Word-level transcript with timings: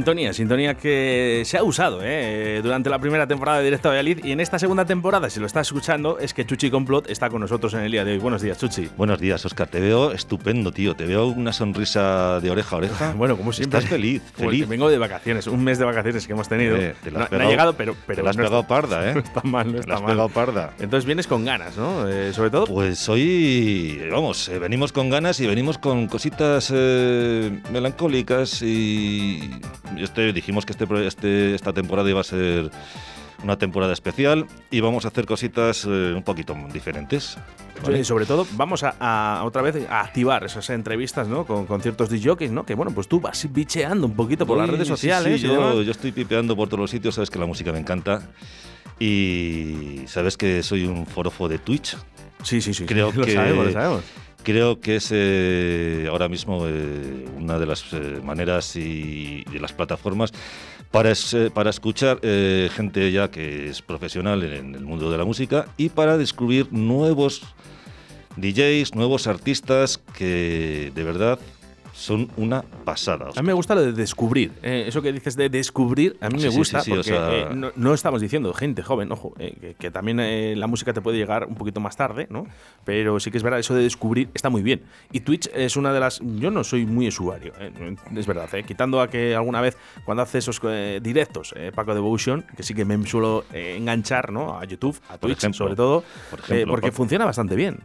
Sintonía, 0.00 0.32
sintonía 0.32 0.74
que 0.78 1.42
se 1.44 1.58
ha 1.58 1.62
usado 1.62 2.00
¿eh? 2.02 2.60
durante 2.62 2.88
la 2.88 2.98
primera 2.98 3.26
temporada 3.26 3.58
de 3.58 3.64
Directo 3.64 3.88
a 3.88 3.90
Valladolid 3.90 4.24
y 4.24 4.32
en 4.32 4.40
esta 4.40 4.58
segunda 4.58 4.86
temporada, 4.86 5.28
si 5.28 5.40
lo 5.40 5.44
estás 5.46 5.66
escuchando, 5.66 6.18
es 6.18 6.32
que 6.32 6.46
Chuchi 6.46 6.70
Complot 6.70 7.10
está 7.10 7.28
con 7.28 7.42
nosotros 7.42 7.74
en 7.74 7.80
el 7.80 7.92
día 7.92 8.02
de 8.02 8.12
hoy. 8.12 8.18
Buenos 8.18 8.40
días, 8.40 8.56
Chuchi. 8.56 8.88
Buenos 8.96 9.20
días, 9.20 9.44
Oscar. 9.44 9.68
Te 9.68 9.78
veo 9.78 10.12
estupendo, 10.12 10.72
tío. 10.72 10.94
Te 10.96 11.04
veo 11.04 11.26
una 11.26 11.52
sonrisa 11.52 12.40
de 12.40 12.50
oreja 12.50 12.76
a 12.76 12.78
oreja. 12.78 13.12
bueno, 13.16 13.36
como 13.36 13.52
siempre. 13.52 13.78
Estás 13.80 13.90
feliz, 13.90 14.22
feliz. 14.34 14.66
vengo 14.66 14.88
de 14.88 14.96
vacaciones, 14.96 15.46
un 15.48 15.62
mes 15.62 15.78
de 15.78 15.84
vacaciones 15.84 16.26
que 16.26 16.32
hemos 16.32 16.48
tenido. 16.48 16.76
Eh, 16.78 16.94
te 17.04 17.10
no, 17.10 17.18
no 17.18 17.24
ha 17.26 17.28
pegado- 17.28 17.50
llegado, 17.50 17.72
pero, 17.74 17.94
pero 18.06 18.16
te 18.16 18.22
la 18.22 18.30
has 18.30 18.36
no 18.38 18.44
pegado 18.44 18.60
está- 18.62 18.68
parda, 18.74 19.06
¿eh? 19.10 19.14
No 19.14 19.20
está 19.20 19.42
mal, 19.44 19.66
no 19.66 19.72
Te 19.74 19.78
está 19.80 19.88
la 19.90 19.94
has 19.96 20.00
mal. 20.02 20.10
pegado 20.12 20.28
parda. 20.30 20.72
Entonces 20.78 21.04
vienes 21.04 21.26
con 21.26 21.44
ganas, 21.44 21.76
¿no? 21.76 22.08
Eh, 22.08 22.32
sobre 22.32 22.48
todo. 22.48 22.64
Pues 22.64 23.06
hoy, 23.10 24.00
vamos, 24.10 24.48
eh, 24.48 24.58
venimos 24.58 24.92
con 24.92 25.10
ganas 25.10 25.38
y 25.40 25.46
venimos 25.46 25.76
con 25.76 26.06
cositas 26.08 26.70
melancólicas 27.70 28.62
y 28.62 29.50
este, 29.98 30.32
dijimos 30.32 30.64
que 30.66 30.72
este, 30.72 31.06
este- 31.06 31.54
esta 31.54 31.72
temporada 31.72 32.08
iba 32.10 32.20
a 32.20 32.24
ser 32.24 32.70
una 33.42 33.56
temporada 33.56 33.92
especial 33.94 34.46
y 34.70 34.80
vamos 34.80 35.06
a 35.06 35.08
hacer 35.08 35.24
cositas 35.24 35.86
eh, 35.88 36.12
un 36.14 36.22
poquito 36.22 36.54
diferentes. 36.74 37.38
¿vale? 37.82 38.00
Eh, 38.00 38.04
sobre 38.04 38.26
todo, 38.26 38.46
vamos 38.52 38.82
a, 38.82 38.94
a 39.00 39.44
otra 39.44 39.62
vez 39.62 39.76
a 39.88 40.00
activar 40.02 40.44
esas 40.44 40.68
entrevistas, 40.68 41.26
¿no? 41.26 41.46
Con, 41.46 41.64
con 41.64 41.80
ciertos 41.80 42.10
DJs, 42.10 42.50
¿no? 42.50 42.66
Que 42.66 42.74
bueno, 42.74 42.92
pues 42.92 43.08
tú 43.08 43.18
vas 43.18 43.50
bicheando 43.50 44.06
un 44.06 44.14
poquito 44.14 44.44
por 44.46 44.58
las 44.58 44.66
Voy- 44.66 44.74
redes 44.76 44.88
sí, 44.88 44.92
sociales. 44.92 45.40
sí, 45.40 45.46
y 45.46 45.48
yo, 45.50 45.80
yo 45.82 45.90
estoy 45.90 46.12
pipeando 46.12 46.54
por 46.54 46.68
todos 46.68 46.80
los 46.80 46.90
sitios, 46.90 47.14
sabes 47.14 47.30
que 47.30 47.38
la 47.38 47.46
música 47.46 47.72
me 47.72 47.78
encanta. 47.78 48.20
Y 48.98 50.02
sabes 50.06 50.36
que 50.36 50.62
soy 50.62 50.84
un 50.84 51.06
forofo 51.06 51.48
de 51.48 51.58
Twitch. 51.58 51.96
sí, 52.42 52.60
sí, 52.60 52.74
sí. 52.74 52.84
creo 52.84 53.10
lo 53.14 53.24
que- 53.24 53.32
sabemos, 53.32 53.66
lo 53.66 53.72
sabemos. 53.72 54.02
Creo 54.42 54.80
que 54.80 54.96
es 54.96 55.10
eh, 55.12 56.06
ahora 56.10 56.28
mismo 56.28 56.66
eh, 56.66 57.26
una 57.36 57.58
de 57.58 57.66
las 57.66 57.92
eh, 57.92 58.20
maneras 58.24 58.74
y 58.74 59.44
de 59.44 59.60
las 59.60 59.72
plataformas 59.72 60.32
para, 60.90 61.12
para 61.52 61.70
escuchar 61.70 62.20
gente 62.20 63.12
ya 63.12 63.30
que 63.30 63.68
es 63.68 63.80
profesional 63.80 64.42
en 64.42 64.74
el 64.74 64.84
mundo 64.84 65.10
de 65.10 65.18
la 65.18 65.24
música 65.24 65.66
y 65.76 65.88
para 65.90 66.18
descubrir 66.18 66.72
nuevos 66.72 67.42
DJs, 68.36 68.94
nuevos 68.94 69.26
artistas 69.26 70.00
que 70.16 70.90
de 70.94 71.04
verdad 71.04 71.38
son 72.00 72.28
una 72.36 72.62
pasada. 72.62 73.28
A 73.36 73.42
mí 73.42 73.46
me 73.46 73.52
gusta 73.52 73.74
lo 73.74 73.82
de 73.82 73.92
descubrir. 73.92 74.52
eh, 74.62 74.84
eso 74.88 75.02
que 75.02 75.12
dices 75.12 75.36
de 75.36 75.48
descubrir, 75.50 76.16
a 76.20 76.28
mí 76.30 76.38
Sí, 76.40 76.48
me 76.48 76.54
gusta 76.56 76.80
sí, 76.80 76.86
sí, 76.86 76.92
o 76.92 76.94
porque 76.96 77.08
sea- 77.10 77.30
eh, 77.32 77.54
no, 77.54 77.72
no 77.76 77.92
estamos 77.94 78.20
diciendo 78.22 78.52
gente 78.54 78.82
joven, 78.82 79.12
ojo, 79.12 79.34
eh, 79.38 79.54
que, 79.60 79.74
que 79.74 79.90
también 79.90 80.18
eh, 80.20 80.54
la 80.56 80.66
música 80.66 80.92
te 80.92 81.00
puede 81.02 81.18
llegar 81.18 81.44
un 81.46 81.54
poquito 81.56 81.78
más 81.80 81.96
tarde, 81.96 82.26
¿no? 82.30 82.46
Pero 82.84 83.20
sí 83.20 83.30
que 83.30 83.36
es 83.36 83.42
verdad, 83.42 83.60
eso 83.60 83.74
de 83.74 83.82
descubrir 83.82 84.30
está 84.32 84.48
muy 84.48 84.62
bien. 84.62 84.82
Y 85.12 85.20
Twitch 85.20 85.50
es 85.54 85.76
una 85.76 85.92
de 85.92 86.00
las... 86.00 86.20
Yo 86.36 86.50
no 86.50 86.64
soy 86.64 86.86
muy 86.86 87.08
usuario, 87.08 87.52
eh, 87.60 87.96
es 88.16 88.26
verdad, 88.26 88.48
eh, 88.54 88.62
quitando 88.64 89.00
a 89.02 89.08
que 89.10 89.36
alguna 89.36 89.60
vez 89.60 89.76
cuando 90.04 90.22
hace 90.22 90.38
esos 90.38 90.60
directos, 91.02 91.54
Paco 91.74 91.94
Devotion, 91.94 92.44
que 92.56 92.62
sí 92.62 92.72
que 92.74 92.84
me 92.84 93.06
suelo 93.06 93.44
enganchar, 93.52 94.32
¿no? 94.32 94.58
A 94.58 94.64
YouTube, 94.64 94.96
a 95.08 95.18
Por 95.18 95.28
Twitch 95.28 95.38
ejemplo, 95.38 95.58
sobre 95.58 95.76
todo, 95.76 96.02
por 96.30 96.40
ejemplo, 96.40 96.72
porque 96.72 96.86
Paco. 96.88 96.96
funciona 96.96 97.24
bastante 97.26 97.56
bien. 97.56 97.78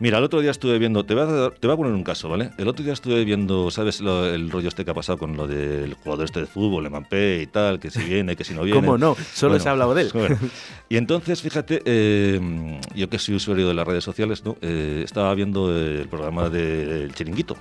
Mira, 0.00 0.18
el 0.18 0.24
otro 0.24 0.40
día 0.40 0.52
estuve 0.52 0.78
viendo, 0.78 1.04
te 1.04 1.14
voy 1.14 1.24
a, 1.24 1.50
te 1.50 1.66
voy 1.66 1.74
a 1.74 1.76
poner 1.76 1.92
un 1.92 2.04
caso, 2.04 2.28
¿vale? 2.28 2.50
El 2.56 2.68
otro 2.68 2.84
día 2.84 2.92
estuve 2.92 3.24
viendo, 3.24 3.68
¿sabes 3.72 4.00
lo- 4.00 4.32
el 4.32 4.48
rollo 4.48 4.68
este 4.68 4.84
que 4.84 4.92
ha 4.92 4.94
pasado 4.94 5.18
con 5.18 5.36
lo 5.36 5.48
del 5.48 5.94
jugador 5.94 6.24
este 6.24 6.40
de 6.40 6.46
fútbol, 6.46 6.84
el 6.84 6.92
Mampé 6.92 7.42
y 7.42 7.46
tal, 7.48 7.80
que 7.80 7.90
si 7.90 8.00
viene, 8.04 8.36
que 8.36 8.44
si 8.44 8.54
no 8.54 8.62
viene? 8.64 8.80
¿Cómo 8.80 8.96
no? 8.96 9.16
Solo 9.34 9.50
Bueno, 9.54 9.62
se 9.64 9.68
ha 9.68 9.72
hablado 9.72 9.94
de 9.94 10.02
él. 10.02 10.10
bueno. 10.14 10.38
Y 10.88 10.96
entonces, 10.98 11.42
fíjate, 11.42 11.82
eh, 11.84 12.80
yo 12.94 13.10
que 13.10 13.18
soy 13.18 13.34
usuario 13.34 13.66
de 13.66 13.74
las 13.74 13.86
redes 13.86 14.04
sociales, 14.04 14.44
¿no? 14.44 14.56
Eh, 14.62 15.02
estaba 15.04 15.34
viendo 15.34 15.76
el 15.76 16.06
programa 16.08 16.48
del 16.48 17.12
Chiringuito, 17.14 17.56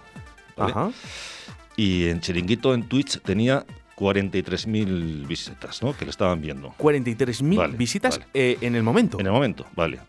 ¿vale? 0.55 0.71
Ajá. 0.71 0.91
Y 1.75 2.05
en 2.07 2.21
Chiringuito, 2.21 2.73
en 2.73 2.83
Twitch, 2.87 3.19
tenía 3.21 3.65
43.000 3.97 5.25
visitas, 5.27 5.81
¿no? 5.81 5.97
Que 5.97 6.05
le 6.05 6.11
estaban 6.11 6.39
viendo. 6.39 6.73
43.000 6.77 7.57
Vale, 7.57 7.75
visitas 7.77 8.19
vale. 8.19 8.29
eh, 8.33 8.57
en 8.61 8.75
el 8.75 8.83
momento. 8.83 9.19
En 9.19 9.25
el 9.25 9.31
momento, 9.31 9.65
vale. 9.75 9.99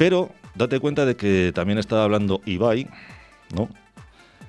Pero 0.00 0.30
date 0.54 0.80
cuenta 0.80 1.04
de 1.04 1.14
que 1.14 1.52
también 1.54 1.76
estaba 1.78 2.04
hablando 2.04 2.40
Ibai, 2.46 2.86
¿no? 3.54 3.68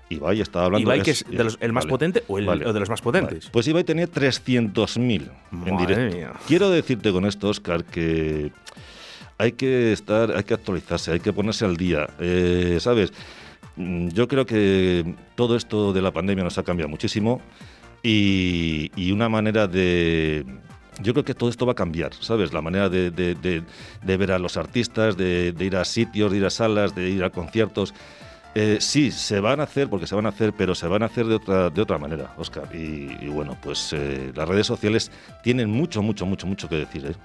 Ibai 0.10 0.40
estaba 0.40 0.68
hablando... 0.68 0.88
Ibai, 0.88 1.02
que 1.04 1.12
es 1.12 1.26
de 1.30 1.44
los- 1.44 1.58
el 1.60 1.74
más 1.74 1.84
vale, 1.84 1.90
potente 1.92 2.24
o 2.30 2.38
el- 2.38 2.46
vale, 2.46 2.66
o 2.66 2.72
de 2.72 2.80
los 2.80 2.90
más 2.90 3.02
potentes. 3.02 3.40
vale. 3.40 3.52
Pues 3.52 3.68
Ibai 3.68 3.84
tenía 3.84 4.08
300.000 4.08 5.30
en 5.52 5.76
Madre 5.76 5.88
directo. 5.96 6.16
mía. 6.16 6.32
Quiero 6.48 6.70
decirte 6.70 7.12
con 7.12 7.26
esto, 7.26 7.50
Oscar, 7.50 7.84
que 7.84 8.54
hay 9.38 9.52
que 9.52 9.92
estar, 9.92 10.32
hay 10.38 10.44
que 10.46 10.54
actualizarse, 10.54 11.12
hay 11.12 11.20
que 11.20 11.34
ponerse 11.34 11.66
al 11.66 11.76
día, 11.76 12.08
eh, 12.22 12.78
¿sabes? 12.80 13.12
Mm, 13.76 14.08
Yo 14.12 14.30
creo 14.30 14.46
que 14.46 15.16
todo 15.36 15.58
esto 15.58 15.92
de 15.92 16.02
la 16.02 16.12
pandemia 16.12 16.46
nos 16.46 16.58
ha 16.60 16.64
cambiado 16.64 16.88
muchísimo 16.88 17.42
y, 18.02 18.90
y 18.96 19.12
una 19.12 19.28
manera 19.28 19.68
de... 19.68 20.46
Yo 21.00 21.14
creo 21.14 21.24
que 21.26 21.34
todo 21.34 21.50
esto 21.50 21.66
va 21.66 21.72
a 21.72 21.76
cambiar, 21.76 22.14
¿sabes? 22.14 22.54
La 22.54 22.62
manera 22.62 22.90
de, 22.90 23.12
de- 23.12 23.36
de- 23.36 23.64
de 24.04 24.18
ver 24.18 24.32
a 24.32 24.40
los 24.40 24.58
artistas, 24.58 25.16
de, 25.18 25.54
ir 25.60 25.76
a 25.76 25.86
sitios, 25.86 26.32
de 26.32 26.38
ir 26.40 26.46
a 26.46 26.50
salas, 26.50 26.94
de 26.94 27.10
ir 27.10 27.24
a 27.24 27.30
conciertos. 27.30 27.94
Eh, 28.54 28.78
sí, 28.82 29.12
se 29.12 29.40
van 29.40 29.62
a 29.62 29.64
hacer, 29.64 29.90
porque 29.90 30.06
se 30.06 30.14
van 30.16 30.26
a 30.26 30.30
hacer, 30.30 30.52
pero 30.54 30.76
se 30.76 30.86
van 30.88 31.04
a 31.04 31.06
hacer 31.06 31.26
de 31.26 31.36
otra, 31.36 31.70
de 31.70 31.82
otra 31.82 31.98
manera, 31.98 32.34
Oscar. 32.38 32.68
Y, 32.76 33.18
y 33.22 33.30
bueno, 33.30 33.58
pues 33.62 33.94
eh, 33.94 34.32
las 34.36 34.48
redes 34.50 34.68
sociales 34.68 35.10
tienen 35.42 35.70
mucho, 35.70 36.02
mucho, 36.02 36.26
mucho, 36.26 36.46
mucho 36.46 36.68
que 36.68 36.76
decir, 36.76 37.06
¿eh? 37.06 37.16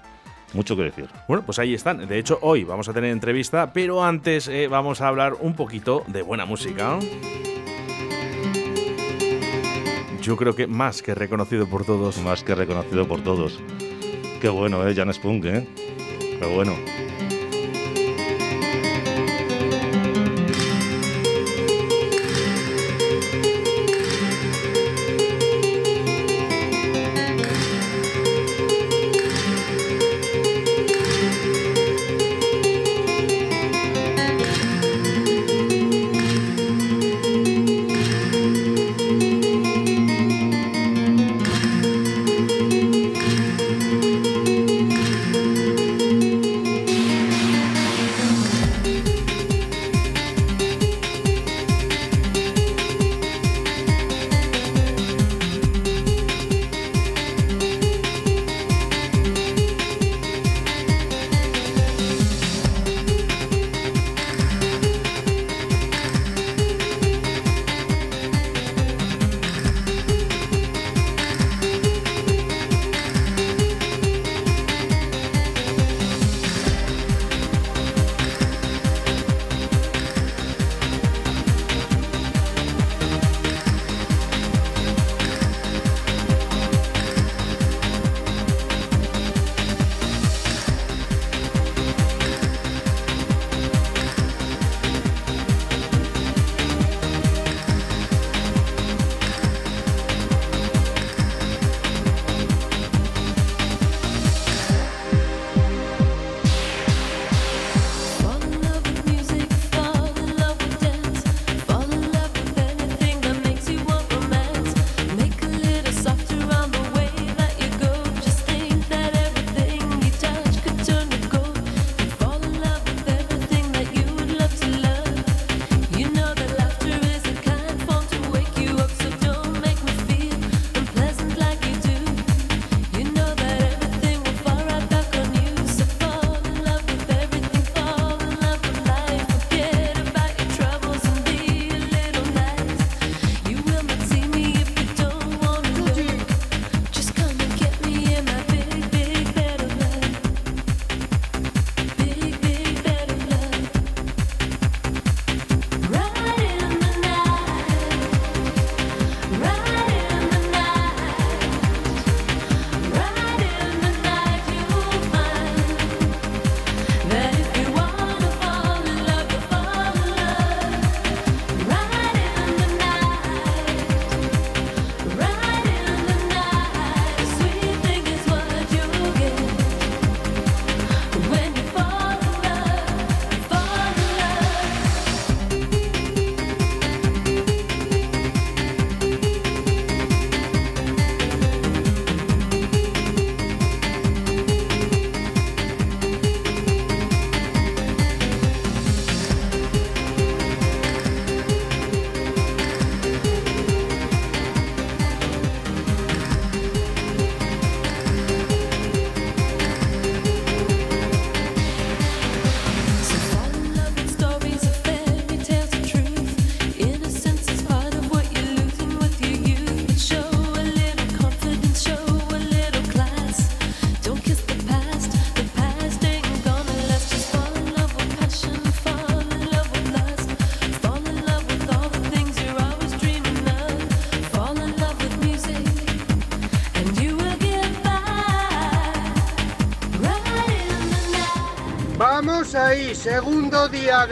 Mucho 0.53 0.77
que 0.77 0.83
decir. 0.83 1.07
Bueno, 1.27 1.43
pues 1.45 1.59
ahí 1.59 1.73
están. 1.73 2.07
De 2.07 2.17
hecho, 2.17 2.39
hoy 2.41 2.63
vamos 2.63 2.87
a 2.87 2.93
tener 2.93 3.11
entrevista, 3.11 3.73
pero 3.73 4.01
antes 4.05 4.47
eh, 4.47 4.69
vamos 4.69 5.01
a 5.01 5.09
hablar 5.09 5.33
un 5.41 5.53
poquito 5.55 6.05
de 6.07 6.21
buena 6.21 6.45
música. 6.45 6.97
Yo 10.27 10.35
creo 10.35 10.53
que 10.53 10.67
más 10.67 11.01
que 11.01 11.15
reconocido 11.15 11.67
por 11.67 11.85
todos. 11.85 12.17
Más 12.17 12.43
que 12.43 12.53
reconocido 12.53 13.07
por 13.07 13.23
todos. 13.23 13.61
Qué 14.41 14.49
bueno, 14.49 14.85
¿eh? 14.85 14.93
Jan 14.93 15.13
Spunk, 15.13 15.45
¿eh? 15.45 15.65
Qué 16.19 16.45
bueno. 16.53 16.73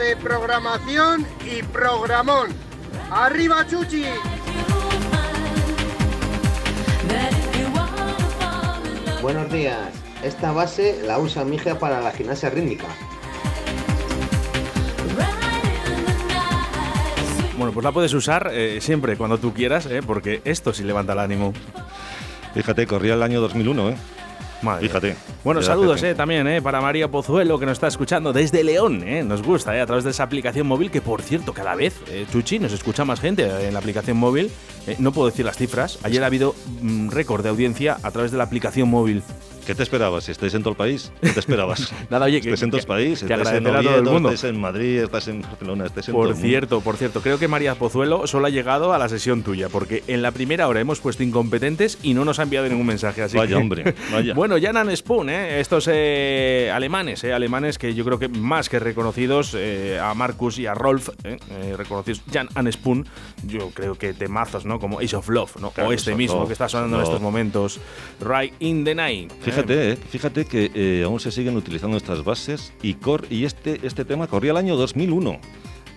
De 0.06 0.16
programación 0.16 1.26
y 1.44 1.64
programón. 1.64 2.50
¡Arriba, 3.10 3.66
Chuchi! 3.66 4.04
Buenos 9.20 9.50
días. 9.50 9.92
Esta 10.22 10.52
base 10.52 11.02
la 11.04 11.18
usa 11.18 11.44
mi 11.44 11.56
hija 11.56 11.76
para 11.80 12.00
la 12.00 12.12
gimnasia 12.12 12.50
rítmica. 12.50 12.86
Bueno, 17.56 17.72
pues 17.72 17.82
la 17.82 17.90
puedes 17.90 18.14
usar 18.14 18.50
eh, 18.52 18.78
siempre, 18.80 19.16
cuando 19.16 19.38
tú 19.38 19.52
quieras, 19.52 19.86
eh, 19.86 20.02
porque 20.06 20.40
esto 20.44 20.72
sí 20.72 20.84
levanta 20.84 21.14
el 21.14 21.18
ánimo. 21.18 21.52
Fíjate, 22.54 22.86
corría 22.86 23.14
el 23.14 23.24
año 23.24 23.40
2001, 23.40 23.88
¿eh? 23.88 23.96
Madre 24.62 24.86
Fíjate. 24.88 25.16
Bueno, 25.44 25.62
saludos 25.62 26.02
eh, 26.02 26.14
también 26.14 26.46
eh, 26.46 26.62
para 26.62 26.80
María 26.80 27.08
Pozuelo, 27.08 27.58
que 27.58 27.66
nos 27.66 27.74
está 27.74 27.88
escuchando 27.88 28.32
desde 28.32 28.64
León. 28.64 29.02
Eh, 29.06 29.22
nos 29.22 29.42
gusta, 29.42 29.76
eh, 29.76 29.80
a 29.80 29.86
través 29.86 30.04
de 30.04 30.10
esa 30.10 30.22
aplicación 30.22 30.66
móvil, 30.66 30.90
que 30.90 31.00
por 31.00 31.22
cierto, 31.22 31.52
cada 31.52 31.74
vez, 31.74 31.94
Chuchi, 32.32 32.58
nos 32.58 32.72
escucha 32.72 33.04
más 33.04 33.20
gente 33.20 33.44
en 33.66 33.72
la 33.72 33.78
aplicación 33.78 34.16
móvil. 34.16 34.50
No 34.98 35.12
puedo 35.12 35.28
decir 35.28 35.44
las 35.44 35.56
cifras. 35.56 35.98
Ayer 36.04 36.22
ha 36.22 36.26
habido 36.26 36.54
mm, 36.80 37.10
récord 37.10 37.42
de 37.42 37.48
audiencia 37.48 37.98
a 38.02 38.10
través 38.10 38.30
de 38.30 38.38
la 38.38 38.44
aplicación 38.44 38.88
móvil. 38.88 39.22
¿Qué 39.66 39.74
te 39.74 39.82
esperabas? 39.82 40.24
Si 40.24 40.30
estáis 40.30 40.54
en 40.54 40.62
todo 40.62 40.70
el 40.70 40.76
país, 40.76 41.10
¿qué 41.20 41.30
te 41.30 41.40
esperabas? 41.40 41.92
Nada, 42.10 42.26
oye, 42.26 42.40
que- 42.40 42.48
estáis 42.52 42.62
en 42.62 42.70
todo 42.70 42.78
el 42.78 42.84
que- 42.84 42.88
país, 42.88 43.18
que 43.24 43.34
estáis 43.34 43.48
en 43.58 43.66
a 43.66 43.70
todo 43.70 43.80
el 43.80 43.86
Oviedo, 43.88 44.12
mundo. 44.12 44.28
estáis 44.30 44.54
en 44.54 44.60
Madrid, 44.60 44.98
estáis 45.00 45.26
en 45.28 45.42
Barcelona, 45.42 45.86
estáis 45.86 46.06
en 46.08 46.12
todo 46.14 46.22
Por 46.22 46.34
mundo. 46.34 46.46
cierto, 46.48 46.80
por 46.82 46.96
cierto, 46.96 47.20
creo 47.20 47.38
que 47.38 47.48
María 47.48 47.74
Pozuelo 47.74 48.26
solo 48.28 48.46
ha 48.46 48.50
llegado 48.50 48.92
a 48.92 48.98
la 48.98 49.08
sesión 49.08 49.42
tuya, 49.42 49.68
porque 49.68 50.04
en 50.06 50.22
la 50.22 50.30
primera 50.30 50.68
hora 50.68 50.80
hemos 50.80 51.00
puesto 51.00 51.24
incompetentes 51.24 51.98
y 52.02 52.14
no 52.14 52.24
nos 52.24 52.38
ha 52.38 52.44
enviado 52.44 52.68
ningún 52.68 52.86
mensaje. 52.86 53.22
Así 53.22 53.36
Vaya, 53.36 53.48
que- 53.48 53.54
hombre, 53.56 53.94
vaya. 54.12 54.34
Bueno, 54.46 54.54
Jan 54.62 54.96
Spoon, 54.96 55.30
¿eh? 55.30 55.58
estos 55.60 55.88
eh, 55.92 56.70
alemanes, 56.72 57.24
eh, 57.24 57.32
alemanes 57.32 57.78
que 57.78 57.92
yo 57.94 58.04
creo 58.04 58.18
que 58.20 58.28
más 58.28 58.68
que 58.68 58.78
reconocidos 58.78 59.52
eh, 59.56 59.98
a 60.00 60.14
Marcus 60.14 60.58
y 60.60 60.66
a 60.66 60.74
Rolf, 60.74 61.08
eh, 61.24 61.38
reconocidos 61.76 62.22
Jan 62.32 62.48
and 62.54 62.70
Spoon, 62.72 63.06
yo 63.44 63.70
creo 63.70 63.96
que 63.96 64.14
temazos, 64.14 64.64
¿no? 64.64 64.78
Como 64.78 65.00
Ace 65.00 65.16
of 65.16 65.28
Love, 65.28 65.56
¿no? 65.60 65.70
Claro, 65.72 65.90
o 65.90 65.92
este 65.92 66.14
mismo 66.14 66.36
Love, 66.38 66.46
que 66.48 66.52
está 66.52 66.68
sonando 66.68 66.98
en 66.98 67.02
estos 67.02 67.20
momentos, 67.20 67.80
Right 68.20 68.52
in 68.60 68.84
the 68.84 68.94
Night. 68.94 69.32
Fíjate, 69.56 69.92
eh, 69.92 69.96
fíjate 69.96 70.44
que 70.44 70.70
eh, 70.74 71.02
aún 71.04 71.18
se 71.20 71.30
siguen 71.30 71.56
utilizando 71.56 71.96
estas 71.96 72.22
bases 72.24 72.72
y, 72.82 72.94
cor 72.94 73.26
y 73.30 73.44
este, 73.44 73.80
este 73.82 74.04
tema 74.04 74.26
corría 74.26 74.50
el 74.52 74.56
año 74.58 74.76
2001. 74.76 75.38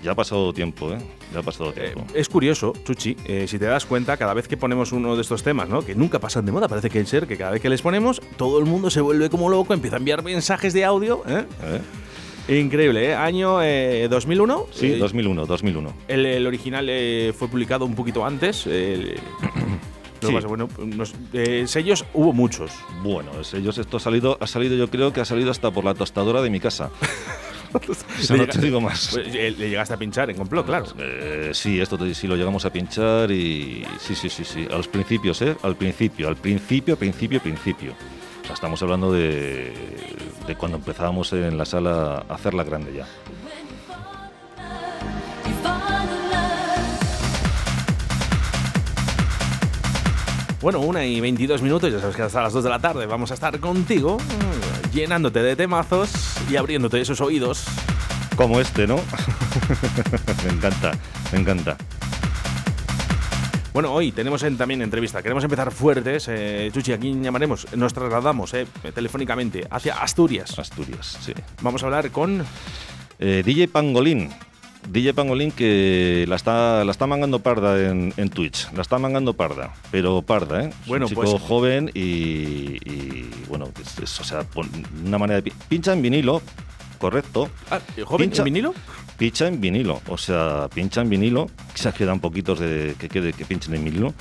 Ya 0.02 0.12
ha 0.12 0.16
pasado 0.16 0.54
tiempo, 0.54 0.94
¿eh? 0.94 0.98
Ya 1.34 1.40
ha 1.40 1.44
pasado 1.44 1.72
Eh, 1.76 1.92
tiempo. 1.94 2.06
es 2.14 2.30
curioso, 2.30 2.72
Chuchi, 2.86 3.18
eh, 3.26 3.46
si 3.50 3.60
te 3.60 3.66
das 3.66 3.86
cuenta, 3.86 4.16
cada 4.16 4.34
vez 4.34 4.48
que 4.48 4.56
ponemos 4.56 4.94
uno 4.94 5.16
de 5.18 5.22
estos 5.22 5.44
temas, 5.44 5.68
¿no? 5.68 5.82
Que 5.86 5.94
nunca 5.94 6.20
pasan 6.20 6.46
de 6.46 6.54
moda, 6.54 6.70
parece 6.70 6.90
que 6.90 7.00
el 7.00 7.08
ser 7.08 7.28
que 7.28 7.36
cada 7.36 7.52
vez 7.52 7.62
que 7.62 7.68
les 7.70 7.82
ponemos, 7.82 8.22
todo 8.38 8.60
el 8.60 8.66
mundo 8.66 8.90
se 8.90 9.02
vuelve 9.02 9.30
como 9.30 9.50
loco, 9.50 9.74
empieza 9.74 9.98
a 9.98 10.00
enviar 10.00 10.24
mensajes 10.24 10.72
de 10.74 10.86
audio, 10.86 11.22
¿eh? 11.28 11.44
¿Eh? 12.48 12.60
Increíble, 12.62 13.10
¿eh? 13.10 13.14
Año 13.14 13.62
eh, 13.62 14.08
2001. 14.10 14.68
Sí, 14.72 14.94
Eh, 14.94 14.98
2001, 14.98 15.46
2001. 15.46 15.94
El, 16.08 16.26
el 16.26 16.48
original 16.48 16.88
eh, 16.90 17.34
fue 17.38 17.50
publicado 17.50 17.84
un 17.86 17.94
poquito 17.94 18.26
antes. 18.26 18.66
el- 18.68 19.20
lo 20.22 20.28
que 20.28 20.28
Sí. 20.28 20.34
pasa, 20.34 20.48
bueno, 20.48 20.68
nos- 20.86 21.14
eh, 21.34 21.64
sellos 21.68 22.06
hubo 22.14 22.34
muchos. 22.34 22.72
Bueno, 23.04 23.32
es- 23.42 23.54
ellos 23.54 23.78
esto 23.78 23.98
ha 23.98 24.00
salido, 24.00 24.38
ha 24.42 24.48
salido, 24.48 24.76
yo 24.76 24.90
creo 24.90 25.14
que 25.14 25.22
ha 25.22 25.26
salido 25.26 25.52
hasta 25.52 25.72
por 25.72 25.84
la 25.86 25.94
tostadora 25.94 26.42
de 26.42 26.50
mi 26.50 26.60
casa. 26.60 26.90
Le 28.30 28.38
no 28.38 28.48
te 28.48 28.58
digo 28.60 28.82
más. 28.82 29.10
Pues, 29.14 29.28
eh, 29.28 29.54
le 29.56 29.70
llegaste 29.70 29.94
a 29.94 29.98
pinchar 29.98 30.30
en 30.32 30.38
complot, 30.38 30.66
claro. 30.66 30.86
Eh, 30.98 31.52
sí, 31.54 31.80
esto 31.80 31.98
te- 32.00 32.16
sí 32.16 32.26
lo 32.28 32.36
llegamos 32.36 32.66
a 32.66 32.72
pinchar 32.74 33.30
y 33.32 33.86
sí, 34.00 34.16
sí, 34.16 34.28
sí, 34.30 34.44
sí. 34.44 34.68
A 34.72 34.76
los 34.78 34.88
principios, 34.88 35.40
¿eh? 35.44 35.56
Al 35.62 35.76
principio, 35.76 36.28
al 36.28 36.36
principio, 36.36 36.98
principio, 36.98 37.40
principio. 37.40 37.94
O 38.42 38.46
sea, 38.46 38.56
estamos 38.56 38.82
hablando 38.82 39.12
de, 39.12 39.72
de 40.48 40.56
cuando 40.56 40.78
empezábamos 40.80 41.32
en 41.34 41.58
la 41.60 41.66
sala 41.66 42.26
a 42.28 42.34
hacerla 42.34 42.64
grande 42.64 42.92
ya. 42.94 43.06
Bueno, 50.62 50.80
una 50.82 51.06
y 51.06 51.22
22 51.22 51.62
minutos, 51.62 51.92
ya 51.92 52.00
sabes 52.02 52.16
que 52.16 52.22
hasta 52.24 52.42
las 52.42 52.52
2 52.52 52.64
de 52.66 52.70
la 52.70 52.80
tarde 52.80 53.06
vamos 53.06 53.32
a 53.32 53.34
estar 53.34 53.58
contigo, 53.60 54.18
llenándote 54.92 55.42
de 55.42 55.56
temazos 55.56 56.12
y 56.50 56.58
abriéndote 56.58 57.00
esos 57.00 57.22
oídos. 57.22 57.64
Como 58.36 58.60
este, 58.60 58.86
¿no? 58.86 58.98
me 60.46 60.52
encanta, 60.52 60.92
me 61.32 61.40
encanta. 61.40 61.78
Bueno, 63.74 63.94
hoy 63.94 64.12
tenemos 64.12 64.44
en- 64.44 64.58
también 64.58 64.82
entrevista. 64.82 65.22
Queremos 65.22 65.44
empezar 65.44 65.72
fuertes. 65.72 66.26
Eh, 66.28 66.70
Chuchi, 66.74 66.92
¿a 66.92 66.98
quién 67.00 67.24
llamaremos? 67.24 67.68
Nos 67.78 67.94
trasladamos 67.94 68.54
eh, 68.54 68.66
telefónicamente 68.94 69.66
hacia 69.70 70.02
Asturias. 70.02 70.58
Asturias, 70.60 71.18
sí. 71.22 71.34
Vamos 71.62 71.84
a 71.84 71.86
hablar 71.86 72.12
con. 72.12 72.44
Eh, 73.20 73.44
DJ 73.46 73.68
Pangolín. 73.70 74.30
DJ 74.88 75.14
Pangolín 75.14 75.52
que 75.52 76.26
la 76.28 76.36
está, 76.36 76.84
la 76.84 76.92
está 76.92 77.06
mangando 77.06 77.40
parda 77.40 77.80
en, 77.90 78.14
en 78.18 78.30
Twitch. 78.30 78.72
La 78.74 78.82
está 78.82 78.98
mangando 78.98 79.34
parda, 79.34 79.74
pero 79.92 80.22
parda, 80.22 80.64
¿eh? 80.64 80.70
Es 80.70 80.88
Bueno, 80.88 81.06
un 81.06 81.10
chico 81.10 81.22
pues- 81.24 81.42
joven 81.42 81.92
y, 81.94 82.00
y, 82.90 83.30
bueno, 83.48 83.70
es, 83.82 84.00
es, 84.00 84.20
o 84.20 84.24
sea, 84.24 84.46
una 85.06 85.18
manera 85.18 85.38
de... 85.42 85.44
pi- 85.44 85.54
Pincha 85.68 85.94
en 85.94 86.02
vinilo, 86.02 86.42
correcto. 86.98 87.50
Ah, 87.70 87.80
¿Joven 88.04 88.30
Pincha- 88.32 88.40
en 88.40 88.46
vinilo? 88.46 88.74
Pincha 89.18 89.48
en 89.48 89.60
vinilo, 89.62 90.02
o 90.08 90.18
sea, 90.18 90.70
pincha 90.74 91.02
en 91.02 91.10
vinilo, 91.10 91.50
quizás 91.74 91.94
quedan 91.94 92.20
poquitos 92.20 92.60
de 92.60 92.96
que 92.98 93.10
quede 93.10 93.34
que 93.34 93.46
pinchen 93.46 93.76
en 93.76 93.84
vinilo. 93.84 94.14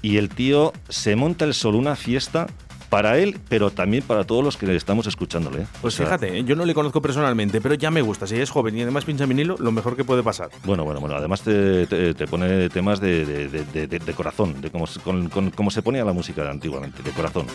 Y 0.00 0.16
el 0.16 0.28
tío 0.30 0.72
se 0.88 1.16
monta 1.16 1.44
el 1.44 1.54
solo 1.54 1.76
una 1.78 1.96
fiesta 1.96 2.46
para 2.92 3.16
él, 3.16 3.38
pero 3.48 3.70
también 3.70 4.02
para 4.04 4.24
todos 4.24 4.44
los 4.44 4.58
que 4.58 4.66
le 4.66 4.76
estamos 4.76 5.06
escuchándole. 5.06 5.62
¿eh? 5.62 5.66
Pues 5.80 5.94
O 5.94 5.96
sea, 5.96 6.04
fíjate, 6.04 6.40
eh, 6.40 6.44
yo 6.44 6.54
no 6.56 6.66
le 6.66 6.74
conozco 6.74 7.00
personalmente, 7.00 7.58
pero 7.62 7.74
ya 7.74 7.90
me 7.90 8.02
gusta. 8.02 8.26
Si 8.26 8.36
es 8.38 8.50
joven 8.50 8.76
y 8.76 8.82
además 8.82 9.06
pincha 9.06 9.24
vinilo, 9.24 9.56
lo 9.58 9.72
mejor 9.72 9.96
que 9.96 10.04
puede 10.04 10.22
pasar. 10.22 10.50
Bueno, 10.64 10.84
bueno, 10.84 11.00
bueno. 11.00 11.16
Además 11.16 11.40
te, 11.40 11.86
te- 11.86 12.12
te 12.12 12.26
pone 12.26 12.68
temas 12.68 13.00
de, 13.00 13.24
de- 13.24 13.48
de- 13.48 13.64
de- 13.64 13.86
de- 13.86 13.98
de 13.98 14.12
corazón, 14.12 14.60
de 14.60 14.70
cómo, 14.70 14.86
se- 14.86 15.00
con- 15.00 15.30
con- 15.30 15.50
cómo 15.52 15.70
se 15.70 15.80
ponía 15.80 16.04
la 16.04 16.12
música 16.12 16.50
antiguamente, 16.50 17.02
de 17.02 17.10
corazón. 17.12 17.46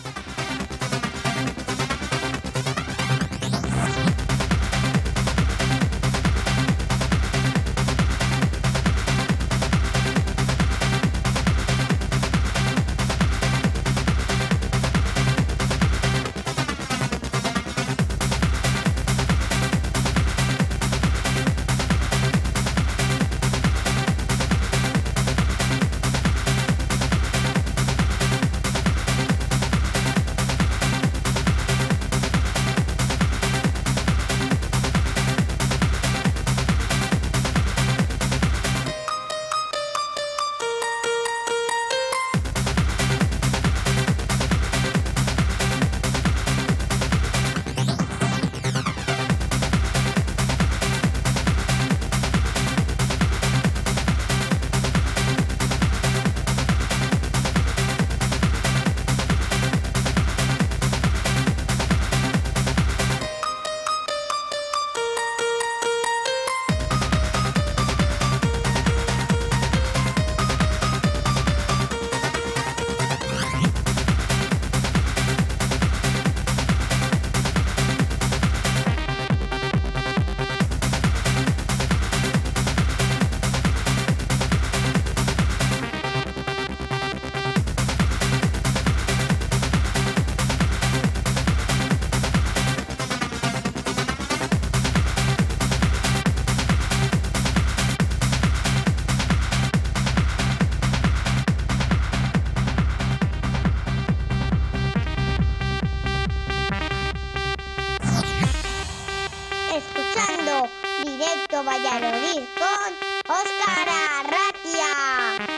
escuchando 109.78 110.68
Directo 111.04 111.62
Valladolid 111.62 112.42
con 112.58 112.92
Óscar 113.28 113.88
Arratia. 113.88 115.57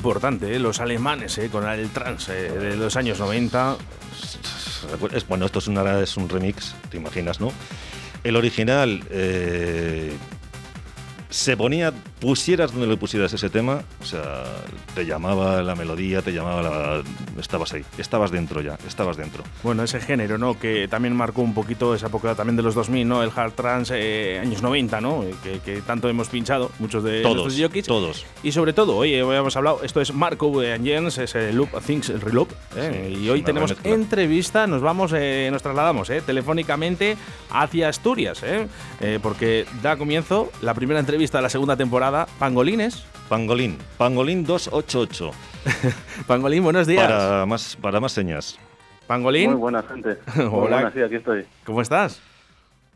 Importante, 0.00 0.56
¿eh? 0.56 0.58
los 0.58 0.80
alemanes 0.80 1.36
¿eh? 1.36 1.50
con 1.50 1.68
el 1.68 1.90
trance 1.90 2.32
de 2.32 2.74
los 2.74 2.96
años 2.96 3.18
90. 3.20 3.76
Es, 5.12 5.28
bueno, 5.28 5.44
esto 5.44 5.58
es 5.58 5.68
un 6.16 6.28
remix, 6.30 6.74
te 6.90 6.96
imaginas, 6.96 7.38
¿no? 7.38 7.52
El 8.24 8.36
original 8.36 9.04
eh, 9.10 10.16
se 11.28 11.54
ponía, 11.54 11.92
pusieras 12.18 12.72
donde 12.72 12.86
le 12.86 12.96
pusieras 12.96 13.30
ese 13.34 13.50
tema, 13.50 13.82
o 14.00 14.04
sea, 14.06 14.44
te 14.94 15.04
llamaba 15.04 15.60
la 15.62 15.74
melodía, 15.74 16.22
te 16.22 16.32
llamaba 16.32 16.62
la... 16.62 17.02
Estabas 17.38 17.72
ahí, 17.72 17.84
estabas 17.98 18.30
dentro 18.30 18.60
ya, 18.60 18.78
estabas 18.86 19.16
dentro. 19.16 19.44
Bueno, 19.62 19.82
ese 19.82 20.00
género, 20.00 20.38
¿no? 20.38 20.58
Que 20.58 20.88
también 20.88 21.14
marcó 21.14 21.42
un 21.42 21.54
poquito 21.54 21.94
esa 21.94 22.08
época 22.08 22.34
también 22.34 22.56
de 22.56 22.62
los 22.62 22.74
2000, 22.74 23.06
¿no? 23.08 23.22
El 23.22 23.30
hard 23.34 23.52
trance, 23.52 23.94
eh, 23.96 24.38
años 24.40 24.62
90, 24.62 25.00
¿no? 25.00 25.24
Que, 25.42 25.60
que 25.60 25.80
tanto 25.82 26.08
hemos 26.08 26.28
pinchado, 26.28 26.70
muchos 26.78 27.04
de 27.04 27.22
Todos, 27.22 27.56
jockeys. 27.58 27.86
todos. 27.86 28.26
Y 28.42 28.52
sobre 28.52 28.72
todo, 28.72 28.96
hoy 28.96 29.14
hemos 29.14 29.56
hablado, 29.56 29.80
esto 29.82 30.00
es 30.00 30.12
Marco 30.14 30.60
and 30.60 30.84
Jens, 30.84 31.18
es 31.18 31.34
el 31.34 31.56
Loop 31.56 31.70
Things 31.86 32.08
Reloop. 32.20 32.50
¿eh? 32.76 33.10
Sí, 33.14 33.24
y 33.24 33.28
hoy 33.30 33.42
tenemos 33.42 33.74
entrevista, 33.84 34.66
nos 34.66 34.82
vamos, 34.82 35.12
eh, 35.14 35.48
nos 35.52 35.62
trasladamos 35.62 36.10
¿eh? 36.10 36.22
telefónicamente 36.24 37.16
hacia 37.50 37.88
Asturias, 37.88 38.42
¿eh? 38.42 38.66
Eh, 39.00 39.18
porque 39.22 39.66
da 39.82 39.96
comienzo 39.96 40.50
la 40.62 40.74
primera 40.74 41.00
entrevista 41.00 41.38
de 41.38 41.42
la 41.42 41.50
segunda 41.50 41.76
temporada, 41.76 42.26
Pangolines. 42.38 43.04
Pangolín, 43.34 43.78
Pangolín 43.96 44.44
288, 44.44 45.30
Pangolín, 46.26 46.64
buenos 46.64 46.86
días. 46.88 47.06
para 47.06 47.46
más, 47.46 47.76
para 47.76 48.00
más 48.00 48.10
señas. 48.10 48.58
Pangolín, 49.06 49.52
Muy 49.52 49.60
buena 49.60 49.82
gente. 49.84 50.18
Muy 50.34 50.46
Hola. 50.46 50.76
buena, 50.76 50.92
sí, 50.92 51.00
aquí 51.00 51.14
estoy. 51.14 51.46
¿cómo 51.64 51.80
estás? 51.80 52.20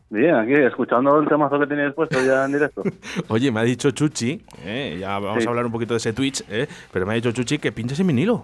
Bien, 0.09 0.35
aquí 0.35 0.51
escuchando 0.53 1.17
el 1.21 1.27
temazo 1.29 1.57
que 1.57 1.67
teníais 1.67 1.93
puesto 1.93 2.21
ya 2.21 2.43
en 2.43 2.51
directo. 2.51 2.83
Oye, 3.29 3.49
me 3.49 3.61
ha 3.61 3.63
dicho 3.63 3.91
Chuchi, 3.91 4.43
¿eh? 4.65 4.97
ya 4.99 5.17
vamos 5.19 5.41
Sí. 5.41 5.47
a 5.47 5.49
hablar 5.51 5.65
un 5.67 5.71
poquito 5.71 5.93
de 5.93 5.99
ese 5.99 6.11
Twitch, 6.11 6.43
¿eh? 6.49 6.67
pero 6.91 7.05
me 7.05 7.13
ha 7.13 7.15
dicho 7.15 7.31
Chuchi 7.31 7.57
que 7.57 7.71
pinches 7.71 7.97
en 8.01 8.07
vinilo. 8.07 8.43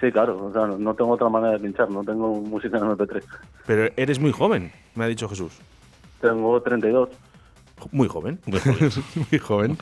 Sí, 0.00 0.10
claro, 0.10 0.46
o 0.46 0.52
sea, 0.52 0.66
no- 0.66 0.78
no 0.78 0.94
tengo 0.94 1.10
otra 1.12 1.28
manera 1.28 1.52
de 1.52 1.58
pinchar, 1.60 1.90
no 1.90 2.02
tengo 2.02 2.34
música 2.40 2.78
en 2.78 2.84
MP3. 2.84 3.22
Pero 3.66 3.92
eres 3.96 4.18
muy 4.18 4.32
joven, 4.32 4.72
me 4.94 5.04
ha 5.04 5.08
dicho 5.08 5.28
Jesús. 5.28 5.52
Tengo 6.22 6.58
32. 6.62 7.10
Muy 7.90 8.08
joven. 8.08 8.40
Muy 8.46 8.58
joven. 8.60 8.90
Muy 9.30 9.38
joven. 9.38 9.78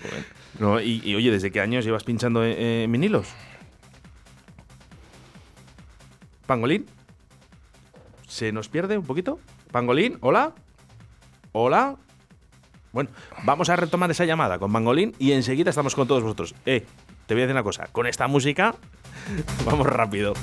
No, 0.59 0.81
y, 0.81 1.01
y, 1.05 1.15
oye, 1.15 1.31
¿desde 1.31 1.51
qué 1.51 1.61
años 1.61 1.85
llevas 1.85 2.05
pinchando 2.05 2.45
en, 2.45 2.59
en 2.59 2.93
vinilos? 2.93 3.29
¿Pangolín? 6.47 6.87
¿Se 8.27 8.53
nos 8.53 8.69
pierde 8.69 8.99
un 8.99 9.05
poquito? 9.05 9.39
¿Pangolín? 9.71 10.19
¿Hola? 10.21 10.55
¿Hola? 11.53 11.97
Bueno, 12.93 13.11
vamos 13.45 13.69
a 13.69 13.77
retomar 13.77 14.11
esa 14.11 14.25
llamada 14.25 14.59
con 14.59 14.73
Pangolín 14.73 15.15
y 15.19 15.33
enseguida 15.33 15.71
estamos 15.71 15.95
con 15.95 16.09
todos 16.09 16.23
vosotros. 16.23 16.55
Eh, 16.67 16.85
te 17.27 17.35
voy 17.35 17.43
a 17.43 17.47
decir 17.47 17.55
una 17.55 17.63
cosa. 17.63 17.87
Con 17.93 18.07
esta 18.07 18.27
música, 18.27 18.75
vamos 19.65 19.87
rápido. 19.87 20.35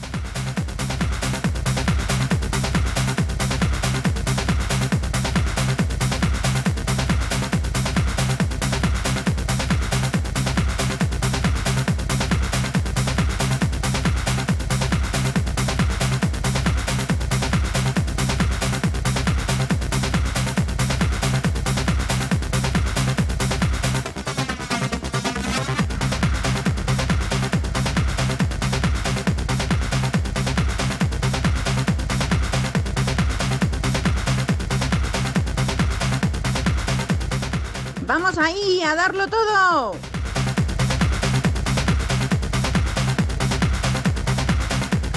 Ahí 38.40 38.82
a 38.84 38.96
darlo 38.96 39.28
todo. 39.28 39.96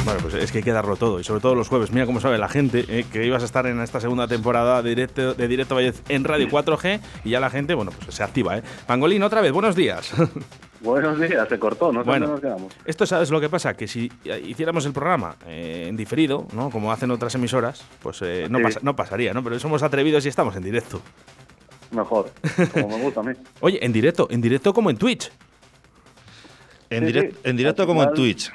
Bueno, 0.04 0.20
pues 0.22 0.34
es 0.34 0.50
que 0.50 0.58
hay 0.58 0.64
que 0.64 0.72
darlo 0.72 0.96
todo 0.96 1.20
y 1.20 1.24
sobre 1.24 1.40
todo 1.40 1.54
los 1.54 1.68
jueves. 1.68 1.92
Mira 1.92 2.06
cómo 2.06 2.20
sabe 2.20 2.38
la 2.38 2.48
gente 2.48 2.84
eh, 2.88 3.04
que 3.12 3.24
ibas 3.26 3.42
a 3.42 3.44
estar 3.44 3.66
en 3.66 3.80
esta 3.80 4.00
segunda 4.00 4.26
temporada 4.26 4.82
de 4.82 4.88
Directo, 4.90 5.34
de 5.34 5.46
directo 5.46 5.74
Vallez 5.74 6.02
en 6.08 6.24
Radio 6.24 6.48
4G 6.48 7.00
y 7.24 7.30
ya 7.30 7.38
la 7.40 7.50
gente, 7.50 7.74
bueno, 7.74 7.92
pues 8.04 8.16
se 8.16 8.22
activa, 8.24 8.56
¿eh? 8.58 8.62
Pangolín, 8.86 9.22
otra 9.22 9.40
vez, 9.40 9.52
buenos 9.52 9.76
días. 9.76 10.12
Buenos 10.82 11.20
días, 11.20 11.46
se 11.46 11.58
cortó, 11.58 11.92
no 11.92 12.00
sé 12.02 12.06
Bueno. 12.08 12.26
dónde 12.28 12.48
nos 12.48 12.54
quedamos. 12.56 12.74
Esto, 12.86 13.04
¿sabes 13.04 13.30
lo 13.30 13.38
que 13.38 13.50
pasa? 13.50 13.74
Que 13.74 13.86
si 13.86 14.10
hiciéramos 14.46 14.86
el 14.86 14.94
programa 14.94 15.36
eh, 15.46 15.84
en 15.90 15.94
diferido, 15.98 16.46
¿no? 16.54 16.70
Como 16.70 16.90
hacen 16.90 17.10
otras 17.10 17.34
emisoras, 17.34 17.82
pues 18.02 18.22
eh, 18.22 18.46
no, 18.48 18.56
Sí. 18.56 18.64
pasa- 18.64 18.80
no 18.82 18.96
pasaría, 18.96 19.34
¿no? 19.34 19.44
Pero 19.44 19.58
somos 19.58 19.82
atrevidos 19.82 20.24
y 20.24 20.30
estamos 20.30 20.56
en 20.56 20.62
directo. 20.62 21.02
Mejor, 21.92 22.30
como 22.73 22.88
me 22.88 23.02
gusta 23.02 23.20
a 23.20 23.23
mí. 23.25 23.32
Oye, 23.61 23.85
en 23.85 23.92
directo, 23.92 24.28
en 24.30 24.40
directo 24.40 24.73
como 24.73 24.90
en 24.90 24.97
Twitch. 24.97 25.30
En, 26.90 27.06
Sí, 27.06 27.12
direct- 27.12 27.32
sí. 27.32 27.38
en 27.44 27.56
directo 27.56 27.82
Al 27.82 27.88
como 27.88 28.02
en 28.02 28.12
Twitch. 28.14 28.50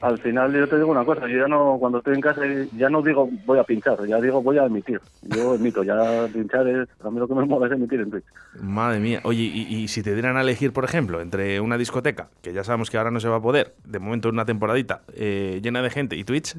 Al 0.00 0.16
final 0.18 0.50
yo 0.54 0.66
te 0.66 0.76
digo 0.76 0.90
una 0.90 1.04
cosa, 1.04 1.28
yo 1.28 1.36
ya 1.40 1.46
no, 1.46 1.76
cuando 1.78 1.98
estoy 1.98 2.14
en 2.14 2.22
casa 2.22 2.40
ya 2.74 2.88
no 2.88 3.02
digo 3.02 3.28
voy 3.44 3.58
a 3.58 3.64
pinchar, 3.64 3.98
ya 4.06 4.18
digo 4.18 4.40
voy 4.42 4.56
a 4.56 4.64
emitir. 4.64 4.98
Yo 5.20 5.54
emito, 5.56 5.82
ya 5.82 6.26
pinchar 6.32 6.66
es, 6.68 6.88
a 7.04 7.10
mí 7.10 7.18
lo 7.18 7.28
que 7.28 7.34
me 7.34 7.44
mola 7.44 7.66
es 7.66 7.72
emitir 7.72 8.00
en 8.00 8.10
Twitch. 8.10 8.24
Madre 8.62 8.98
mía. 8.98 9.20
Oye, 9.24 9.42
y, 9.42 9.62
y 9.74 9.88
si 9.88 10.02
te 10.02 10.14
dieran 10.14 10.38
a 10.38 10.40
elegir, 10.40 10.72
por 10.72 10.84
ejemplo, 10.86 11.20
entre 11.20 11.60
una 11.60 11.76
discoteca, 11.76 12.28
que 12.40 12.54
ya 12.54 12.64
sabemos 12.64 12.88
que 12.88 12.96
ahora 12.96 13.10
no 13.10 13.20
se 13.20 13.28
va 13.28 13.36
a 13.36 13.42
poder, 13.42 13.74
de 13.84 13.98
momento 13.98 14.30
una 14.30 14.46
temporadita 14.46 15.02
eh, 15.14 15.60
llena 15.62 15.82
de 15.82 15.90
gente, 15.90 16.16
y 16.16 16.24
Twitch, 16.24 16.56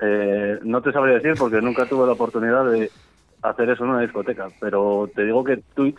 Eh, 0.00 0.58
no 0.62 0.80
te 0.82 0.92
sabría 0.92 1.16
decir 1.16 1.34
porque 1.38 1.60
nunca 1.60 1.84
tuve 1.86 2.06
la 2.06 2.12
oportunidad 2.12 2.70
de 2.70 2.90
hacer 3.50 3.70
eso 3.70 3.84
en 3.84 3.90
una 3.90 4.00
discoteca, 4.00 4.48
pero 4.60 5.08
te 5.14 5.24
digo 5.24 5.42
que 5.44 5.58
Twitch 5.74 5.98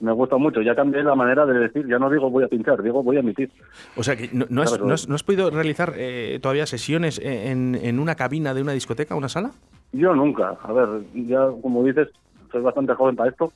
me 0.00 0.12
gusta 0.12 0.36
mucho. 0.36 0.60
Ya 0.60 0.74
cambié 0.74 1.02
la 1.02 1.14
manera 1.14 1.46
de 1.46 1.58
decir, 1.58 1.86
ya 1.88 1.98
no 1.98 2.10
digo 2.10 2.28
voy 2.30 2.44
a 2.44 2.48
pinchar, 2.48 2.82
digo 2.82 3.02
voy 3.02 3.16
a 3.16 3.20
emitir. 3.20 3.50
O 3.96 4.02
sea, 4.02 4.14
que 4.16 4.28
no, 4.32 4.44
no 4.50 4.62
has, 4.62 4.70
Claro. 4.70 4.86
no 4.86 4.94
has- 4.94 5.08
no 5.08 5.14
has 5.14 5.22
podido 5.22 5.48
realizar 5.50 5.94
eh, 5.96 6.38
todavía 6.42 6.66
sesiones 6.66 7.18
en, 7.22 7.74
en 7.82 7.98
una 7.98 8.14
cabina 8.14 8.52
de 8.52 8.62
una 8.62 8.72
discoteca, 8.72 9.14
una 9.14 9.28
sala? 9.30 9.52
Yo 9.92 10.14
nunca. 10.14 10.56
A 10.62 10.72
ver, 10.72 10.88
ya 11.14 11.46
como 11.62 11.82
dices, 11.84 12.08
soy 12.52 12.60
bastante 12.62 12.92
joven 12.94 13.16
para 13.16 13.30
esto. 13.30 13.52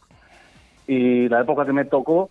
Y 0.87 1.29
la 1.29 1.43
época 1.43 1.67
que 1.67 1.73
me 1.75 1.85
tocó, 1.85 2.31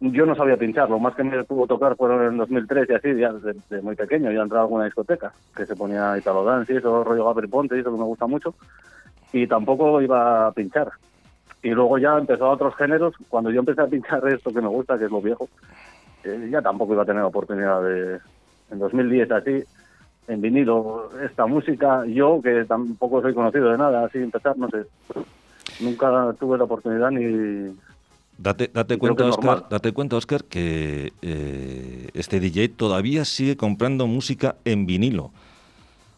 yo 0.00 0.26
no 0.26 0.34
sabía 0.36 0.56
pinchar. 0.56 0.90
Lo 0.90 0.98
más 0.98 1.14
que 1.14 1.24
me 1.24 1.42
pudo 1.44 1.66
tocar 1.66 1.96
fueron 1.96 2.24
en 2.24 2.36
2003 2.36 2.88
y 2.90 2.92
así, 2.94 3.14
ya 3.18 3.32
desde 3.32 3.58
de 3.74 3.82
muy 3.82 3.96
pequeño. 3.96 4.30
Ya 4.30 4.42
entraba 4.42 4.62
a 4.62 4.66
alguna 4.66 4.84
discoteca 4.84 5.32
que 5.56 5.64
se 5.66 5.74
ponía 5.74 6.16
Italo 6.18 6.44
Dance 6.44 6.72
y 6.72 6.76
eso, 6.76 7.02
rollo 7.02 7.24
Gabri 7.24 7.48
Ponte 7.48 7.76
y 7.76 7.80
eso 7.80 7.90
que 7.90 7.98
me 7.98 8.04
gusta 8.04 8.26
mucho. 8.26 8.54
Y 9.32 9.46
tampoco 9.46 10.00
iba 10.00 10.46
a 10.46 10.52
pinchar. 10.52 10.90
Y 11.62 11.70
luego 11.70 11.98
ya 11.98 12.16
empezó 12.16 12.46
a 12.46 12.52
otros 12.52 12.74
géneros. 12.76 13.14
Cuando 13.28 13.50
yo 13.50 13.60
empecé 13.60 13.82
a 13.82 13.86
pinchar 13.86 14.26
esto 14.32 14.52
que 14.52 14.60
me 14.60 14.68
gusta, 14.68 14.98
que 14.98 15.06
es 15.06 15.10
lo 15.10 15.20
viejo, 15.20 15.48
eh, 16.24 16.48
ya 16.50 16.62
tampoco 16.62 16.94
iba 16.94 17.02
a 17.02 17.06
tener 17.06 17.22
oportunidad 17.22 17.82
de, 17.82 18.18
en 18.70 18.78
2010 18.78 19.30
así, 19.30 19.64
en 20.26 20.40
vinilo, 20.40 21.10
esta 21.22 21.46
música, 21.46 22.04
yo 22.06 22.40
que 22.42 22.64
tampoco 22.64 23.22
soy 23.22 23.34
conocido 23.34 23.70
de 23.70 23.78
nada, 23.78 24.04
así 24.04 24.18
empezar, 24.18 24.56
no 24.58 24.68
sé, 24.68 24.84
nunca 25.80 26.34
tuve 26.38 26.58
la 26.58 26.64
oportunidad 26.64 27.10
ni... 27.10 27.74
Date, 28.36 28.70
date 28.72 28.98
cuenta, 28.98 29.24
Oscar, 29.24 29.66
date 29.68 29.92
cuenta, 29.92 30.16
Oscar, 30.16 30.44
que 30.44 31.12
eh, 31.22 32.08
este 32.14 32.38
DJ 32.38 32.68
todavía 32.68 33.24
sigue 33.24 33.56
comprando 33.56 34.06
música 34.06 34.56
en 34.64 34.86
vinilo. 34.86 35.32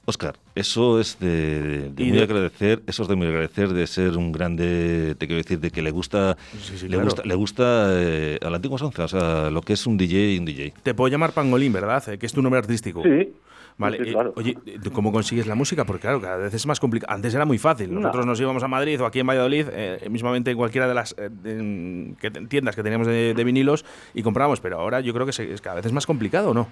Oscar, 0.06 0.36
eso 0.54 0.98
es 0.98 1.18
de, 1.20 1.90
de 1.90 2.04
muy 2.04 2.16
de- 2.16 2.22
agradecer, 2.22 2.82
eso 2.86 3.02
es 3.02 3.08
de 3.08 3.14
muy 3.16 3.26
agradecer 3.28 3.68
de 3.68 3.86
ser 3.86 4.16
un 4.16 4.32
grande, 4.32 5.14
te 5.18 5.26
quiero 5.26 5.42
decir, 5.42 5.60
de 5.60 5.70
que 5.70 5.82
le 5.82 5.90
gusta, 5.90 6.36
Sí, 6.60 6.78
sí, 6.78 6.84
le 6.88 6.94
claro. 6.96 7.04
gusta, 7.04 7.22
le 7.24 7.34
gusta 7.34 7.86
eh, 7.92 8.38
a 8.42 8.50
la 8.50 8.56
antigua 8.56 8.78
o 8.82 9.08
sea, 9.08 9.50
lo 9.50 9.60
que 9.60 9.74
es 9.74 9.86
un 9.86 9.96
DJ 9.98 10.34
y 10.34 10.38
un 10.38 10.46
DJ. 10.46 10.72
Te 10.82 10.94
puedo 10.94 11.08
llamar 11.08 11.32
Pangolín, 11.32 11.72
¿verdad? 11.72 12.02
Eh, 12.08 12.18
Que 12.18 12.26
es 12.26 12.32
tu 12.32 12.42
nombre 12.42 12.58
artístico. 12.58 13.02
Sí, 13.02 13.32
Vale, 13.78 13.96
sí, 13.98 14.10
eh, 14.10 14.12
claro. 14.12 14.32
oye, 14.36 14.58
¿cómo 14.92 15.10
consigues 15.12 15.46
la 15.46 15.54
música? 15.54 15.84
Porque 15.86 16.02
claro, 16.02 16.20
cada 16.20 16.36
vez 16.36 16.52
es 16.52 16.66
más 16.66 16.78
complicado. 16.80 17.14
Antes 17.14 17.34
era 17.34 17.46
muy 17.46 17.56
fácil. 17.56 17.92
No. 17.94 18.00
Nosotros 18.00 18.26
nos 18.26 18.38
íbamos 18.40 18.62
a 18.62 18.68
Madrid 18.68 19.00
o 19.00 19.06
aquí 19.06 19.20
en 19.20 19.26
Valladolid, 19.26 19.66
eh, 19.72 20.06
mismamente 20.10 20.50
en 20.50 20.56
cualquiera 20.58 20.86
de 20.86 20.94
las 20.94 21.14
eh, 21.18 21.30
de- 21.30 22.14
que- 22.20 22.30
tiendas 22.30 22.74
que 22.76 22.82
teníamos 22.82 23.06
de, 23.06 23.32
de 23.32 23.44
vinilos 23.44 23.86
y 24.12 24.22
comprábamos, 24.22 24.60
pero 24.60 24.78
ahora 24.80 25.00
yo 25.00 25.14
creo 25.14 25.24
que 25.24 25.32
se- 25.32 25.50
es 25.52 25.60
cada 25.62 25.76
vez 25.76 25.86
es 25.86 25.92
más 25.92 26.04
complicado, 26.04 26.52
¿no? 26.52 26.68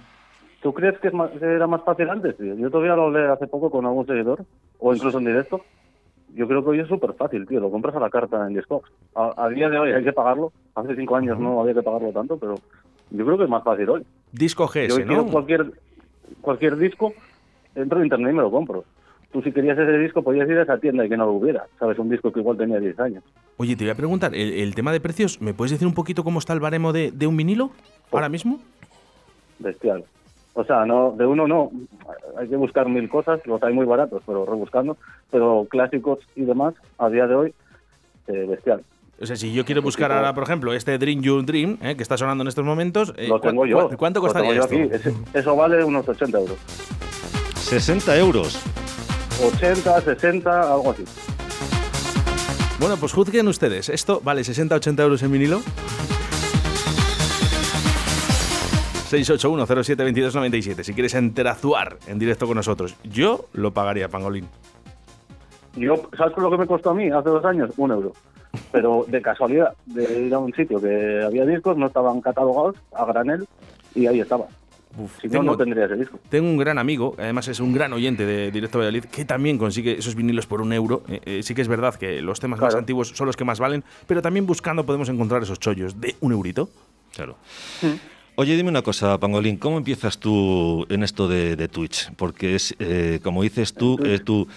¿Tú 0.61 0.73
crees 0.73 0.97
que 0.99 1.07
es 1.07 1.13
más- 1.13 1.31
que 1.31 1.45
era 1.45 1.67
más 1.67 1.83
fácil 1.83 2.09
antes? 2.09 2.35
tío? 2.37 2.53
Yo 2.55 2.69
todavía 2.69 2.95
lo 2.95 3.03
hablé 3.05 3.27
hace 3.27 3.47
poco 3.47 3.69
con 3.69 3.85
algún 3.85 4.05
seguidor, 4.05 4.43
o 4.79 4.93
incluso 4.93 5.17
en 5.19 5.25
directo. 5.25 5.61
Yo 6.35 6.47
creo 6.47 6.63
que 6.63 6.69
hoy 6.71 6.79
es 6.81 6.87
súper 6.87 7.13
fácil, 7.13 7.47
tío, 7.47 7.59
lo 7.59 7.71
compras 7.71 7.95
a 7.95 7.99
la 7.99 8.09
carta 8.09 8.45
en 8.45 8.53
Discogs. 8.53 8.89
A, 9.15 9.33
a 9.45 9.49
día 9.49 9.69
de 9.69 9.79
hoy 9.79 9.91
hay 9.93 10.03
que 10.03 10.13
pagarlo, 10.13 10.51
hace 10.75 10.95
cinco 10.95 11.15
años 11.15 11.39
no 11.39 11.59
había 11.61 11.73
que 11.73 11.81
pagarlo 11.81 12.11
tanto, 12.11 12.37
pero 12.37 12.55
yo 13.09 13.25
creo 13.25 13.37
que 13.37 13.45
es 13.45 13.49
más 13.49 13.63
fácil 13.63 13.89
hoy. 13.89 14.05
Disco 14.31 14.65
Yo 14.65 14.95
GS, 14.97 15.05
quiero 15.05 15.23
¿no? 15.23 15.31
cualquier, 15.31 15.71
cualquier 16.41 16.77
disco, 16.77 17.13
entro 17.73 17.97
en 17.99 18.05
internet 18.05 18.33
y 18.33 18.35
me 18.35 18.41
lo 18.43 18.51
compro. 18.51 18.83
tú 19.31 19.41
si 19.41 19.51
querías 19.51 19.77
ese 19.77 19.97
disco 19.97 20.21
podías 20.23 20.47
ir 20.49 20.57
a 20.57 20.63
esa 20.63 20.77
tienda 20.77 21.05
y 21.05 21.09
que 21.09 21.17
no 21.17 21.25
lo 21.25 21.33
hubiera, 21.33 21.65
¿sabes? 21.79 21.97
Un 21.99 22.09
disco 22.09 22.31
que 22.31 22.39
igual 22.41 22.57
tenía 22.57 22.79
10 22.79 22.99
años. 22.99 23.23
Oye, 23.57 23.75
te 23.75 23.83
voy 23.85 23.91
a 23.91 23.95
preguntar, 23.95 24.33
el, 24.35 24.53
el 24.53 24.75
tema 24.75 24.91
de 24.91 24.99
precios, 24.99 25.41
¿me 25.41 25.53
puedes 25.53 25.71
decir 25.71 25.87
un 25.87 25.93
poquito 25.93 26.23
cómo 26.23 26.39
está 26.39 26.53
el 26.53 26.59
baremo 26.59 26.93
de, 26.93 27.11
de 27.11 27.27
un 27.27 27.37
vinilo 27.37 27.71
ahora 28.11 28.27
mismo? 28.29 28.59
Bestial. 29.59 30.03
O 30.59 30.65
sea, 30.65 30.85
no 30.85 31.13
de 31.17 31.25
uno 31.25 31.47
no, 31.47 31.71
hay 32.37 32.49
que 32.49 32.57
buscar 32.57 32.89
mil 32.89 33.07
cosas, 33.07 33.39
los 33.45 33.63
hay 33.63 33.73
muy 33.73 33.85
baratos, 33.85 34.21
pero 34.25 34.45
rebuscando, 34.45 34.97
pero 35.31 35.65
clásicos 35.69 36.19
y 36.35 36.41
demás, 36.43 36.73
a 36.97 37.07
día 37.07 37.27
de 37.27 37.35
hoy, 37.35 37.53
eh, 38.27 38.45
bestial. 38.49 38.83
O 39.21 39.25
sea, 39.25 39.37
si 39.37 39.53
yo 39.53 39.63
quiero 39.63 39.81
buscar 39.81 40.11
ahora, 40.11 40.33
por 40.33 40.43
ejemplo, 40.43 40.73
este 40.73 40.97
Dream 40.97 41.21
Your 41.21 41.45
Dream, 41.45 41.77
eh, 41.81 41.95
que 41.95 42.03
está 42.03 42.17
sonando 42.17 42.41
en 42.41 42.49
estos 42.49 42.65
momentos, 42.65 43.13
eh, 43.15 43.29
Lo 43.29 43.39
tengo 43.39 43.61
¿cu- 43.61 43.67
yo. 43.67 43.87
cu- 43.89 43.95
¿cuánto 43.95 44.19
lo 44.19 44.25
costaría 44.25 44.49
tengo 44.51 44.65
esto? 44.65 45.07
yo 45.07 45.11
aquí. 45.11 45.17
Eso 45.33 45.55
vale 45.55 45.81
unos 45.81 46.07
80 46.09 46.37
euros. 46.39 46.57
60 47.55 48.17
euros. 48.17 48.61
80, 49.41 50.01
60, 50.01 50.61
algo 50.73 50.91
así. 50.91 51.05
Bueno, 52.81 52.97
pues 52.97 53.13
juzguen 53.13 53.47
ustedes. 53.47 53.87
¿Esto 53.87 54.19
vale 54.21 54.41
60-80 54.41 54.99
euros 55.03 55.23
en 55.23 55.31
vinilo? 55.31 55.61
681-07-2297. 59.09 60.83
Si 60.83 60.93
quieres 60.93 61.13
interactuar 61.15 61.97
en 62.07 62.19
directo 62.19 62.47
con 62.47 62.55
nosotros, 62.55 62.95
yo 63.03 63.45
lo 63.53 63.71
pagaría, 63.73 64.07
Pangolín. 64.09 64.47
Yo, 65.75 66.09
¿sabes 66.17 66.35
lo 66.37 66.49
que 66.49 66.57
me 66.57 66.67
costó 66.67 66.91
a 66.91 66.93
mí 66.93 67.09
hace 67.09 67.29
dos 67.29 67.43
años? 67.45 67.71
Un 67.77 67.91
euro. 67.91 68.13
Pero 68.71 69.05
de 69.07 69.21
casualidad, 69.21 69.73
de 69.85 70.21
ir 70.27 70.33
a 70.33 70.39
un 70.39 70.51
sitio 70.53 70.81
que 70.81 71.21
había 71.23 71.45
discos, 71.45 71.77
no 71.77 71.85
estaban 71.87 72.19
catalogados 72.21 72.75
a 72.93 73.05
granel 73.05 73.47
y 73.93 74.07
ahí 74.07 74.19
estaba. 74.19 74.45
Uf, 74.97 75.19
Si 75.21 75.27
no, 75.27 75.33
tengo, 75.33 75.43
no 75.51 75.57
tendría 75.57 75.85
ese 75.85 75.95
disco. 75.95 76.19
tengo 76.29 76.49
un 76.49 76.57
gran 76.57 76.79
amigo, 76.79 77.13
además 77.19 77.47
es 77.47 77.59
un 77.59 77.73
gran 77.73 77.93
oyente 77.93 78.25
de 78.25 78.49
Directo 78.49 78.79
Valladolid, 78.79 79.05
que 79.05 79.23
también 79.23 79.59
consigue 79.59 79.99
esos 79.99 80.15
vinilos 80.15 80.47
por 80.47 80.61
un 80.61 80.73
euro. 80.73 81.03
Eh, 81.07 81.21
eh, 81.25 81.43
sí 81.43 81.53
que 81.53 81.61
es 81.61 81.67
verdad 81.67 81.93
que 81.93 82.21
los 82.23 82.39
temas 82.39 82.59
más 82.59 82.73
antiguos 82.73 83.09
son 83.09 83.27
los 83.27 83.37
que 83.37 83.45
más 83.45 83.59
valen, 83.59 83.83
pero 84.07 84.23
también 84.23 84.47
buscando 84.47 84.83
podemos 84.85 85.07
encontrar 85.09 85.43
esos 85.43 85.59
chollos 85.59 86.01
de 86.01 86.15
un 86.21 86.31
eurito. 86.31 86.69
Claro. 87.13 87.35
Oye, 88.39 88.55
dime 88.55 88.69
una 88.69 88.81
cosa, 88.81 89.17
Pangolín, 89.17 89.57
¿cómo 89.57 89.77
empiezas 89.77 90.17
tú 90.17 90.85
en 90.87 91.03
esto 91.03 91.27
de, 91.27 91.57
de 91.57 91.67
Twitch? 91.67 92.09
Porque 92.15 92.55
es, 92.55 92.73
eh, 92.79 93.19
como 93.21 93.43
dices 93.43 93.73
tú, 93.73 93.99
eh, 94.05 94.19
tu, 94.19 94.47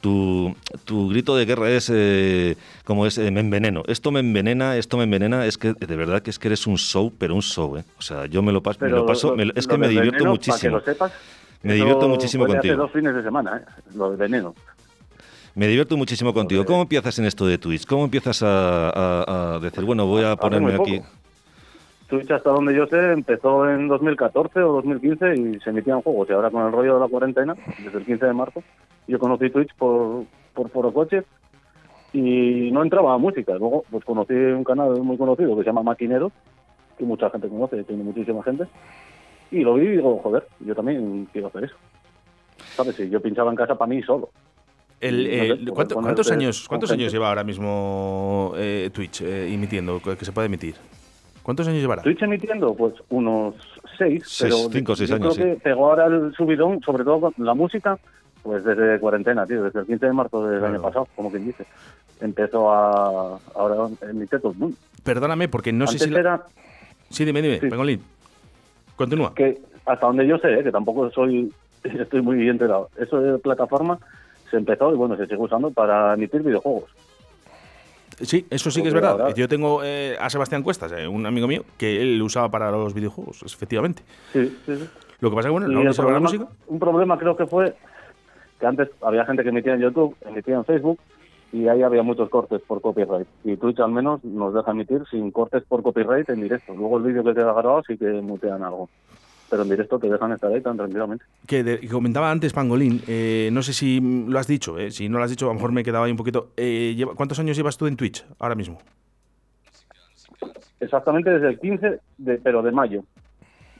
tu, 0.00 0.54
tu 0.84 1.08
grito 1.08 1.34
de 1.34 1.44
guerra 1.44 1.68
es, 1.68 1.90
eh, 1.92 2.54
como 2.84 3.04
es, 3.04 3.18
me 3.18 3.40
enveneno. 3.40 3.82
Esto 3.88 4.12
me 4.12 4.20
envenena, 4.20 4.76
esto 4.76 4.96
me 4.96 5.02
envenena, 5.02 5.44
es 5.44 5.58
que 5.58 5.72
de 5.72 5.96
verdad 5.96 6.22
que 6.22 6.30
es 6.30 6.38
que 6.38 6.46
eres 6.46 6.68
un 6.68 6.78
show, 6.78 7.12
pero 7.18 7.34
un 7.34 7.42
show, 7.42 7.76
¿eh? 7.78 7.82
O 7.98 8.02
sea, 8.02 8.26
yo 8.26 8.42
me 8.42 8.52
lo, 8.52 8.62
pas- 8.62 8.80
me 8.80 8.90
lo 8.90 9.04
paso, 9.06 9.30
lo- 9.30 9.36
me 9.36 9.44
lo- 9.46 9.54
es 9.56 9.66
lo 9.66 9.72
que 9.72 9.78
me 9.78 9.88
divierto 9.88 10.24
muchísimo. 10.24 10.74
Para 10.80 10.84
que 10.84 10.90
lo 10.90 10.94
sepas, 11.08 11.12
Me 11.64 11.74
divierto 11.74 12.08
muchísimo 12.08 12.46
contigo. 12.46 12.74
Hace 12.74 12.80
dos 12.80 12.92
fines 12.92 13.12
de 13.16 13.22
semana. 13.24 13.62
Lo 13.96 14.10
de 14.12 14.16
veneno. 14.18 14.54
Me 15.56 15.66
divierto 15.66 15.96
muchísimo 15.96 16.32
contigo. 16.32 16.64
¿Cómo 16.64 16.82
empiezas 16.82 17.18
en 17.18 17.24
esto 17.24 17.44
de 17.44 17.58
Twitch? 17.58 17.86
¿Cómo 17.86 18.04
empiezas 18.04 18.40
a, 18.44 18.90
a- 18.90 19.54
a 19.56 19.58
decir, 19.58 19.82
bueno, 19.82 20.06
voy 20.06 20.22
a 20.22 20.36
ponerme 20.36 20.74
aquí? 20.74 20.98
poco. 21.00 21.21
Twitch, 22.12 22.30
hasta 22.30 22.50
donde 22.50 22.74
yo 22.74 22.86
sé, 22.88 23.12
empezó 23.12 23.66
en 23.70 23.88
2014 23.88 24.60
o 24.60 24.72
2015 24.74 25.34
y 25.34 25.60
se 25.60 25.70
emitían 25.70 26.02
juegos. 26.02 26.28
Y 26.28 26.34
ahora 26.34 26.50
con 26.50 26.66
el 26.66 26.70
rollo 26.70 26.94
de 26.94 27.00
la 27.00 27.08
cuarentena, 27.08 27.54
desde 27.82 27.98
el 27.98 28.04
15 28.04 28.26
de 28.26 28.32
marzo, 28.34 28.62
yo 29.08 29.18
conocí 29.18 29.48
Twitch 29.48 29.74
por, 29.76 30.24
por 30.52 30.68
Foro 30.68 30.92
Coches 30.92 31.24
y 32.12 32.70
no 32.70 32.82
entraba 32.82 33.14
a 33.14 33.18
música. 33.18 33.54
Luego 33.54 33.86
pues 33.90 34.04
conocí 34.04 34.34
un 34.34 34.62
canal 34.62 35.00
muy 35.00 35.16
conocido 35.16 35.56
que 35.56 35.62
se 35.62 35.66
llama 35.68 35.82
Maquineros, 35.82 36.32
que 36.98 37.04
mucha 37.04 37.30
gente 37.30 37.48
conoce, 37.48 37.82
tiene 37.84 38.04
muchísima 38.04 38.42
gente. 38.42 38.64
Y 39.50 39.60
lo 39.60 39.74
vi 39.74 39.86
y 39.86 39.90
digo, 39.92 40.20
joder, 40.22 40.46
yo 40.60 40.74
también 40.74 41.26
quiero 41.32 41.48
hacer 41.48 41.64
eso. 41.64 41.76
¿Sabes? 42.76 42.94
Si 42.94 43.08
yo 43.08 43.22
pinchaba 43.22 43.50
en 43.50 43.56
casa 43.56 43.74
para 43.74 43.88
mí 43.88 44.02
solo. 44.02 44.28
El, 45.00 45.24
no 45.24 45.30
eh, 45.30 45.58
sé, 45.64 45.70
¿cuánto- 45.72 45.94
¿Cuántos 45.94 46.30
años, 46.30 46.68
cuántos 46.68 46.90
años 46.90 47.10
lleva 47.10 47.30
ahora 47.30 47.42
mismo 47.42 48.52
eh, 48.56 48.90
Twitch 48.92 49.22
eh, 49.22 49.52
emitiendo, 49.52 49.98
que 49.98 50.22
se 50.26 50.30
puede 50.32 50.48
emitir? 50.48 50.74
¿Cuántos 51.42 51.66
años 51.68 51.80
llevará? 51.80 52.02
Twitch 52.02 52.22
emitiendo, 52.22 52.74
pues 52.74 52.94
unos 53.08 53.54
seis, 53.98 54.22
Seis, 54.26 54.54
pero 54.54 54.70
cinco 54.70 54.92
o 54.92 54.96
seis 54.96 55.10
yo 55.10 55.16
años, 55.16 55.34
creo 55.36 55.54
que 55.54 55.60
pegó 55.60 55.86
ahora 55.90 56.06
el 56.06 56.32
subidón, 56.34 56.80
sobre 56.82 57.04
todo 57.04 57.20
con 57.20 57.34
la 57.38 57.54
música, 57.54 57.98
pues 58.42 58.64
desde 58.64 58.98
cuarentena, 59.00 59.46
tío, 59.46 59.62
desde 59.64 59.80
el 59.80 59.86
15 59.86 60.06
de 60.06 60.12
marzo 60.12 60.46
del 60.46 60.58
Claro. 60.60 60.74
año 60.74 60.82
pasado, 60.82 61.08
como 61.16 61.30
quien 61.30 61.46
dice. 61.46 61.64
Empezó 62.20 62.72
a 62.72 63.38
ahora 63.54 63.88
emitir 64.08 64.40
todo 64.40 64.52
el 64.52 64.58
mundo. 64.58 64.76
Perdóname, 65.02 65.48
porque 65.48 65.72
no 65.72 65.84
Antes 65.84 66.00
sé 66.00 66.06
si... 66.06 66.10
la- 66.12 66.20
era 66.20 66.42
Sí, 67.10 67.24
dime, 67.24 67.42
dime, 67.42 67.60
Sí. 67.60 67.68
Pangolín. 67.68 68.00
Continúa. 68.96 69.34
que, 69.34 69.60
hasta 69.86 70.06
donde 70.06 70.26
yo 70.26 70.38
sé, 70.38 70.52
eh, 70.54 70.62
que 70.62 70.70
tampoco 70.70 71.10
soy 71.10 71.52
estoy 71.84 72.22
muy 72.22 72.48
enterado, 72.48 72.88
eso 72.96 73.20
de 73.20 73.38
plataforma 73.38 73.98
se 74.50 74.56
empezó 74.58 74.92
y 74.92 74.96
bueno, 74.96 75.16
se 75.16 75.24
sigue 75.26 75.38
usando 75.38 75.70
para 75.70 76.14
emitir 76.14 76.42
videojuegos. 76.42 76.84
Sí, 78.22 78.46
eso 78.50 78.70
sí 78.70 78.82
que 78.82 78.88
es 78.88 78.94
verdad. 78.94 79.34
Yo 79.34 79.48
tengo 79.48 79.82
eh, 79.84 80.16
a 80.20 80.30
Sebastián 80.30 80.62
Cuestas, 80.62 80.92
eh, 80.92 81.06
un 81.06 81.26
amigo 81.26 81.46
mío, 81.46 81.64
que 81.76 82.00
él 82.00 82.18
lo 82.18 82.24
usaba 82.24 82.50
para 82.50 82.70
los 82.70 82.94
videojuegos, 82.94 83.42
efectivamente. 83.42 84.02
Sí, 84.32 84.56
sí, 84.66 84.76
sí. 84.76 84.88
Lo 85.20 85.30
que 85.30 85.36
pasa 85.36 85.48
es 85.48 85.50
que, 85.50 85.52
bueno, 85.52 85.68
no 85.68 85.84
le 85.84 86.12
la 86.12 86.20
música. 86.20 86.48
Un 86.66 86.78
problema 86.80 87.18
creo 87.18 87.36
que 87.36 87.46
fue 87.46 87.74
que 88.58 88.66
antes 88.66 88.88
había 89.02 89.24
gente 89.24 89.42
que 89.42 89.50
emitía 89.50 89.74
en 89.74 89.80
YouTube, 89.80 90.16
emitía 90.26 90.56
en 90.56 90.64
Facebook 90.64 90.98
y 91.52 91.68
ahí 91.68 91.82
había 91.82 92.02
muchos 92.02 92.28
cortes 92.28 92.60
por 92.62 92.80
copyright. 92.80 93.26
Y 93.44 93.56
Twitch 93.56 93.80
al 93.80 93.92
menos 93.92 94.24
nos 94.24 94.54
deja 94.54 94.70
emitir 94.70 95.04
sin 95.10 95.30
cortes 95.30 95.62
por 95.64 95.82
copyright 95.82 96.28
en 96.30 96.40
directo. 96.40 96.74
Luego 96.74 96.98
el 96.98 97.04
vídeo 97.04 97.22
que 97.22 97.34
queda 97.34 97.52
grabado 97.52 97.82
sí 97.86 97.96
que 97.98 98.06
mutean 98.06 98.62
algo. 98.62 98.88
Pero 99.52 99.64
en 99.64 99.68
directo 99.68 99.98
te 99.98 100.08
dejan 100.08 100.32
estar 100.32 100.50
ahí 100.50 100.62
tan 100.62 100.78
tranquilamente. 100.78 101.26
Que, 101.46 101.62
de- 101.62 101.78
que 101.78 101.86
comentaba 101.88 102.30
antes 102.30 102.54
Pangolín, 102.54 103.02
eh, 103.06 103.50
no 103.52 103.62
sé 103.62 103.74
si 103.74 104.00
lo 104.00 104.38
has 104.38 104.46
dicho, 104.46 104.78
eh, 104.78 104.90
si 104.90 105.10
no 105.10 105.18
lo 105.18 105.24
has 105.24 105.30
dicho, 105.30 105.44
a 105.44 105.48
lo 105.48 105.54
mejor 105.56 105.72
me 105.72 105.84
quedaba 105.84 106.06
ahí 106.06 106.10
un 106.10 106.16
poquito. 106.16 106.52
Eh, 106.56 106.94
lleva- 106.96 107.14
¿Cuántos 107.14 107.38
años 107.38 107.54
llevas 107.54 107.76
tú 107.76 107.86
en 107.86 107.94
Twitch 107.98 108.24
ahora 108.38 108.54
mismo? 108.54 108.78
Exactamente 110.80 111.28
desde 111.28 111.48
el 111.50 111.60
15, 111.60 112.00
de, 112.16 112.38
pero 112.38 112.62
de 112.62 112.72
mayo. 112.72 113.04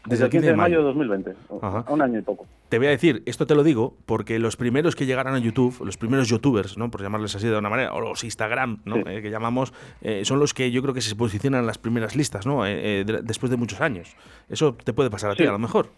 Desde, 0.07 0.25
el 0.25 0.31
15 0.31 0.47
de 0.49 0.57
mayo 0.57 0.79
de 0.79 0.85
2020. 0.85 1.35
Ajá. 1.63 1.85
Un 1.89 2.03
año 2.03 2.19
y 2.19 2.23
poco. 2.23 2.47
Te 2.69 2.79
voy 2.79 2.89
a 2.89 2.91
decir, 2.91 3.23
esto 3.27 3.47
te 3.47 3.55
lo 3.55 3.63
digo 3.63 3.97
porque 4.07 4.39
los 4.39 4.57
primeros 4.57 4.97
que 4.97 5.07
llegaron 5.07 5.35
a 5.35 5.39
YouTube, 5.39 5.81
los 5.85 5.97
primeros 5.97 6.29
youtubers, 6.29 6.77
¿no? 6.77 6.91
por 6.91 7.03
llamarles 7.03 7.35
así 7.37 7.47
de 7.47 7.57
una 7.57 7.69
manera, 7.71 7.93
o 7.93 8.01
los 8.01 8.25
Instagram, 8.25 8.81
¿no? 8.85 8.97
Sí. 8.97 9.03
Eh, 9.07 9.23
que 9.23 9.31
llamamos, 9.31 9.73
eh, 10.01 10.25
son 10.25 10.39
los 10.41 10.55
que 10.55 10.71
yo 10.71 10.83
creo 10.83 10.93
que 10.95 11.01
se 11.03 11.15
posicionan 11.15 11.61
en 11.61 11.67
las 11.67 11.79
primeras 11.79 12.17
listas, 12.17 12.47
¿no? 12.47 12.67
Eh, 12.67 13.01
eh, 13.01 13.05
de- 13.05 13.23
después 13.23 13.51
de 13.51 13.57
muchos 13.57 13.81
años. 13.81 14.17
Eso 14.49 14.75
te 14.75 14.93
puede 14.93 15.11
pasar 15.11 15.31
a 15.31 15.35
ti, 15.37 15.45
a 15.45 15.53
lo 15.53 15.59
mejor. 15.59 15.91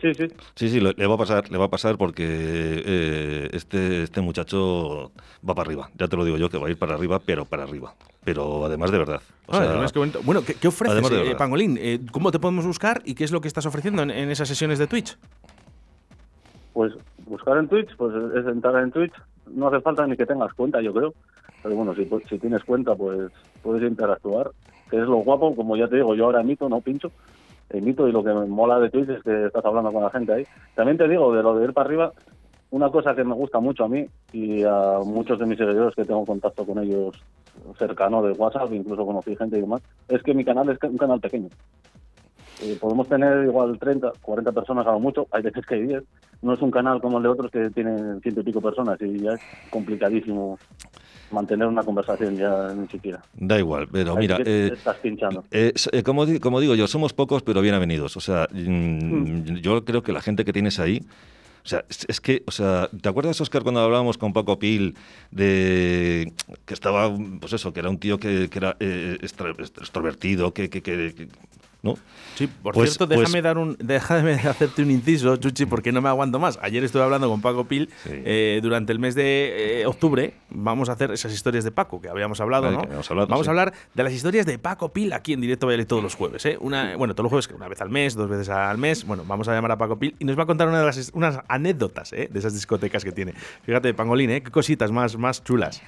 Sí, 0.00 0.14
sí. 0.14 0.28
Sí, 0.54 0.68
sí, 0.70 0.80
le, 0.80 0.94
le 0.96 1.06
va 1.06 1.14
a 1.14 1.18
pasar, 1.18 1.50
le 1.50 1.58
va 1.58 1.66
a 1.66 1.70
pasar 1.70 1.98
porque 1.98 2.24
eh, 2.26 3.48
este, 3.52 4.02
este 4.04 4.20
muchacho 4.22 5.12
va 5.46 5.54
para 5.54 5.66
arriba. 5.66 5.90
Ya 5.98 6.08
te 6.08 6.16
lo 6.16 6.24
digo 6.24 6.38
yo 6.38 6.48
que 6.48 6.56
va 6.58 6.68
a 6.68 6.70
ir 6.70 6.78
para 6.78 6.94
arriba, 6.94 7.20
pero 7.24 7.44
para 7.44 7.64
arriba. 7.64 7.94
Pero 8.24 8.64
además 8.64 8.90
de 8.90 8.98
verdad. 8.98 9.20
O 9.46 9.52
Ah, 9.54 9.58
sea, 9.58 9.70
además, 9.70 9.92
qué 9.92 9.98
bonito. 9.98 10.20
bueno, 10.24 10.42
¿qué, 10.44 10.54
qué 10.54 10.68
ofreces, 10.68 11.10
eh. 11.10 11.34
Pangolín? 11.36 11.76
Eh, 11.80 12.00
¿Cómo 12.12 12.30
te 12.30 12.38
podemos 12.38 12.66
buscar 12.66 13.02
y 13.04 13.14
qué 13.14 13.24
es 13.24 13.32
lo 13.32 13.40
que 13.40 13.48
estás 13.48 13.66
ofreciendo 13.66 14.02
en, 14.02 14.10
en 14.10 14.30
esas 14.30 14.48
sesiones 14.48 14.78
de 14.78 14.86
Twitch? 14.86 15.18
Pues 16.72 16.92
buscar 17.26 17.58
en 17.58 17.68
Twitch, 17.68 17.94
pues 17.96 18.14
es 18.34 18.46
entrar 18.46 18.82
en 18.82 18.90
Twitch. 18.92 19.12
No 19.48 19.68
hace 19.68 19.80
falta 19.80 20.06
ni 20.06 20.16
que 20.16 20.24
tengas 20.26 20.52
cuenta, 20.54 20.80
yo 20.80 20.92
creo. 20.94 21.12
Pero 21.62 21.74
bueno, 21.74 21.94
si, 21.94 22.08
si 22.28 22.38
tienes 22.38 22.64
cuenta, 22.64 22.94
pues 22.94 23.30
puedes 23.62 23.82
interactuar. 23.88 24.50
Que 24.90 24.96
es 24.96 25.02
lo 25.06 25.16
guapo, 25.16 25.54
como 25.54 25.76
ya 25.76 25.88
te 25.88 25.96
digo, 25.96 26.14
yo 26.14 26.24
ahora 26.26 26.40
emito, 26.40 26.68
no 26.68 26.80
pincho. 26.80 27.10
Emito 27.70 28.08
y 28.08 28.12
lo 28.12 28.22
que 28.24 28.32
me 28.32 28.46
mola 28.46 28.78
de 28.78 28.90
Twitch 28.90 29.08
es 29.08 29.22
que 29.22 29.46
estás 29.46 29.64
hablando 29.64 29.92
con 29.92 30.02
la 30.02 30.10
gente 30.10 30.32
ahí. 30.32 30.46
También 30.74 30.98
te 30.98 31.08
digo, 31.08 31.32
de 31.34 31.42
lo 31.42 31.56
de 31.56 31.64
ir 31.64 31.72
para 31.72 31.86
arriba, 31.86 32.12
una 32.70 32.90
cosa 32.90 33.14
que 33.14 33.24
me 33.24 33.34
gusta 33.34 33.60
mucho 33.60 33.84
a 33.84 33.88
mí 33.88 34.06
y 34.32 34.62
a 34.62 34.98
muchos 35.04 35.38
de 35.38 35.46
mis 35.46 35.58
seguidores 35.58 35.94
que 35.94 36.04
tengo 36.04 36.24
contacto 36.24 36.64
con 36.64 36.78
ellos 36.78 37.16
cercano 37.78 38.22
de 38.22 38.32
WhatsApp, 38.32 38.72
incluso 38.72 39.04
conocí 39.04 39.36
gente 39.36 39.58
y 39.58 39.60
demás, 39.60 39.82
es 40.08 40.22
que 40.22 40.34
mi 40.34 40.44
canal 40.44 40.68
es 40.70 40.78
un 40.82 40.96
canal 40.96 41.20
pequeño. 41.20 41.48
Eh, 42.62 42.76
podemos 42.78 43.08
tener 43.08 43.44
igual 43.44 43.78
30, 43.78 44.12
40 44.20 44.52
personas 44.52 44.86
a 44.86 44.92
lo 44.92 45.00
mucho, 45.00 45.26
hay 45.30 45.42
veces 45.42 45.64
que 45.64 45.76
hay 45.76 45.86
10. 45.86 46.02
No 46.42 46.54
es 46.54 46.62
un 46.62 46.70
canal 46.70 47.00
como 47.00 47.16
el 47.18 47.22
de 47.22 47.28
otros 47.30 47.50
que 47.50 47.70
tienen 47.70 48.20
ciento 48.20 48.40
y 48.40 48.44
pico 48.44 48.60
personas 48.60 49.00
y 49.00 49.18
ya 49.18 49.32
es 49.32 49.40
complicadísimo 49.70 50.58
mantener 51.32 51.66
una 51.66 51.82
conversación 51.82 52.36
ya 52.36 52.72
ni 52.74 52.86
siquiera. 52.88 53.22
Da 53.34 53.58
igual, 53.58 53.88
pero 53.90 54.12
Ahí 54.12 54.18
mira, 54.18 54.38
eh, 54.44 54.70
estás 54.72 54.96
pinchando. 54.96 55.44
eh, 55.50 55.72
como, 56.04 56.26
como 56.40 56.60
digo 56.60 56.74
yo, 56.74 56.86
somos 56.86 57.12
pocos 57.12 57.42
pero 57.42 57.60
bien 57.60 57.74
avenidos. 57.74 58.16
O 58.16 58.20
sea, 58.20 58.48
mm, 58.52 59.54
yo 59.60 59.84
creo 59.84 60.02
que 60.02 60.12
la 60.12 60.20
gente 60.20 60.44
que 60.44 60.52
tienes 60.52 60.78
ahí, 60.78 61.02
o 61.64 61.68
sea, 61.68 61.84
es, 62.08 62.20
que, 62.22 62.42
o 62.46 62.50
sea, 62.50 62.88
¿te 63.02 63.08
acuerdas, 63.08 63.40
Oscar, 63.40 63.62
cuando 63.62 63.80
hablábamos 63.80 64.16
con 64.16 64.32
Paco 64.32 64.58
Pil 64.58 64.94
de 65.30 66.32
que 66.64 66.74
estaba, 66.74 67.14
pues 67.40 67.52
eso, 67.52 67.72
que 67.72 67.80
era 67.80 67.90
un 67.90 67.98
tío 67.98 68.18
que, 68.18 68.48
que 68.48 68.58
era 68.58 68.76
eh, 68.80 69.18
extra- 69.20 69.50
extrovertido, 69.50 70.52
que, 70.54 70.70
que- 70.70 70.82
que- 70.82 71.28
¿no? 71.82 71.96
Sí, 72.34 72.46
por 72.46 72.74
Pues- 72.74 72.90
cierto, 72.90 73.06
pues- 73.08 73.20
déjame, 73.20 73.42
dar 73.42 73.58
un, 73.58 73.76
déjame 73.80 74.32
hacerte 74.34 74.82
un 74.82 74.90
inciso, 74.90 75.36
Chuchi, 75.36 75.66
porque 75.66 75.92
no 75.92 76.00
me 76.00 76.08
aguanto 76.08 76.38
más. 76.38 76.58
Ayer 76.62 76.84
estuve 76.84 77.02
hablando 77.02 77.28
con 77.28 77.40
Paco 77.40 77.64
Pil. 77.64 77.88
Sí. 78.04 78.10
eh, 78.12 78.60
durante 78.62 78.92
el 78.92 78.98
mes 78.98 79.14
de 79.14 79.80
eh, 79.82 79.86
octubre 79.86 80.34
vamos 80.50 80.88
a 80.88 80.92
hacer 80.92 81.10
esas 81.10 81.32
historias 81.32 81.64
de 81.64 81.70
Paco 81.70 82.00
que 82.00 82.08
habíamos 82.08 82.40
hablado, 82.40 82.64
Vale, 82.64 82.76
¿no? 82.76 82.80
que 82.82 82.86
habíamos 82.88 83.10
hablado, 83.10 83.28
vamos 83.28 83.46
sí. 83.46 83.48
a 83.48 83.52
hablar 83.52 83.72
de 83.94 84.02
las 84.02 84.12
historias 84.12 84.46
de 84.46 84.58
Paco 84.58 84.92
Pil 84.92 85.12
aquí 85.12 85.32
en 85.32 85.40
directo 85.40 85.66
Valladolid 85.66 85.86
todos 85.86 86.02
los 86.02 86.14
jueves. 86.14 86.44
¿eh? 86.46 86.56
Una, 86.60 86.96
bueno, 86.96 87.14
todos 87.14 87.24
los 87.24 87.30
jueves, 87.46 87.48
una 87.56 87.68
vez 87.68 87.80
al 87.80 87.90
mes, 87.90 88.14
dos 88.14 88.28
veces 88.28 88.48
al 88.48 88.78
mes. 88.78 89.04
Bueno, 89.06 89.24
vamos 89.26 89.48
a 89.48 89.52
llamar 89.54 89.72
a 89.72 89.78
Paco 89.78 89.98
Pil 89.98 90.14
y 90.18 90.24
nos 90.24 90.38
va 90.38 90.42
a 90.42 90.46
contar 90.46 90.68
una 90.68 90.80
de 90.80 90.86
las, 90.86 91.10
unas 91.14 91.38
anécdotas 91.48 92.12
¿eh? 92.12 92.28
de 92.30 92.38
esas 92.38 92.52
discotecas 92.54 93.04
que 93.04 93.12
tiene. 93.12 93.34
Fíjate, 93.62 93.94
Pangolín, 93.94 94.30
¿eh? 94.30 94.42
qué 94.42 94.50
cositas 94.50 94.90
más, 94.92 95.16
más 95.16 95.42
chulas. 95.44 95.82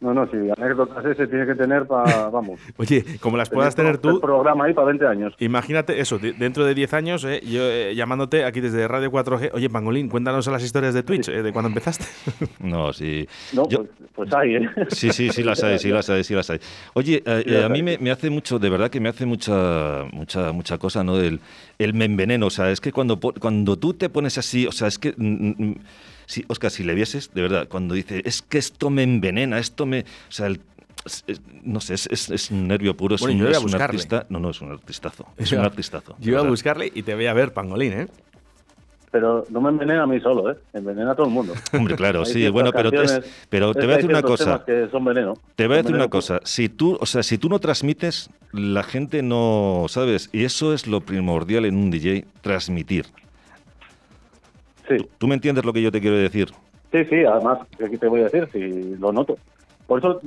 No, 0.00 0.14
no, 0.14 0.26
sí, 0.30 0.36
anécdotas 0.56 1.04
ese 1.04 1.26
tiene 1.26 1.44
que 1.44 1.54
tener 1.54 1.86
para, 1.86 2.28
vamos. 2.30 2.58
Oye, 2.78 3.04
como 3.20 3.36
las 3.36 3.50
puedas 3.50 3.74
tener 3.74 3.96
El 3.96 4.00
tú, 4.00 4.18
programa 4.18 4.64
ahí 4.64 4.72
para 4.72 4.86
20 4.86 5.06
años. 5.06 5.34
Imagínate 5.38 6.00
eso, 6.00 6.18
de- 6.18 6.32
dentro 6.32 6.64
de 6.64 6.74
10 6.74 6.94
años, 6.94 7.24
eh, 7.24 7.42
yo 7.44 7.60
eh, 7.64 7.94
llamándote 7.94 8.44
aquí 8.46 8.60
desde 8.60 8.88
Radio 8.88 9.10
4G, 9.12 9.50
oye, 9.52 9.68
Pangolín, 9.68 10.08
cuéntanos 10.08 10.46
las 10.46 10.62
historias 10.64 10.94
de 10.94 11.02
Twitch, 11.02 11.28
eh, 11.28 11.42
de 11.42 11.52
cuando 11.52 11.68
empezaste. 11.68 12.06
No, 12.60 12.92
sí. 12.94 13.28
No, 13.52 13.68
Yo- 13.68 13.84
pues, 13.84 13.90
pues 14.14 14.32
hay, 14.34 14.54
¿eh? 14.56 14.70
Sí, 14.88 15.10
sí, 15.12 15.28
sí 15.30 15.42
las 15.42 15.62
hay, 15.62 15.78
sí 15.78 15.90
las 15.90 16.08
hay, 16.08 16.24
sí 16.24 16.34
las 16.34 16.48
hay. 16.48 16.60
Oye, 16.94 17.22
eh, 17.26 17.42
eh, 17.46 17.64
a 17.64 17.68
mí 17.68 17.82
me, 17.82 18.10
hace 18.10 18.30
mucho, 18.30 18.58
de 18.58 18.70
verdad 18.70 18.90
que 18.90 19.00
me 19.00 19.08
hace 19.10 19.26
mucha, 19.26 20.04
mucha, 20.12 20.52
mucha 20.52 20.78
cosa, 20.78 21.04
¿no? 21.04 21.18
El, 21.20 21.40
el 21.78 21.92
me 21.94 22.06
enveneno, 22.06 22.46
o 22.46 22.50
sea, 22.50 22.70
es 22.70 22.80
que 22.80 22.90
cuando, 22.92 23.20
po- 23.20 23.34
cuando 23.38 23.76
tú 23.78 23.92
te 23.94 24.08
pones 24.08 24.38
así, 24.38 24.66
o 24.66 24.72
sea, 24.72 24.88
es 24.88 24.98
que, 24.98 25.14
sí, 26.30 26.44
Oscar, 26.48 26.70
si 26.70 26.84
le 26.84 26.94
vieses, 26.94 27.30
de 27.34 27.42
verdad, 27.42 27.68
cuando 27.68 27.94
dice, 27.94 28.22
es 28.24 28.40
que 28.42 28.58
esto 28.58 28.88
me 28.88 29.02
envenena, 29.02 29.58
esto 29.58 29.84
me, 29.84 30.00
o 30.00 30.04
sea, 30.32 30.46
el- 30.46 30.60
es- 31.04 31.24
es- 31.26 31.40
no 31.64 31.80
sé, 31.80 31.94
es, 31.94 32.06
es- 32.10 32.30
es 32.30 32.50
un 32.50 32.68
nervio 32.68 32.96
puro, 32.96 33.16
es, 33.16 33.20
Bueno, 33.20 33.34
un, 33.34 33.38
yo 33.40 33.46
voy 33.46 33.54
a 33.54 33.58
es 33.58 33.64
un 33.64 33.74
artista, 33.80 34.26
no, 34.28 34.38
no, 34.38 34.50
es 34.50 34.60
un 34.60 34.70
artistazo, 34.70 35.26
es 35.36 35.50
un 35.52 35.58
artistazo. 35.60 36.14
Yo 36.20 36.32
iba 36.32 36.40
a 36.40 36.44
buscarle 36.48 36.90
y 36.94 37.02
te 37.02 37.14
voy 37.14 37.26
a 37.26 37.32
ver, 37.34 37.52
Pangolín, 37.52 37.92
¿eh? 37.92 38.06
Pero 39.12 39.44
no 39.50 39.60
me 39.60 39.70
envenena 39.70 40.04
a 40.04 40.06
mí 40.06 40.20
solo, 40.20 40.52
¿eh? 40.52 40.56
Envenena 40.72 41.10
a 41.10 41.14
todo 41.16 41.26
el 41.26 41.32
mundo. 41.32 41.52
Hombre, 41.72 41.96
claro, 41.96 42.24
sí, 42.24 42.48
bueno, 42.48 42.70
pero, 42.70 42.92
te- 42.92 43.22
pero 43.48 43.74
te 43.74 43.80
voy 43.80 43.94
a 43.94 43.96
decir 43.96 44.08
una 44.10 44.22
cosa. 44.22 44.44
temas 44.44 44.86
que 44.86 44.88
son 44.92 45.04
veneno. 45.04 45.34
Te 45.56 45.66
voy 45.66 45.74
a 45.74 45.82
decir 45.82 45.96
una 45.96 46.06
cosa, 46.08 46.40
si 46.44 46.68
tú, 46.68 46.96
o 47.00 47.06
sea, 47.06 47.24
si 47.24 47.36
tú 47.36 47.48
no 47.48 47.58
transmites, 47.58 48.30
la 48.52 48.84
gente 48.84 49.22
no, 49.24 49.86
¿sabes? 49.88 50.30
Y 50.32 50.44
eso 50.44 50.72
es 50.72 50.86
lo 50.86 51.00
primordial 51.00 51.64
en 51.64 51.76
un 51.76 51.90
DJ, 51.90 52.24
transmitir. 52.40 53.06
Sí, 54.90 55.08
¿Tú 55.18 55.28
me 55.28 55.34
entiendes 55.36 55.64
lo 55.64 55.72
que 55.72 55.82
yo 55.82 55.92
te 55.92 56.00
quiero 56.00 56.16
decir? 56.16 56.48
sí, 56.90 57.04
sí, 57.04 57.24
además, 57.24 57.60
aquí 57.84 57.96
te 57.96 58.08
voy 58.08 58.22
a 58.22 58.28
decir, 58.28 58.48
si 58.52 58.96
lo 58.98 59.12
noto. 59.12 59.36
Por 59.86 60.00
eso 60.00 60.20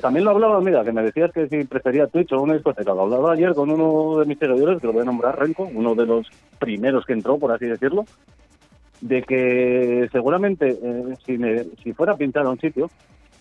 también 0.00 0.24
lo 0.24 0.32
hablaba, 0.32 0.60
mira, 0.60 0.84
que 0.84 0.92
me 0.92 1.02
decías 1.02 1.30
que 1.32 1.48
si 1.48 1.64
prefería 1.64 2.06
Twitch 2.08 2.32
o 2.32 2.40
una 2.42 2.54
discoteca. 2.54 2.94
Lo 2.94 3.02
hablaba 3.02 3.32
ayer 3.32 3.54
con 3.54 3.70
uno 3.70 4.18
de 4.18 4.26
mis 4.26 4.38
seguidores, 4.38 4.80
que 4.80 4.86
lo 4.88 4.92
voy 4.92 5.02
a 5.02 5.06
nombrar 5.06 5.38
Renko, 5.38 5.64
uno 5.64 5.94
de 5.94 6.06
los 6.06 6.26
primeros 6.58 7.04
que 7.04 7.12
entró, 7.12 7.38
por 7.38 7.52
así 7.52 7.66
decirlo, 7.66 8.04
de 9.00 9.22
que 9.22 10.08
seguramente 10.12 10.70
eh, 10.70 11.16
si, 11.24 11.38
me- 11.38 11.66
si 11.82 11.92
fuera 11.92 12.12
a 12.14 12.16
pintar 12.16 12.46
a 12.46 12.50
un 12.50 12.58
sitio, 12.58 12.90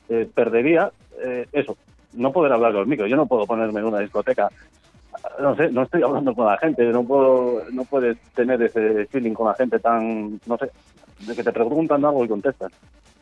eh, 0.10 0.28
perdería 0.34 0.92
eh, 1.24 1.48
eso, 1.52 1.76
no 2.14 2.32
poder 2.32 2.52
hablar 2.54 2.72
con 2.74 2.82
el 2.82 2.88
micro. 2.88 3.08
Yo 3.08 3.16
no 3.16 3.26
puedo 3.28 3.46
ponerme 3.48 3.80
en 3.80 3.86
una 3.88 4.00
discoteca 4.00 4.50
no 5.40 5.56
sé, 5.56 5.70
no 5.72 5.84
estoy 5.84 6.04
hablando 6.04 6.34
con 6.34 6.46
la 6.46 6.58
gente, 6.58 6.84
no 6.86 7.04
puedo, 7.04 7.64
no 7.72 7.84
puedes 7.86 8.18
tener 8.34 8.62
ese 8.62 9.06
feeling 9.08 9.34
con 9.34 9.48
la 9.48 9.56
gente 9.56 9.80
tan, 9.80 10.40
no 10.46 10.58
sé, 10.58 10.72
de 11.26 11.36
que 11.36 11.44
te 11.44 11.52
preguntan 11.52 12.04
algo 12.06 12.26
y 12.26 12.28
contestan. 12.28 12.72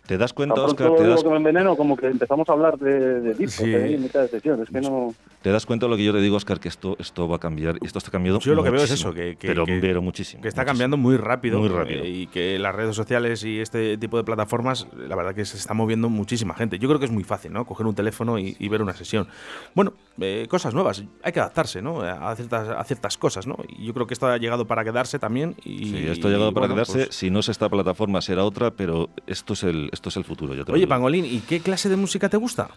¿Te 0.08 0.18
das 0.18 0.34
cuenta, 0.34 0.62
Oscar? 0.62 0.94
¿Te 0.96 1.08
das, 1.08 1.24
que 1.24 1.30
me 1.30 1.38
enveneno, 1.38 1.76
como 1.76 1.98
que 1.98 2.08
empezamos 2.08 2.48
a 2.48 2.54
hablar 2.54 2.78
de, 2.78 3.22
de 3.22 3.34
discos 3.34 3.66
Sí. 3.66 3.74
en 3.74 4.04
mitad 4.04 4.22
de 4.22 4.28
sesión, 4.28 4.62
es 4.62 4.70
que 4.70 4.82
no... 4.82 5.14
¿Te 5.42 5.52
das 5.52 5.66
cuenta 5.66 5.86
de 5.86 5.92
lo 5.92 5.98
que 5.98 6.04
yo 6.04 6.12
te 6.14 6.20
digo, 6.22 6.36
Oscar? 6.38 6.60
Que 6.60 6.68
esto, 6.70 6.96
esto 7.00 7.28
va 7.28 7.36
a 7.38 7.40
cambiar 7.40 7.78
y 7.82 7.86
esto 7.86 8.00
está 8.00 8.10
cambiando 8.12 8.40
Yo 8.40 8.54
lo 8.56 8.64
que 8.64 8.70
veo 8.72 8.82
es 8.84 8.90
muchísimo, 8.90 9.12
eso, 9.12 9.16
que, 9.16 9.36
que- 9.36 9.48
pero, 9.48 9.66
que- 9.66 9.80
pero 9.80 10.02
muchísimo. 10.02 10.42
que 10.42 10.48
está 10.48 10.62
muchísimo. 10.62 10.72
cambiando 10.74 10.98
muy 10.98 11.18
rápido, 11.18 11.60
Muy 11.60 11.70
rápido. 11.70 12.04
eh, 12.04 12.10
y 12.10 12.28
que 12.28 12.58
las 12.60 12.74
redes 12.76 12.96
sociales 12.96 13.44
y 13.44 13.60
este 13.60 13.98
tipo 13.98 14.18
de 14.18 14.24
plataformas, 14.24 14.88
la 14.96 15.16
verdad 15.16 15.34
que 15.36 15.46
se 15.46 15.58
está 15.58 15.74
moviendo 15.76 16.10
muchísima 16.10 16.54
gente. 16.56 16.78
Yo 16.80 16.88
creo 16.88 17.00
que 17.00 17.06
es 17.06 17.12
muy 17.12 17.24
fácil, 17.24 17.54
¿no? 17.54 17.66
Coger 17.66 17.86
un 17.86 17.94
teléfono 17.96 18.38
y, 18.40 18.56
y 18.60 18.70
ver 18.70 18.82
una 18.82 18.94
sesión. 18.94 19.28
Bueno, 19.76 19.94
eh, 20.20 20.48
cosas 20.50 20.74
nuevas, 20.74 21.04
hay 21.24 21.32
que 21.32 21.40
adaptarse, 21.40 21.82
¿no? 21.82 22.02
A 22.02 22.36
ciertas, 22.36 22.70
a 22.70 22.84
ciertas 22.84 23.18
cosas, 23.18 23.46
¿no? 23.46 23.58
Y 23.70 23.86
yo 23.86 23.94
creo 23.94 24.08
que 24.08 24.14
esto 24.16 24.28
ha 24.28 24.38
llegado 24.38 24.66
para 24.66 24.84
quedarse 24.84 25.20
también. 25.20 25.56
Y, 25.64 25.86
Sí, 25.86 26.08
esto 26.08 26.28
ha 26.28 26.32
llegado 26.32 26.54
para 26.54 26.68
bueno, 26.68 26.76
quedarse. 26.84 27.06
pues- 27.06 27.16
Si 27.16 27.30
no 27.30 27.40
es 27.40 27.50
esta 27.50 27.70
plataforma, 27.70 28.22
será 28.22 28.44
otra, 28.46 28.72
pero 28.72 29.10
esto 29.28 29.54
es 29.54 29.64
el, 29.64 29.90
esto 29.96 30.10
es 30.10 30.18
el 30.18 30.24
futuro. 30.24 30.54
yo 30.54 30.64
te 30.64 30.72
lo 30.72 30.76
Oye. 30.76 30.88
Pangolín, 30.88 31.26
¿y 31.26 31.40
qué 31.40 31.60
clase 31.60 31.90
de 31.90 31.96
música 31.96 32.30
te 32.30 32.38
gusta? 32.38 32.70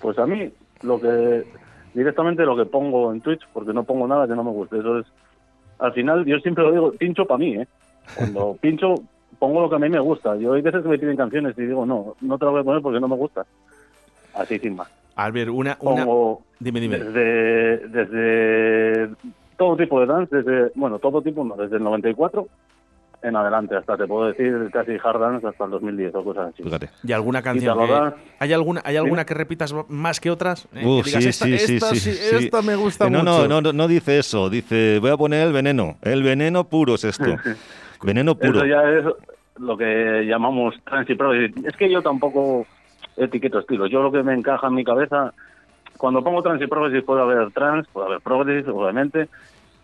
Pues 0.00 0.18
a 0.18 0.26
mí, 0.26 0.50
lo 0.82 1.00
que 1.00 1.44
directamente 1.94 2.44
lo 2.44 2.56
que 2.56 2.66
pongo 2.66 3.12
en 3.12 3.20
Twitch, 3.20 3.42
porque 3.52 3.72
no 3.72 3.84
pongo 3.84 4.06
nada 4.06 4.26
que 4.26 4.34
no 4.34 4.44
me 4.44 4.50
guste, 4.50 4.78
eso 4.78 4.98
es... 4.98 5.06
Al 5.78 5.92
final, 5.94 6.26
yo 6.26 6.38
siempre 6.40 6.64
lo 6.64 6.72
digo, 6.72 6.92
pincho 6.92 7.24
para 7.24 7.38
mí, 7.38 7.54
¿eh? 7.54 7.66
Cuando 8.14 8.54
pincho, 8.60 8.94
pongo 9.38 9.62
lo 9.62 9.70
que 9.70 9.76
a 9.76 9.78
mí 9.78 9.88
me 9.88 9.98
gusta. 9.98 10.36
Yo 10.36 10.52
hay 10.52 10.62
veces 10.62 10.82
que 10.82 10.88
me 10.88 10.98
piden 10.98 11.16
canciones 11.16 11.56
y 11.56 11.62
digo, 11.62 11.86
no, 11.86 12.16
no 12.20 12.38
te 12.38 12.44
la 12.44 12.50
voy 12.50 12.60
a 12.60 12.64
poner 12.64 12.82
porque 12.82 13.00
no 13.00 13.08
me 13.08 13.16
gusta. 13.16 13.46
Así 14.34 14.58
sin 14.58 14.76
más. 14.76 14.88
Albert, 15.16 15.50
una... 15.50 15.76
una... 15.80 16.04
Pongo 16.04 16.42
Dime, 16.58 16.80
dime. 16.80 16.98
desde, 16.98 17.88
desde 17.88 19.14
todo 19.56 19.76
tipo 19.76 20.00
de 20.00 20.06
dance, 20.06 20.36
desde, 20.36 20.70
bueno, 20.74 20.98
todo 20.98 21.22
tipo, 21.22 21.42
no, 21.42 21.56
desde 21.56 21.76
el 21.76 21.82
94 21.82 22.46
en 23.22 23.36
adelante, 23.36 23.76
hasta 23.76 23.96
te 23.96 24.06
puedo 24.06 24.28
decir 24.28 24.70
casi 24.72 24.92
hard 25.02 25.20
dance 25.20 25.46
hasta 25.46 25.64
el 25.64 25.70
2010 25.70 26.14
o 26.14 26.24
cosas 26.24 26.52
así. 26.52 26.62
Fíjate. 26.62 26.88
¿Y 27.02 27.12
alguna 27.12 27.42
canción? 27.42 27.78
que-. 27.78 28.12
¿Hay 28.38 28.52
alguna, 28.52 28.80
hay 28.84 28.96
alguna 28.96 29.24
que 29.24 29.34
repitas 29.34 29.74
más 29.88 30.20
que 30.20 30.30
otras? 30.30 30.68
Eh, 30.74 30.86
Uf, 30.86 31.04
que 31.04 31.18
digas, 31.18 31.22
sí, 31.24 31.28
esta, 31.28 31.44
sí, 31.44 31.58
sí, 31.58 31.74
esta 31.74 31.88
sí, 31.90 31.96
sí, 32.00 32.12
sí. 32.12 32.44
esta 32.44 32.62
me 32.62 32.76
gusta 32.76 33.06
Eh, 33.06 33.10
no, 33.10 33.18
mucho. 33.18 33.48
No, 33.48 33.48
no, 33.48 33.60
no, 33.60 33.72
no 33.72 33.88
dice 33.88 34.18
eso. 34.18 34.48
Dice, 34.48 34.98
voy 35.00 35.10
a 35.10 35.16
poner 35.16 35.46
el 35.46 35.52
veneno. 35.52 35.96
El 36.02 36.22
veneno 36.22 36.64
puro 36.64 36.94
es 36.94 37.04
esto. 37.04 37.36
veneno 38.02 38.34
puro. 38.34 38.58
Eso 38.58 38.66
ya 38.66 38.82
es 38.90 39.04
lo 39.58 39.76
que 39.76 40.24
llamamos 40.26 40.74
trance 40.84 41.12
y. 41.12 41.66
Es 41.66 41.76
que 41.76 41.90
yo 41.90 42.02
tampoco 42.02 42.66
etiqueto 43.16 43.58
estilos. 43.58 43.90
Yo 43.90 44.02
lo 44.02 44.10
que 44.10 44.22
me 44.22 44.34
encaja 44.34 44.68
en 44.68 44.74
mi 44.74 44.84
cabeza, 44.84 45.32
cuando 45.98 46.24
pongo 46.24 46.42
trance 46.42 46.64
y 46.64 46.68
progressive 46.68 47.02
puede 47.02 47.22
haber 47.22 47.50
trance, 47.52 47.88
puede 47.92 48.06
haber 48.06 48.20
progressive, 48.20 48.72
obviamente, 48.72 49.28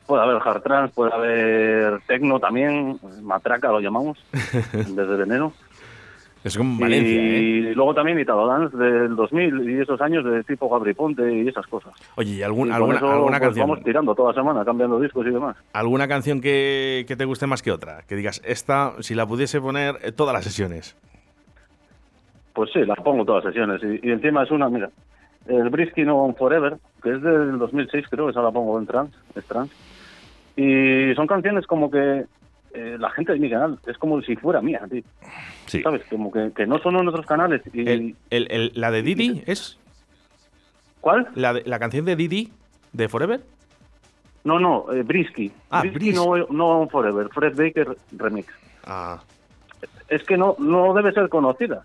puede 0.06 0.22
haber 0.22 0.40
hard 0.44 0.62
trance, 0.62 0.94
puede 0.94 1.12
haber 1.12 2.00
techno 2.06 2.38
también, 2.40 2.98
matraca 3.22 3.68
lo 3.72 3.80
llamamos, 3.80 4.18
desde 4.72 5.16
veneno. 5.16 5.52
Es 6.44 6.56
como 6.56 6.78
Valencia, 6.78 7.12
y 7.20 7.66
¿eh? 7.66 7.72
luego 7.74 7.92
también 7.92 8.20
Italo 8.20 8.46
Dance 8.46 8.76
del 8.76 9.16
2000 9.16 9.68
y 9.68 9.80
esos 9.80 10.00
años 10.00 10.24
de 10.24 10.44
tipo 10.44 10.68
Gabri 10.68 10.94
Ponte 10.94 11.34
y 11.42 11.48
esas 11.48 11.66
cosas. 11.66 11.92
Oye, 12.14 12.34
¿y 12.34 12.36
Y 12.36 12.42
algún- 12.44 12.70
alguna, 12.70 12.96
eso, 12.98 13.10
alguna 13.10 13.38
pues, 13.38 13.40
canción? 13.48 13.68
Vamos 13.68 13.84
tirando 13.84 14.14
toda 14.14 14.32
semana, 14.32 14.64
cambiando 14.64 15.00
discos 15.00 15.26
y 15.26 15.30
demás. 15.30 15.56
¿Alguna 15.72 16.06
canción 16.06 16.40
que, 16.40 17.04
que 17.08 17.16
te 17.16 17.24
guste 17.24 17.48
más 17.48 17.62
que 17.62 17.72
otra? 17.72 18.02
Que 18.06 18.14
digas, 18.14 18.40
esta, 18.44 18.92
si 19.00 19.16
la 19.16 19.26
pudiese 19.26 19.60
poner 19.60 19.96
eh, 20.02 20.12
todas 20.12 20.32
las 20.34 20.44
sesiones. 20.44 20.96
Pues 22.52 22.70
sí, 22.72 22.80
las 22.86 22.98
pongo 23.00 23.24
todas 23.24 23.44
las 23.44 23.52
sesiones. 23.52 23.82
Y, 23.82 24.06
y 24.08 24.12
encima 24.12 24.44
es 24.44 24.50
una, 24.52 24.68
mira, 24.68 24.88
el 25.48 25.68
Brisky 25.68 26.04
No 26.04 26.18
On 26.18 26.36
Forever, 26.36 26.76
que 27.02 27.10
es 27.12 27.22
del 27.22 27.58
2006, 27.58 28.06
creo, 28.08 28.30
esa 28.30 28.40
la 28.42 28.52
pongo 28.52 28.78
en 28.78 28.86
trans, 28.86 29.10
es 29.34 29.44
trans. 29.46 29.70
Y 30.56 31.14
son 31.14 31.26
canciones 31.26 31.66
como 31.66 31.90
que 31.90 32.24
eh, 32.74 32.96
la 32.98 33.10
gente 33.10 33.32
de 33.32 33.38
mi 33.38 33.50
canal 33.50 33.78
es 33.86 33.96
como 33.98 34.20
si 34.22 34.36
fuera 34.36 34.60
mía, 34.62 34.80
tío. 34.90 35.02
Sí. 35.66 35.82
¿Sabes? 35.82 36.02
Como 36.08 36.30
que, 36.32 36.50
que 36.54 36.66
no 36.66 36.78
son 36.78 36.96
en 36.96 37.08
otros 37.08 37.26
canales. 37.26 37.62
Y, 37.72 37.80
El, 37.88 38.16
el- 38.30 38.50
el- 38.50 38.72
¿La 38.74 38.90
de 38.90 39.02
Didi 39.02 39.42
es? 39.46 39.78
¿Cuál? 41.00 41.28
¿La, 41.34 41.52
de- 41.54 41.62
¿La 41.66 41.78
canción 41.78 42.04
de 42.04 42.16
Didi? 42.16 42.52
¿De 42.92 43.08
Forever? 43.08 43.40
No, 44.44 44.58
no, 44.60 44.86
eh, 44.92 45.02
Brisky. 45.02 45.50
Ah, 45.70 45.80
Brisky 45.82 46.12
Bris- 46.12 46.14
no, 46.14 46.36
no 46.50 46.88
Forever, 46.88 47.28
Fred 47.30 47.56
Baker 47.56 47.96
Remix. 48.16 48.48
Ah. 48.84 49.20
es 50.08 50.22
que 50.22 50.36
no 50.36 50.54
no 50.60 50.94
debe 50.94 51.12
ser 51.12 51.28
conocida 51.28 51.84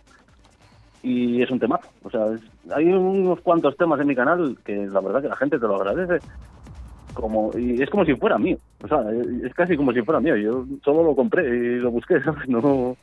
y 1.02 1.42
es 1.42 1.50
un 1.50 1.60
temazo 1.60 1.90
o 2.04 2.12
sea 2.12 2.28
es- 2.28 2.72
hay 2.72 2.86
unos 2.94 3.42
cuantos 3.42 3.76
temas 3.76 4.00
en 4.00 4.06
mi 4.08 4.16
canal 4.16 4.56
que 4.64 4.76
la 4.86 5.00
verdad 5.02 5.24
que 5.24 5.28
la 5.30 5.36
gente 5.36 5.58
te 5.58 5.66
lo 5.68 5.76
agradece 5.78 6.24
como 7.22 7.52
y 7.58 7.82
es 7.82 7.90
como 7.90 8.04
si 8.04 8.16
fuera 8.16 8.38
mío 8.38 8.58
o 8.84 8.88
sea 8.88 9.00
es 9.46 9.54
casi 9.54 9.78
como 9.78 9.94
si 9.94 10.02
fuera 10.02 10.20
mío 10.20 10.36
yo 10.36 10.66
solo 10.84 11.04
lo 11.04 11.16
compré 11.16 11.48
y 11.48 11.80
lo 11.80 11.92
busqué 11.92 12.20
¿sabes? 12.26 12.50
no 12.50 12.98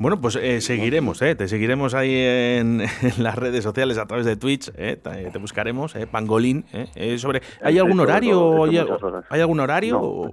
Bueno, 0.00 0.20
pues 0.20 0.36
eh, 0.36 0.60
seguiremos, 0.60 1.20
¿eh? 1.22 1.34
Te 1.34 1.48
seguiremos 1.48 1.92
ahí 1.94 2.14
en, 2.14 2.82
en 3.02 3.22
las 3.22 3.34
redes 3.34 3.64
sociales 3.64 3.98
a 3.98 4.06
través 4.06 4.26
de 4.26 4.36
Twitch, 4.36 4.70
¿eh? 4.76 4.96
Te, 4.96 5.30
te 5.32 5.38
buscaremos, 5.38 5.96
¿eh? 5.96 6.06
Pangolín, 6.06 6.64
¿eh? 6.72 6.86
Eh, 6.94 7.18
sobre, 7.18 7.42
¿Hay 7.62 7.78
algún 7.78 7.98
horario? 7.98 8.62
¿Hay, 9.28 9.40
algún 9.40 9.58
horario? 9.58 9.94
No. 9.94 10.00
o- 10.04 10.30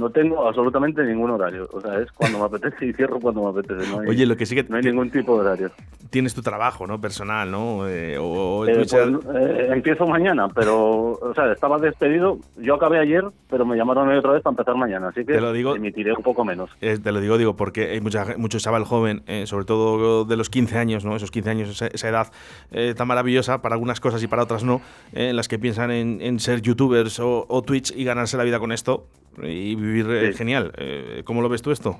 no 0.00 0.10
tengo 0.10 0.46
absolutamente 0.48 1.02
ningún 1.04 1.30
horario. 1.30 1.68
O 1.72 1.80
sea, 1.80 2.00
es 2.00 2.10
cuando 2.12 2.38
me 2.40 2.44
apetece 2.56 2.86
y 2.86 2.92
cierro 2.92 3.20
cuando 3.20 3.44
me 3.44 3.60
apetece. 3.60 3.88
No 3.90 4.00
hay, 4.00 4.08
Oye, 4.08 4.26
lo 4.26 4.36
que 4.36 4.46
sí 4.46 4.54
que 4.56 4.64
no 4.64 4.76
hay 4.76 4.82
ningún 4.82 5.10
tipo 5.10 5.34
de 5.34 5.40
horario. 5.46 5.70
tienes 6.10 6.34
tu 6.34 6.42
trabajo, 6.42 6.86
¿no? 6.86 7.00
Personal, 7.00 7.50
¿no? 7.50 7.86
Eh, 7.88 8.18
o, 8.18 8.24
o 8.24 8.66
Eh, 8.66 8.74
pues, 8.74 8.92
eh, 8.92 9.68
empiezo 9.70 10.06
mañana, 10.06 10.48
pero, 10.48 11.12
o 11.12 11.32
sea, 11.34 11.52
estaba 11.52 11.78
despedido. 11.78 12.38
Yo 12.56 12.74
acabé 12.74 12.98
ayer, 12.98 13.24
pero 13.48 13.64
me 13.64 13.76
llamaron 13.76 14.08
hoy 14.08 14.16
otra 14.16 14.32
vez 14.32 14.42
para 14.42 14.52
empezar 14.52 14.74
mañana, 14.76 15.08
así 15.08 15.24
que 15.24 15.34
Te 15.34 15.40
lo 15.40 15.52
digo- 15.52 15.76
emitiré 15.76 16.12
un 16.12 16.22
poco 16.22 16.44
menos. 16.44 16.70
Eh, 16.80 16.98
te 17.02 17.12
lo 17.12 17.20
digo, 17.20 17.38
digo, 17.38 17.54
porque 17.56 17.90
hay 17.90 18.00
mucha, 18.00 18.24
mucho 18.38 18.58
chaval 18.58 18.84
joven, 18.84 19.22
sobre 19.44 19.64
todo 19.64 20.24
de 20.24 20.36
los 20.36 20.50
15 20.50 20.78
años, 20.78 21.04
¿no? 21.04 21.14
Esos 21.16 21.30
15 21.30 21.50
años, 21.50 21.68
esa, 21.68 21.86
esa 21.88 22.08
edad 22.08 22.32
tan 22.96 23.06
maravillosa 23.08 23.62
para 23.62 23.74
algunas 23.74 24.00
cosas 24.00 24.22
y 24.22 24.26
para 24.26 24.42
otras 24.42 24.64
no, 24.64 24.80
en 25.12 25.36
las 25.36 25.48
que 25.48 25.58
piensan 25.58 25.90
en, 25.90 26.20
en 26.20 26.40
ser 26.40 26.62
youtubers 26.62 27.18
o, 27.20 27.44
o 27.48 27.62
Twitch 27.62 27.92
y 27.96 28.04
ganarse 28.04 28.36
la 28.36 28.44
vida 28.44 28.58
con 28.58 28.72
esto 28.72 29.06
y 29.38 29.74
vivir 29.74 30.06
eh, 30.10 30.32
Sí. 30.32 30.38
genial. 30.38 30.72
Eh, 30.76 31.22
¿Cómo 31.24 31.42
lo 31.42 31.48
ves 31.48 31.62
tú 31.62 31.70
esto? 31.70 31.96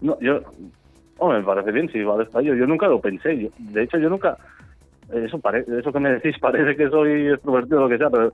No, 0.00 0.18
yo, 0.20 0.40
hombre, 1.18 1.38
me 1.40 1.44
parece 1.44 1.72
bien, 1.72 1.90
si 1.92 2.02
va 2.02 2.16
despacio. 2.16 2.54
Yo 2.54 2.66
nunca 2.66 2.88
lo 2.88 3.00
pensé. 3.00 3.38
Yo- 3.38 3.50
de 3.58 3.82
hecho, 3.82 3.98
yo 3.98 4.08
nunca, 4.08 4.38
eso 5.12 5.38
pare, 5.38 5.64
eso 5.78 5.92
que 5.92 6.00
me 6.00 6.10
decís 6.12 6.36
parece 6.40 6.76
que 6.76 6.88
soy 6.88 7.28
extrovertido 7.28 7.78
o 7.78 7.82
lo 7.82 7.88
que 7.88 7.98
sea, 7.98 8.10
pero 8.10 8.32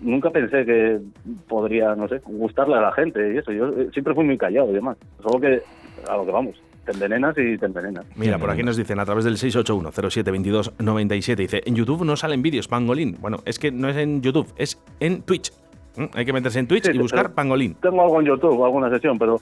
nunca 0.00 0.30
pensé 0.30 0.64
que 0.66 1.00
podría, 1.48 1.94
no 1.94 2.08
sé, 2.08 2.20
gustarle 2.26 2.74
a 2.76 2.80
la 2.80 2.92
gente 2.92 3.34
y 3.34 3.38
eso. 3.38 3.52
Yo 3.52 3.68
eh, 3.68 3.88
siempre 3.92 4.14
fui 4.14 4.24
muy 4.24 4.38
callado 4.38 4.70
y 4.70 4.74
demás. 4.74 4.96
Solo 5.22 5.40
que, 5.40 5.60
a 6.08 6.16
lo 6.16 6.24
que 6.26 6.32
vamos, 6.32 6.60
te 6.84 6.92
envenenas 6.92 7.36
y 7.38 7.56
te 7.58 7.66
envenenas. 7.66 8.04
Mira, 8.16 8.38
por 8.38 8.50
aquí 8.50 8.62
nos 8.62 8.76
dicen 8.76 8.98
a 9.00 9.04
través 9.04 9.24
del 9.24 9.34
681-072297, 9.36 11.36
dice, 11.36 11.62
en 11.66 11.74
YouTube 11.74 12.04
no 12.04 12.16
salen 12.16 12.42
vídeos, 12.42 12.68
pangolín. 12.68 13.16
Bueno, 13.20 13.38
es 13.44 13.58
que 13.58 13.72
no 13.72 13.88
es 13.88 13.96
en 13.96 14.22
YouTube, 14.22 14.46
es 14.56 14.80
en 15.00 15.22
Twitch. 15.22 15.52
¿Mm? 15.96 16.04
Hay 16.14 16.24
que 16.24 16.32
meterse 16.32 16.58
en 16.58 16.66
Twitch 16.66 16.84
Sí, 16.84 16.92
y 16.94 16.98
buscar 16.98 17.32
pangolín. 17.32 17.74
Tengo 17.80 18.02
algo 18.02 18.20
en 18.20 18.26
YouTube, 18.26 18.64
alguna 18.64 18.90
sesión, 18.90 19.18
pero 19.18 19.40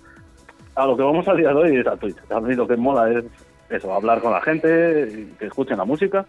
a 0.74 0.86
lo 0.86 0.96
que 0.96 1.02
vamos 1.02 1.26
a 1.28 1.34
día 1.34 1.48
de 1.48 1.54
hoy 1.54 1.76
es 1.78 1.86
a 1.86 1.96
Twitch. 1.96 2.16
A 2.30 2.40
mí 2.40 2.54
lo 2.54 2.66
que 2.66 2.76
mola 2.76 3.10
es 3.10 3.24
eso, 3.70 3.92
hablar 3.92 4.20
con 4.20 4.32
la 4.32 4.40
gente, 4.40 5.26
que 5.38 5.46
escuchen 5.46 5.78
la 5.78 5.84
música 5.84 6.26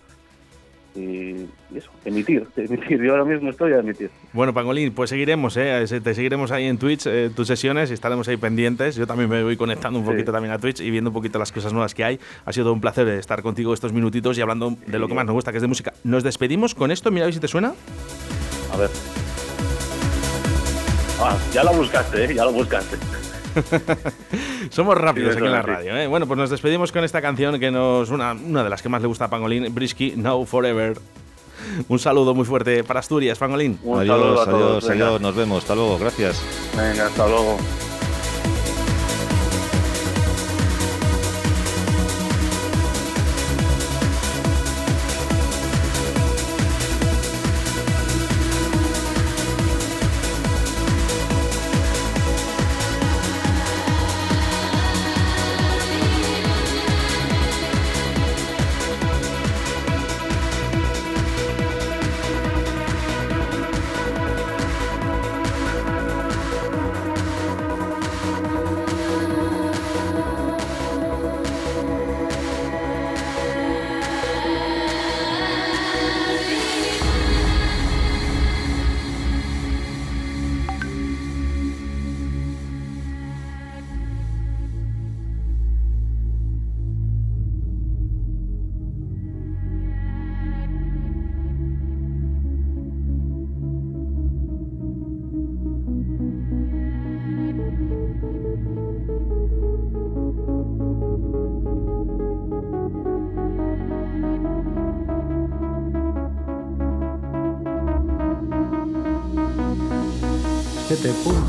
y, 0.96 1.46
eso, 1.76 1.92
emitir, 2.06 2.48
emitir. 2.56 3.02
Yo 3.04 3.12
ahora 3.12 3.26
mismo 3.26 3.50
estoy 3.50 3.74
a 3.74 3.80
emitir. 3.80 4.10
Bueno, 4.32 4.54
Pangolín, 4.54 4.94
pues 4.94 5.10
seguiremos, 5.10 5.58
¿eh? 5.58 5.86
Te 6.02 6.14
seguiremos 6.16 6.52
ahí 6.52 6.66
en 6.66 6.78
Twitch, 6.78 7.06
eh, 7.08 7.30
tus 7.36 7.48
sesiones, 7.48 7.92
y 7.92 7.94
estaremos 7.94 8.28
ahí 8.30 8.38
pendientes. 8.38 8.96
Yo 8.96 9.06
también 9.06 9.30
me 9.30 9.44
voy 9.44 9.58
conectando 9.58 10.00
un 10.00 10.06
Sí. 10.06 10.12
poquito 10.12 10.32
también 10.32 10.54
a 10.54 10.58
Twitch 10.58 10.80
y 10.80 10.90
viendo 10.90 11.10
un 11.10 11.14
poquito 11.14 11.38
las 11.38 11.52
cosas 11.52 11.74
nuevas 11.74 11.94
que 11.94 12.06
hay. 12.06 12.20
Ha 12.46 12.54
sido 12.54 12.72
un 12.72 12.80
placer 12.80 13.08
estar 13.10 13.42
contigo 13.42 13.74
estos 13.74 13.92
minutitos 13.92 14.38
y 14.38 14.42
hablando 14.42 14.76
de 14.88 14.98
lo 15.00 15.08
que 15.10 15.14
más 15.14 15.26
nos 15.26 15.34
gusta, 15.34 15.52
que 15.52 15.58
es 15.58 15.62
de 15.62 15.68
música. 15.68 15.94
Nos 16.06 16.24
despedimos 16.24 16.74
con 16.76 16.92
esto, 16.92 17.12
mira 17.12 17.26
a 17.26 17.28
ver 17.28 17.34
si 17.34 17.40
te 17.42 17.48
suena. 17.50 17.74
A 18.74 18.78
ver. 18.78 18.90
Ah, 21.22 21.38
ya 21.54 21.64
lo 21.64 21.74
buscaste, 21.74 22.26
¿eh? 22.26 22.36
Ya 22.36 22.46
lo 22.46 22.52
buscaste. 22.52 22.98
Somos 24.70 24.98
rápidos 24.98 25.32
Sí, 25.34 25.38
aquí 25.38 25.46
en 25.48 25.52
la 25.54 25.62
radio, 25.62 25.96
¿eh? 25.98 26.08
Bueno, 26.08 26.28
pues 26.28 26.38
nos 26.38 26.50
despedimos 26.50 26.92
con 26.92 27.04
esta 27.04 27.22
canción 27.22 27.60
que 27.60 27.72
nos 27.72 28.10
una, 28.10 28.34
una 28.34 28.64
de 28.64 28.70
las 28.70 28.82
que 28.82 28.90
más 28.90 29.02
le 29.02 29.08
gusta 29.08 29.26
a 29.26 29.30
Pangolín, 29.30 29.74
Brisky, 29.74 30.14
Now 30.18 30.46
Forever. 30.46 30.98
Un 31.88 32.00
saludo 32.00 32.36
muy 32.36 32.46
fuerte 32.46 32.84
para 32.84 33.00
Asturias, 33.00 33.38
Pangolín. 33.38 33.80
Un 33.84 34.00
adiós, 34.02 34.20
saludo 34.20 34.42
a 34.42 34.46
todos, 34.46 34.84
adiós, 34.84 34.88
venga. 34.90 35.06
adiós. 35.08 35.22
Nos 35.22 35.36
vemos. 35.36 35.64
Hasta 35.64 35.76
luego. 35.76 35.98
Gracias. 35.98 36.42
Venga, 36.76 37.08
hasta 37.08 37.28
luego. 37.28 37.58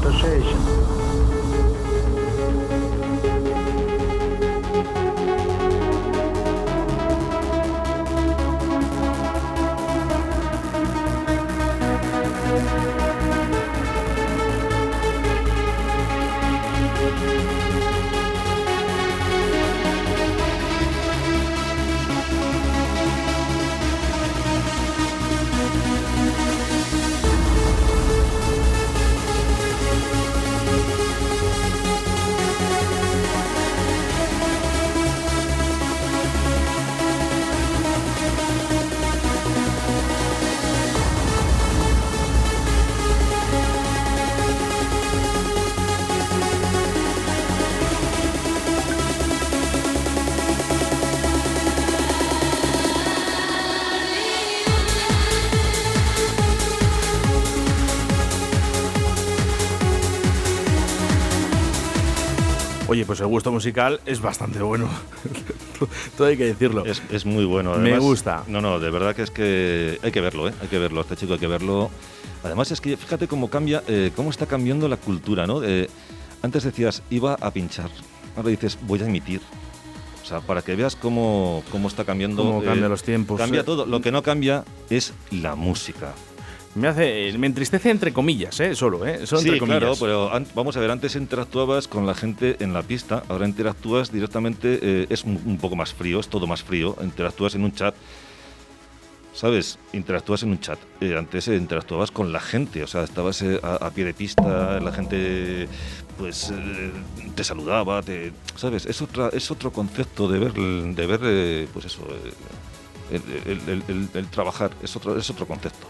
conversation. 0.07 0.76
Pues 63.17 63.23
el 63.23 63.29
gusto 63.29 63.51
musical 63.51 63.99
es 64.05 64.21
bastante 64.21 64.61
bueno. 64.61 64.91
Todo 66.19 66.29
hay 66.29 66.37
que 66.37 66.45
decirlo. 66.45 66.85
Es, 66.85 67.03
es 67.11 67.25
muy 67.25 67.47
bueno. 67.47 67.71
Me 67.77 67.89
además. 67.93 68.01
gusta. 68.01 68.45
No, 68.47 68.61
no, 68.61 68.79
de 68.79 68.91
verdad 68.91 69.17
que 69.17 69.23
es 69.23 69.31
que 69.31 69.99
hay 70.03 70.13
que 70.13 70.21
verlo, 70.21 70.49
¿eh? 70.49 70.53
Hay 70.61 70.69
que 70.69 70.79
verlo. 70.79 71.01
Este 71.01 71.17
chico 71.17 71.33
hay 71.33 71.39
que 71.39 71.47
verlo. 71.47 71.91
Además 72.45 72.71
es 72.73 72.81
que 72.83 72.95
fíjate 72.99 73.27
cómo 73.27 73.49
cambia, 73.49 73.83
eh, 73.89 74.11
cómo 74.15 74.29
está 74.29 74.45
cambiando 74.45 74.87
la 74.87 74.99
cultura, 74.99 75.47
¿no? 75.47 75.63
Eh, 75.65 75.89
antes 76.43 76.65
decías 76.65 77.03
iba 77.09 77.33
a 77.41 77.51
pinchar, 77.51 77.89
ahora 78.37 78.51
dices 78.51 78.79
voy 78.83 79.01
a 79.01 79.07
emitir. 79.07 79.41
O 80.23 80.27
sea, 80.27 80.41
para 80.41 80.61
que 80.61 80.77
veas 80.77 80.95
cómo, 80.95 81.63
cómo 81.73 81.89
está 81.89 82.05
cambiando. 82.05 82.43
Cómo 82.43 82.63
eh, 82.63 82.67
cambian 82.67 82.91
los 82.91 83.03
tiempos. 83.03 83.41
Cambia 83.41 83.63
Eh, 83.63 83.65
todo. 83.65 83.87
Lo 83.87 84.03
que 84.03 84.13
no 84.13 84.23
cambia 84.23 84.63
es 84.91 85.15
la 85.31 85.55
música. 85.55 86.13
Me 86.77 86.89
hace, 86.89 87.33
me 87.39 87.47
entristece 87.47 87.89
entre 87.91 88.13
comillas, 88.13 88.61
¿eh? 88.61 88.75
Solo, 88.75 89.07
¿eh? 89.07 89.27
Sí, 89.27 89.35
entre 89.37 89.59
comillas. 89.59 89.79
claro, 89.81 89.97
pero 89.99 90.31
vamos 90.55 90.77
a 90.77 90.81
ver, 90.81 90.91
antes 90.91 91.17
interactuabas 91.17 91.89
con 91.89 92.07
la 92.07 92.15
gente 92.15 92.57
en 92.61 92.75
la 92.75 92.83
pista, 92.83 93.23
ahora 93.29 93.49
interactúas 93.49 94.13
directamente, 94.13 94.79
eh, 94.83 95.07
es 95.09 95.25
un, 95.25 95.41
un 95.47 95.57
poco 95.57 95.75
más 95.75 95.95
frío, 95.95 96.21
es 96.21 96.29
todo 96.29 96.47
más 96.47 96.63
frío, 96.63 96.95
interactúas 97.03 97.55
en 97.55 97.65
un 97.65 97.73
chat, 97.73 97.95
¿sabes? 99.33 99.79
Interactúas 99.95 100.43
en 100.43 100.51
un 100.51 100.61
chat. 100.61 100.79
Eh, 101.01 101.17
antes 101.17 101.49
eh, 101.49 101.57
interactuabas 101.57 102.11
con 102.11 102.31
la 102.31 102.41
gente, 102.41 102.83
o 102.83 102.87
sea, 102.87 103.05
estabas 103.05 103.41
eh, 103.41 103.59
a, 103.63 103.77
a 103.87 103.91
pie 103.91 104.05
de 104.05 104.13
pista, 104.13 104.79
la 104.79 104.93
gente 104.93 105.69
pues 106.19 106.51
eh, 106.55 106.93
te 107.35 107.43
saludaba, 107.43 108.03
te, 108.03 108.33
¿sabes? 108.55 108.85
Es, 108.85 109.01
otra, 109.01 109.31
es 109.33 109.51
otro 109.51 109.73
concepto 109.73 110.29
de 110.29 110.39
ver, 110.39 110.53
de 110.53 111.07
ver 111.07 111.21
eh, 111.25 111.69
pues 111.73 111.87
eso, 111.87 112.03
eh, 113.11 113.19
el, 113.47 113.53
el- 113.53 113.69
el- 113.69 113.83
el- 113.89 114.09
el 114.13 114.27
trabajar, 114.29 114.73
es 114.83 114.95
otro, 114.95 115.17
es 115.19 115.31
otro 115.31 115.47
concepto. 115.47 115.87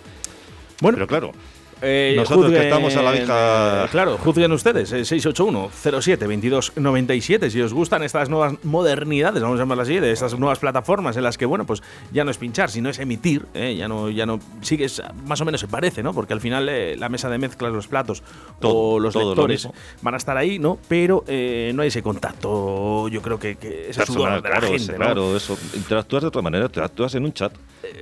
Bueno, 0.81 0.97
Pero 0.97 1.07
claro, 1.07 1.33
Eh, 1.83 2.15
Nosotros 2.17 2.51
que 2.53 2.63
estamos 2.63 2.97
a 2.97 3.03
la 3.03 3.13
vieja- 3.13 3.85
eh, 3.85 3.89
claro, 3.91 4.17
juzguen 4.17 4.51
ustedes. 4.51 4.91
eh, 4.93 5.05
681-07-2297. 5.05 7.51
Si 7.51 7.61
os 7.61 7.75
gustan 7.75 8.03
estas 8.03 8.31
nuevas 8.31 8.55
modernidades, 8.65 9.43
vamos 9.43 9.59
a 9.59 9.63
llamarlas 9.63 9.87
así, 9.89 10.01
de 10.01 10.11
estas 10.11 10.39
nuevas 10.39 10.59
plataformas 10.59 11.19
en 11.19 11.23
las 11.25 11.37
que, 11.37 11.45
bueno, 11.45 11.67
pues 11.67 11.83
ya 12.13 12.25
no 12.25 12.31
es 12.31 12.39
pinchar, 12.39 12.71
sino 12.71 12.89
es 12.89 12.99
emitir. 12.99 13.45
eh, 13.53 13.77
ya 13.77 13.89
no, 13.89 14.09
ya 14.09 14.25
no. 14.25 14.41
Sí 14.63 14.79
que 14.79 14.87
es- 14.87 15.03
más 15.27 15.39
o 15.43 15.45
menos 15.45 15.61
se 15.61 15.69
parece, 15.69 16.03
¿no? 16.03 16.15
Porque 16.15 16.33
al 16.33 16.41
final 16.41 16.67
eh, 16.71 16.97
la 16.97 17.11
mesa 17.11 17.29
de 17.29 17.37
mezclas, 17.39 17.71
los 17.73 17.87
platos 17.89 18.23
Todo, 18.59 18.75
o 18.75 18.99
los 18.99 19.15
lo 19.15 19.27
lectores 19.29 19.69
van 20.01 20.15
a 20.15 20.17
estar 20.17 20.39
ahí, 20.39 20.59
¿no? 20.59 20.79
Pero 20.89 21.25
eh, 21.27 21.73
no 21.75 21.83
hay 21.83 21.89
ese 21.89 22.03
contacto, 22.03 23.09
yo 23.09 23.21
creo 23.21 23.39
que, 23.39 23.57
que 23.57 23.91
ese 23.91 24.07
sudor 24.07 24.31
Personal, 24.31 24.43
de 24.43 24.49
la 24.49 24.55
claro, 24.57 24.69
gente, 24.69 24.83
sí, 24.85 24.93
¿no? 24.93 24.97
claro, 24.99 25.37
eso. 25.37 25.59
Interactúas 25.75 26.23
de 26.23 26.29
otra 26.29 26.41
manera, 26.43 26.65
interactúas 26.65 27.15
en 27.17 27.25
un 27.25 27.33
chat, 27.35 27.53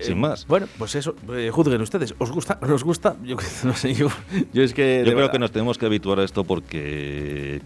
sin 0.02 0.18
más. 0.20 0.46
Bueno, 0.46 0.66
pues 0.78 0.94
eso, 0.94 1.14
eh, 1.32 1.50
juzguen 1.52 1.80
ustedes. 1.80 2.14
¿Os 2.18 2.30
gusta? 2.30 2.58
¿No 2.66 2.74
os 2.74 2.84
gusta? 2.84 3.16
Yo 3.24 3.36
no 3.64 3.74
sé, 3.74 3.94
yo, 3.94 4.08
yo 4.52 4.62
es 4.62 4.72
que. 4.74 4.98
Yo 4.98 5.04
creo 5.04 5.16
verdad- 5.16 5.32
que 5.32 5.38
nos 5.38 5.50
tenemos 5.52 5.78
que 5.78 5.86
habituar 5.86 6.20
a 6.20 6.24
esto 6.24 6.44
porque, 6.44 7.60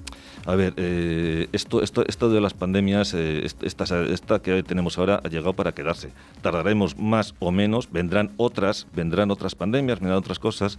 a 0.47 0.55
ver, 0.55 0.75
eh, 0.77 1.49
esto, 1.53 1.83
esto, 1.83 2.05
esto 2.07 2.31
de 2.31 2.41
las 2.41 2.55
pandemias, 2.55 3.15
eh, 3.15 3.45
est- 3.45 3.63
esta, 3.63 3.85
esta 4.07 4.41
que 4.41 4.63
tenemos 4.63 4.99
ahora 4.99 5.21
ha 5.25 5.29
llegado 5.29 5.53
para 5.53 5.73
quedarse. 5.73 6.11
Tardaremos 6.43 6.99
más 6.99 7.35
o 7.39 7.51
menos, 7.53 7.91
vendrán 7.91 8.33
otras, 8.37 8.87
vendrán 8.95 9.31
otras 9.31 9.55
pandemias, 9.55 10.01
vendrán 10.01 10.19
otras 10.19 10.39
cosas. 10.39 10.79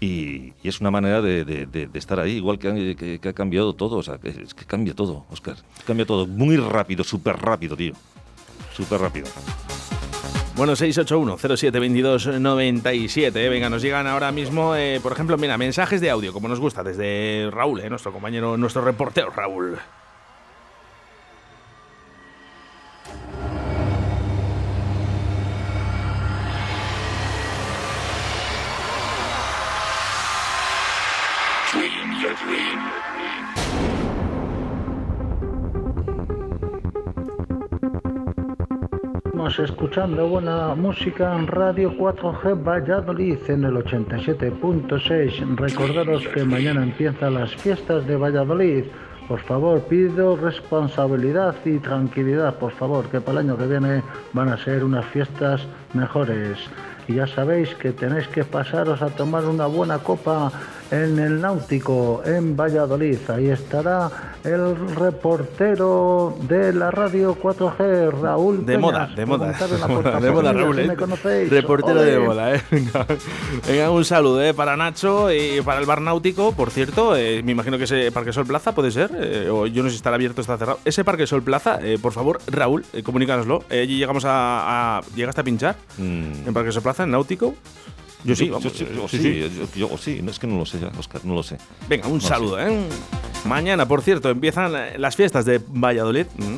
Y, 0.00 0.52
y 0.64 0.68
es 0.68 0.80
una 0.80 0.90
manera 0.90 1.22
de, 1.22 1.44
de- 1.44 1.64
de- 1.66 1.86
de 1.86 1.98
estar 1.98 2.18
ahí, 2.18 2.32
igual 2.32 2.58
que, 2.58 2.68
ha- 2.68 2.74
que- 2.96 3.20
que 3.20 3.28
ha 3.28 3.32
cambiado 3.32 3.72
todo. 3.74 3.98
O 3.98 4.02
sea, 4.02 4.18
que, 4.18 4.30
es 4.30 4.52
que 4.52 4.64
cambia 4.64 4.94
todo, 4.94 5.24
Oscar. 5.30 5.54
Cambia 5.86 6.04
todo 6.04 6.26
muy 6.26 6.56
rápido, 6.56 7.04
súper 7.04 7.36
rápido, 7.36 7.76
tío. 7.76 7.92
Súper 8.74 9.00
rápido. 9.00 9.26
Bueno, 10.54 10.74
681-07-2297. 10.74 13.36
eh, 13.36 13.48
Venga, 13.48 13.70
nos 13.70 13.80
llegan 13.80 14.06
ahora 14.06 14.30
mismo, 14.32 14.76
eh, 14.76 15.00
por 15.02 15.12
ejemplo, 15.12 15.38
mira, 15.38 15.56
mensajes 15.56 16.02
de 16.02 16.10
audio, 16.10 16.30
como 16.32 16.46
nos 16.46 16.60
gusta, 16.60 16.84
desde 16.84 17.48
Raúl, 17.50 17.80
eh, 17.80 17.88
nuestro 17.88 18.12
compañero, 18.12 18.58
nuestro 18.58 18.84
reportero 18.84 19.30
Raúl. 19.30 19.78
Estamos 39.42 39.70
escuchando 39.70 40.28
buena 40.28 40.72
música 40.76 41.34
en 41.34 41.48
Radio 41.48 41.92
4G 41.96 42.62
Valladolid 42.62 43.38
en 43.48 43.64
el 43.64 43.74
87.6. 43.74 45.56
Recordaros 45.56 46.28
que 46.28 46.44
mañana 46.44 46.84
empiezan 46.84 47.34
las 47.34 47.52
fiestas 47.56 48.06
de 48.06 48.14
Valladolid. 48.14 48.84
Por 49.26 49.40
favor, 49.40 49.80
pido 49.80 50.36
responsabilidad 50.36 51.56
y 51.64 51.78
tranquilidad, 51.78 52.54
por 52.54 52.70
favor, 52.70 53.06
que 53.06 53.20
para 53.20 53.40
el 53.40 53.48
año 53.48 53.58
que 53.58 53.66
viene 53.66 54.04
van 54.32 54.48
a 54.48 54.58
ser 54.58 54.84
unas 54.84 55.06
fiestas 55.06 55.66
mejores. 55.92 56.58
Y 57.08 57.14
ya 57.14 57.26
sabéis 57.26 57.74
que 57.74 57.90
tenéis 57.90 58.28
que 58.28 58.44
pasaros 58.44 59.02
a 59.02 59.08
tomar 59.08 59.44
una 59.46 59.66
buena 59.66 59.98
copa 59.98 60.52
en 60.92 61.18
el 61.18 61.40
Náutico, 61.40 62.22
en 62.24 62.54
Valladolid. 62.56 63.18
Ahí 63.30 63.48
estará 63.48 64.10
el 64.44 64.76
reportero 64.94 66.36
de 66.48 66.72
la 66.72 66.90
radio 66.90 67.34
4G, 67.40 68.10
Raúl 68.20 68.58
De 68.66 68.74
Peñas. 68.74 68.80
moda, 68.80 69.06
de 69.16 69.26
moda. 69.26 69.52
De 70.20 70.30
moda, 70.30 70.52
Raúl. 70.52 70.76
si 70.76 70.82
eh. 70.82 70.86
me 70.86 70.96
conocéis. 70.96 71.50
Reportero 71.50 72.02
de 72.02 72.18
moda, 72.18 72.54
¿eh? 72.54 72.62
Venga. 72.70 73.06
Venga, 73.66 73.90
un 73.90 74.04
saludo 74.04 74.42
eh, 74.42 74.52
para 74.54 74.76
Nacho 74.76 75.32
y 75.32 75.60
para 75.62 75.80
el 75.80 75.86
bar 75.86 76.00
náutico. 76.02 76.52
Por 76.52 76.70
cierto, 76.70 77.16
eh, 77.16 77.42
me 77.42 77.52
imagino 77.52 77.78
que 77.78 77.84
ese 77.84 78.12
Parque 78.12 78.32
Sol 78.32 78.46
Plaza 78.46 78.74
puede 78.74 78.90
ser, 78.90 79.10
eh, 79.18 79.48
o 79.50 79.66
yo 79.66 79.82
no 79.82 79.88
sé 79.88 79.92
si 79.94 79.96
estará 79.96 80.16
abierto 80.16 80.40
o 80.40 80.42
está 80.42 80.58
cerrado. 80.58 80.78
Ese 80.84 81.04
Parque 81.04 81.26
Sol 81.26 81.42
Plaza, 81.42 81.78
eh, 81.82 81.98
por 82.00 82.12
favor, 82.12 82.38
Raúl, 82.48 82.84
eh, 82.92 83.02
comunícanoslo. 83.02 83.64
Eh, 83.70 83.80
allí 83.80 83.96
llegamos 83.98 84.24
a, 84.26 84.98
a- 84.98 85.00
¿Llegaste 85.16 85.40
a 85.40 85.44
pinchar 85.44 85.76
Mm. 85.98 86.48
en 86.48 86.52
Parque 86.54 86.70
Sol 86.72 86.82
Plaza, 86.82 87.04
en 87.04 87.10
náutico? 87.12 87.54
Yo 88.24 88.36
sí, 88.36 88.46
Yo, 88.46 88.52
vamos, 88.54 88.72
sí, 88.72 88.86
yo 88.94 89.08
sí, 89.08 89.50
yo- 89.74 89.88
yo 89.88 89.98
sí, 89.98 90.22
es 90.26 90.38
que 90.38 90.46
no 90.46 90.58
lo 90.58 90.64
sé 90.66 90.78
Oscar, 90.98 91.24
no 91.24 91.34
lo 91.34 91.42
sé. 91.42 91.58
Venga, 91.88 92.06
un 92.06 92.14
No, 92.14 92.20
saludo, 92.20 92.60
¿eh? 92.60 92.86
Mañana, 93.44 93.86
por 93.88 94.02
cierto, 94.02 94.30
empiezan 94.30 94.72
eh, 94.76 94.98
las 94.98 95.16
fiestas 95.16 95.44
de 95.44 95.60
Valladolid. 95.68 96.26
Mm, 96.36 96.56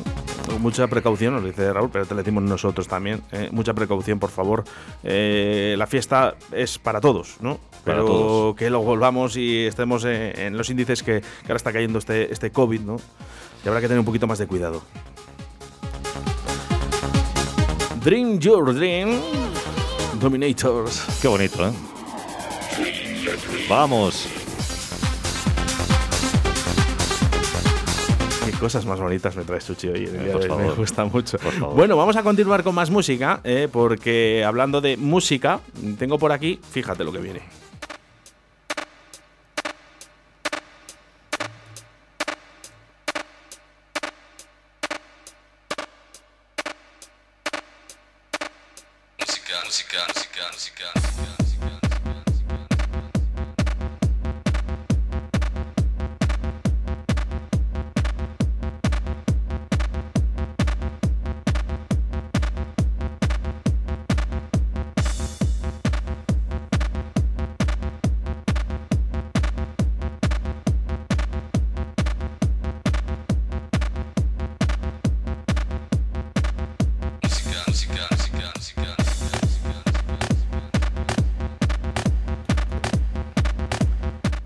con 0.51 0.61
Mucha 0.61 0.85
precaución, 0.87 1.33
nos 1.33 1.43
dice 1.43 1.73
Raúl, 1.73 1.89
pero 1.91 2.05
te 2.05 2.13
lo 2.13 2.19
decimos 2.19 2.43
nosotros 2.43 2.87
también. 2.87 3.23
¿eh? 3.31 3.49
Mucha 3.51 3.73
precaución, 3.73 4.19
por 4.19 4.29
favor. 4.29 4.63
Eh, 5.03 5.73
la 5.75 5.87
fiesta 5.87 6.35
es 6.51 6.77
para 6.77 7.01
todos, 7.01 7.37
¿no? 7.39 7.57
Para 7.83 7.97
pero 7.97 8.05
todos. 8.05 8.55
que 8.55 8.69
lo 8.69 8.81
volvamos 8.83 9.35
y 9.35 9.65
estemos 9.65 10.05
eh, 10.05 10.45
en 10.45 10.55
los 10.55 10.69
índices 10.69 11.01
que, 11.01 11.21
que 11.21 11.47
ahora 11.47 11.55
está 11.57 11.73
cayendo 11.73 11.97
este, 11.97 12.31
este 12.31 12.51
COVID, 12.51 12.81
¿no? 12.81 12.97
Y 13.63 13.67
habrá 13.67 13.81
que 13.81 13.87
tener 13.87 13.99
un 13.99 14.05
poquito 14.05 14.27
más 14.27 14.37
de 14.37 14.45
cuidado. 14.45 14.83
Dream 18.03 18.37
Your 18.39 18.71
Dream. 18.75 19.19
Dominators. 20.19 21.05
Qué 21.21 21.27
bonito, 21.27 21.67
¿eh? 21.67 21.71
Vamos. 23.69 24.27
Qué 28.45 28.51
cosas 28.53 28.85
más 28.85 28.99
bonitas 28.99 29.35
me 29.35 29.43
traes, 29.43 29.65
Chuchi, 29.65 29.87
hoy. 29.87 30.05
en 30.05 30.15
el 30.15 30.15
Eh, 30.15 30.23
día 30.25 30.31
por 30.33 30.41
de 30.43 30.51
hoy. 30.51 30.67
Me 30.69 30.73
gusta 30.73 31.05
mucho. 31.05 31.37
Por 31.37 31.51
favor. 31.53 31.75
Bueno, 31.75 31.97
vamos 31.97 32.15
a 32.15 32.23
continuar 32.23 32.63
con 32.63 32.75
más 32.75 32.89
música, 32.89 33.41
eh, 33.43 33.67
porque 33.71 34.43
hablando 34.45 34.81
de 34.81 34.97
música, 34.97 35.59
tengo 35.97 36.17
por 36.19 36.31
aquí, 36.31 36.59
fíjate 36.71 37.03
lo 37.03 37.11
que 37.11 37.19
viene. 37.19 37.41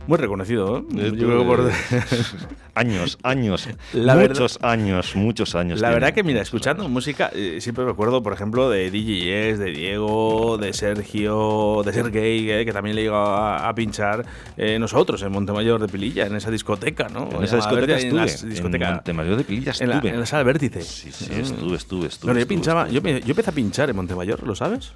Muy 0.10 0.18
reconocido, 0.18 0.80
¿eh? 0.80 1.12
Yo 1.16 1.28
creo 1.28 1.45
por- 1.45 1.72
años, 2.74 3.20
años, 3.22 3.70
La 3.93 4.16
verdad- 4.16 4.30
muchos 4.30 4.57
años, 4.64 5.16
muchos 5.16 5.53
años. 5.53 5.80
La 5.80 5.89
tiene, 5.89 5.93
verdad 6.01 6.16
que, 6.16 6.24
mira, 6.24 6.41
escuchando 6.41 6.89
música, 6.89 7.30
eh, 7.32 7.60
siempre 7.62 7.86
me 7.86 7.91
acuerdo, 7.91 8.24
por 8.24 8.34
ejemplo, 8.34 8.72
de 8.72 8.89
DJs, 8.89 9.60
de 9.60 9.72
Diego, 9.72 10.57
de 10.57 10.74
Sergio, 10.74 11.84
de 11.86 11.93
Sergey, 11.93 12.49
eh, 12.49 12.66
que 12.66 12.74
también 12.74 12.95
le 12.95 13.03
llegó 13.03 13.18
a, 13.18 13.72
pinchar 13.76 14.26
eh, 14.57 14.80
nosotros 14.80 15.22
en 15.22 15.32
Montemayor 15.32 15.80
de 15.80 15.88
Pililla, 15.88 16.26
en 16.26 16.36
esa 16.36 16.49
discoteca, 16.49 17.07
¿no? 17.10 17.30
En 17.32 17.43
esa 17.43 17.57
discoteca 17.57 17.95
estuve. 17.97 18.22
En 18.22 18.49
discoteca. 18.49 18.88
En 18.88 18.93
Montemayor 18.95 19.36
de 19.38 19.43
Pililla 19.43 19.74
en 19.80 19.89
la, 19.89 19.95
estuve. 19.97 20.12
en 20.12 20.20
la 20.22 20.26
sala 20.26 20.41
Vértice. 20.41 20.82
Sí, 20.82 21.12
sí, 21.12 21.26
estuve, 21.39 21.76
estuve, 21.78 22.07
estuve. 22.07 22.30
Bueno, 22.30 22.39
yo 22.39 22.41
estuve, 22.41 22.45
pinchaba, 22.47 22.82
estuve. 22.88 22.95
yo, 22.95 23.01
me- 23.03 23.22
yo 23.22 23.30
empecé 23.30 23.51
a 23.51 23.53
pinchar 23.53 23.91
en 23.91 23.95
Montemayor, 23.95 24.41
¿lo 24.41 24.55
sabes? 24.55 24.91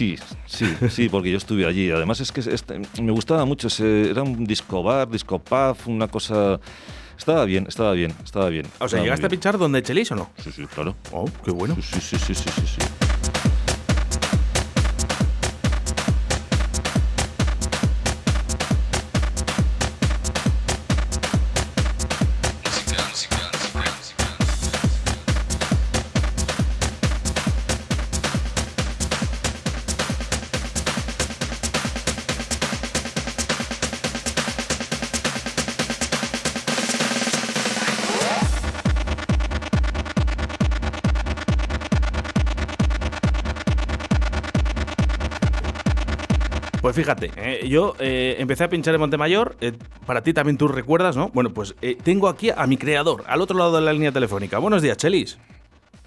Sí, 0.00 0.16
sí, 0.46 0.64
sí, 0.88 1.08
porque 1.10 1.30
yo 1.30 1.36
estuve 1.36 1.66
allí. 1.66 1.90
Además 1.90 2.20
es 2.20 2.32
que 2.32 2.40
este, 2.40 2.80
me 3.02 3.12
gustaba 3.12 3.44
mucho. 3.44 3.66
ese- 3.68 4.08
era 4.10 4.22
un 4.22 4.46
disco 4.46 4.82
bar, 4.82 5.10
disco 5.10 5.38
pub, 5.38 5.76
una 5.86 6.08
cosa... 6.08 6.58
Estaba 7.18 7.44
bien, 7.44 7.66
estaba 7.68 7.92
bien, 7.92 8.14
estaba 8.24 8.48
bien. 8.48 8.64
O 8.78 8.88
sea, 8.88 9.02
¿llegaste 9.02 9.26
a 9.26 9.28
pinchar 9.28 9.58
donde 9.58 9.82
Chelis 9.82 10.10
o 10.12 10.16
no? 10.16 10.30
Sí, 10.42 10.50
sí, 10.52 10.64
claro. 10.74 10.96
Oh, 11.12 11.26
qué 11.44 11.50
bueno. 11.50 11.76
Sí, 11.82 12.00
sí, 12.00 12.16
sí, 12.18 12.34
sí, 12.34 12.44
sí, 12.48 12.66
sí. 12.66 13.09
Yo 47.70 47.94
eh, 47.98 48.36
empecé 48.38 48.64
a 48.64 48.68
pinchar 48.68 48.94
en 48.94 49.00
Montemayor, 49.00 49.56
eh, 49.60 49.72
para 50.06 50.22
ti 50.22 50.32
también 50.34 50.58
tú 50.58 50.68
recuerdas, 50.68 51.16
¿no? 51.16 51.28
Bueno, 51.30 51.50
pues 51.50 51.74
eh, 51.80 51.96
tengo 52.02 52.28
aquí 52.28 52.50
a 52.50 52.66
mi 52.66 52.76
creador, 52.76 53.24
al 53.26 53.40
otro 53.40 53.56
lado 53.56 53.76
de 53.76 53.80
la 53.82 53.92
línea 53.92 54.12
telefónica. 54.12 54.58
Buenos 54.58 54.82
días, 54.82 54.96
Chelis. 54.96 55.38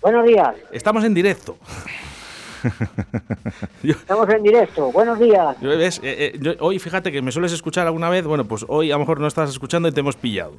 Buenos 0.01 0.25
días, 0.25 0.53
Estamos 0.71 1.03
en 1.05 1.13
directo. 1.13 1.57
estamos 3.83 4.29
en 4.29 4.43
directo. 4.43 4.91
Buenos 4.91 5.19
días. 5.19 5.55
Yo, 5.61 5.69
¿ves? 5.69 6.01
Yo- 6.39 6.53
hoy 6.59 6.79
fíjate 6.79 7.11
que 7.11 7.21
me 7.21 7.31
sueles 7.31 7.51
escuchar 7.51 7.87
alguna 7.87 8.09
vez, 8.09 8.25
bueno, 8.25 8.45
pues 8.45 8.65
hoy 8.67 8.91
a 8.91 8.95
lo 8.95 8.99
mejor 8.99 9.19
no 9.19 9.27
estás 9.27 9.49
escuchando 9.49 9.87
y 9.87 9.91
te 9.91 9.99
hemos 10.01 10.15
pillado. 10.15 10.53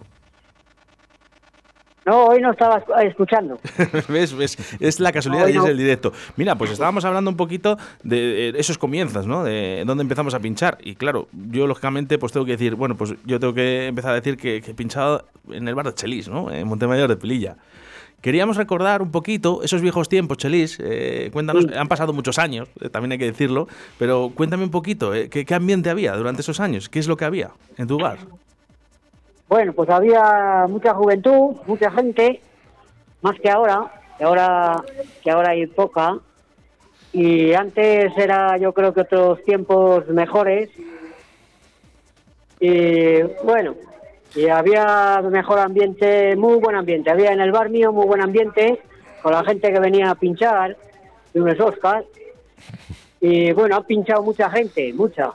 No, 2.07 2.27
hoy 2.27 2.41
no 2.41 2.51
estaba 2.53 2.85
escu- 2.85 3.03
escuchando. 3.07 3.59
¿Ves? 4.09 4.35
¿Ves? 4.37 4.59
Es 4.81 5.01
la 5.01 5.11
casualidad 5.13 5.47
Hoy 5.47 5.53
y 5.53 5.57
es 5.57 5.63
no. 5.63 5.69
el 5.69 5.79
directo. 5.79 6.13
Mira, 6.37 6.55
pues 6.57 6.71
estábamos 6.71 7.05
hablando 7.05 7.31
un 7.31 7.37
poquito 7.37 7.79
de, 8.03 8.51
esos 8.59 8.77
comienzos, 8.79 9.27
¿no? 9.27 9.43
De 9.43 9.85
dónde 9.87 10.03
empezamos 10.03 10.35
a 10.35 10.41
pinchar. 10.41 10.79
Y 10.83 10.97
claro, 10.97 11.29
yo 11.33 11.67
lógicamente 11.67 12.19
pues 12.19 12.33
tengo 12.33 12.45
que 12.45 12.53
decir, 12.53 12.75
bueno, 12.75 12.95
pues 12.97 13.15
yo 13.25 13.41
tengo 13.41 13.55
que 13.55 13.87
empezar 13.87 14.13
a 14.13 14.15
decir 14.17 14.37
que, 14.37 14.61
que 14.61 14.73
he 14.73 14.75
pinchado 14.75 15.25
en 15.51 15.67
el 15.67 15.75
bar 15.75 15.87
de 15.87 15.95
Chelis, 15.95 16.29
¿no? 16.29 16.51
En 16.51 16.67
Montemayor 16.69 17.09
de 17.09 17.17
Pelilla. 17.17 17.57
Queríamos 18.21 18.57
recordar 18.57 19.03
un 19.03 19.11
poquito 19.11 19.63
esos 19.63 19.83
viejos 19.83 20.09
tiempos, 20.09 20.39
Chelis. 20.39 20.79
Eh, 20.83 21.29
cuéntanos, 21.33 21.67
han 21.77 21.89
pasado 21.89 22.13
muchos 22.15 22.39
años, 22.39 22.69
eh, 22.81 22.89
también 22.89 23.13
hay 23.13 23.19
que 23.19 23.27
decirlo, 23.27 23.69
pero 23.99 24.31
cuéntame 24.35 24.65
un 24.65 24.71
poquito, 24.71 25.15
eh, 25.15 25.29
¿qué, 25.29 25.45
qué 25.45 25.55
ambiente 25.55 25.91
había 25.91 26.17
durante 26.17 26.41
esos 26.41 26.59
años? 26.59 26.89
¿Qué 26.89 26.99
es 26.99 27.07
lo 27.09 27.19
que 27.19 27.27
había 27.27 27.51
en 27.77 27.87
tu 27.87 27.99
bar? 27.99 28.19
Bueno, 29.49 29.73
pues 29.73 29.91
había 29.91 30.67
mucha 30.69 30.95
juventud, 30.95 31.57
mucha 31.67 31.91
gente, 31.91 32.41
más 33.21 33.39
que 33.39 33.51
ahora, 33.51 33.91
que 34.19 34.25
ahora, 34.25 34.83
que 35.23 35.31
ahora 35.31 35.51
hay 35.51 35.67
poca. 35.67 36.19
Y 37.13 37.53
antes 37.53 38.17
era, 38.17 38.57
yo 38.59 38.73
creo 38.73 38.93
que 38.93 39.03
otros 39.03 39.43
tiempos 39.45 40.09
mejores. 40.09 40.71
Y 42.59 43.23
bueno, 43.45 43.75
y 44.35 44.49
había 44.49 45.23
mejor 45.31 45.61
ambiente, 45.61 46.35
muy 46.37 46.57
buen 46.59 46.75
ambiente. 46.75 47.11
Había 47.11 47.33
en 47.33 47.41
el 47.41 47.53
bar 47.53 47.71
mío 47.71 47.93
muy 47.93 48.07
buen 48.07 48.23
ambiente, 48.23 48.81
con 49.23 49.33
la 49.33 49.45
gente 49.45 49.73
que 49.73 49.79
venía 49.79 50.11
a 50.11 50.15
pinchar, 50.17 50.77
de 51.33 51.41
unos 51.41 51.61
Oscars. 51.61 52.07
Y 53.21 53.53
bueno, 53.53 53.77
ha 53.77 53.87
pinchado 53.87 54.23
mucha 54.23 54.51
gente, 54.51 54.93
mucha. 54.93 55.33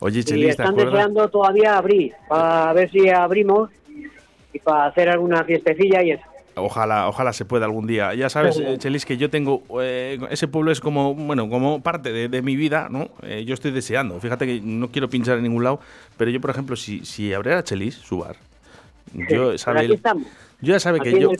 Oye, 0.00 0.20
Y 0.20 0.24
Chelis, 0.24 0.56
¿te 0.56 0.62
están 0.62 0.74
deseando 0.74 1.28
todavía 1.28 1.76
abrir, 1.76 2.12
para 2.28 2.72
ver 2.72 2.90
si 2.90 3.08
abrimos 3.08 3.70
y 4.52 4.58
para 4.58 4.86
hacer 4.86 5.08
alguna 5.08 5.44
fiestecilla 5.44 6.02
y 6.02 6.12
eso. 6.12 6.24
Ojalá, 6.56 7.08
ojalá 7.08 7.32
se 7.32 7.44
pueda 7.44 7.66
algún 7.66 7.86
día. 7.86 8.12
Ya 8.14 8.28
sabes, 8.28 8.58
eh, 8.58 8.76
Chelis, 8.78 9.06
que 9.06 9.16
yo 9.16 9.30
tengo. 9.30 9.62
eh, 9.80 10.18
ese 10.30 10.48
pueblo 10.48 10.72
es 10.72 10.80
como, 10.80 11.14
bueno, 11.14 11.48
como 11.48 11.80
parte 11.82 12.12
de, 12.12 12.28
de 12.28 12.42
mi 12.42 12.56
vida, 12.56 12.88
¿no? 12.90 13.08
Eh, 13.22 13.44
yo 13.46 13.54
estoy 13.54 13.70
deseando. 13.70 14.18
Fíjate 14.20 14.46
que 14.46 14.60
no 14.60 14.88
quiero 14.88 15.08
pinchar 15.08 15.36
en 15.36 15.44
ningún 15.44 15.64
lado, 15.64 15.80
pero 16.16 16.30
yo, 16.30 16.40
por 16.40 16.50
ejemplo, 16.50 16.76
si, 16.76 17.04
si 17.04 17.32
abriera 17.32 17.62
Chelis, 17.62 17.94
su 17.94 18.18
bar, 18.18 18.36
yo, 19.12 19.56
sabe, 19.58 19.80
aquí 19.80 19.92
estamos. 19.92 20.26
yo 20.60 20.72
ya 20.72 20.80
sabe 20.80 20.98
Aquí 21.00 21.12
que 21.12 21.20
yo. 21.20 21.30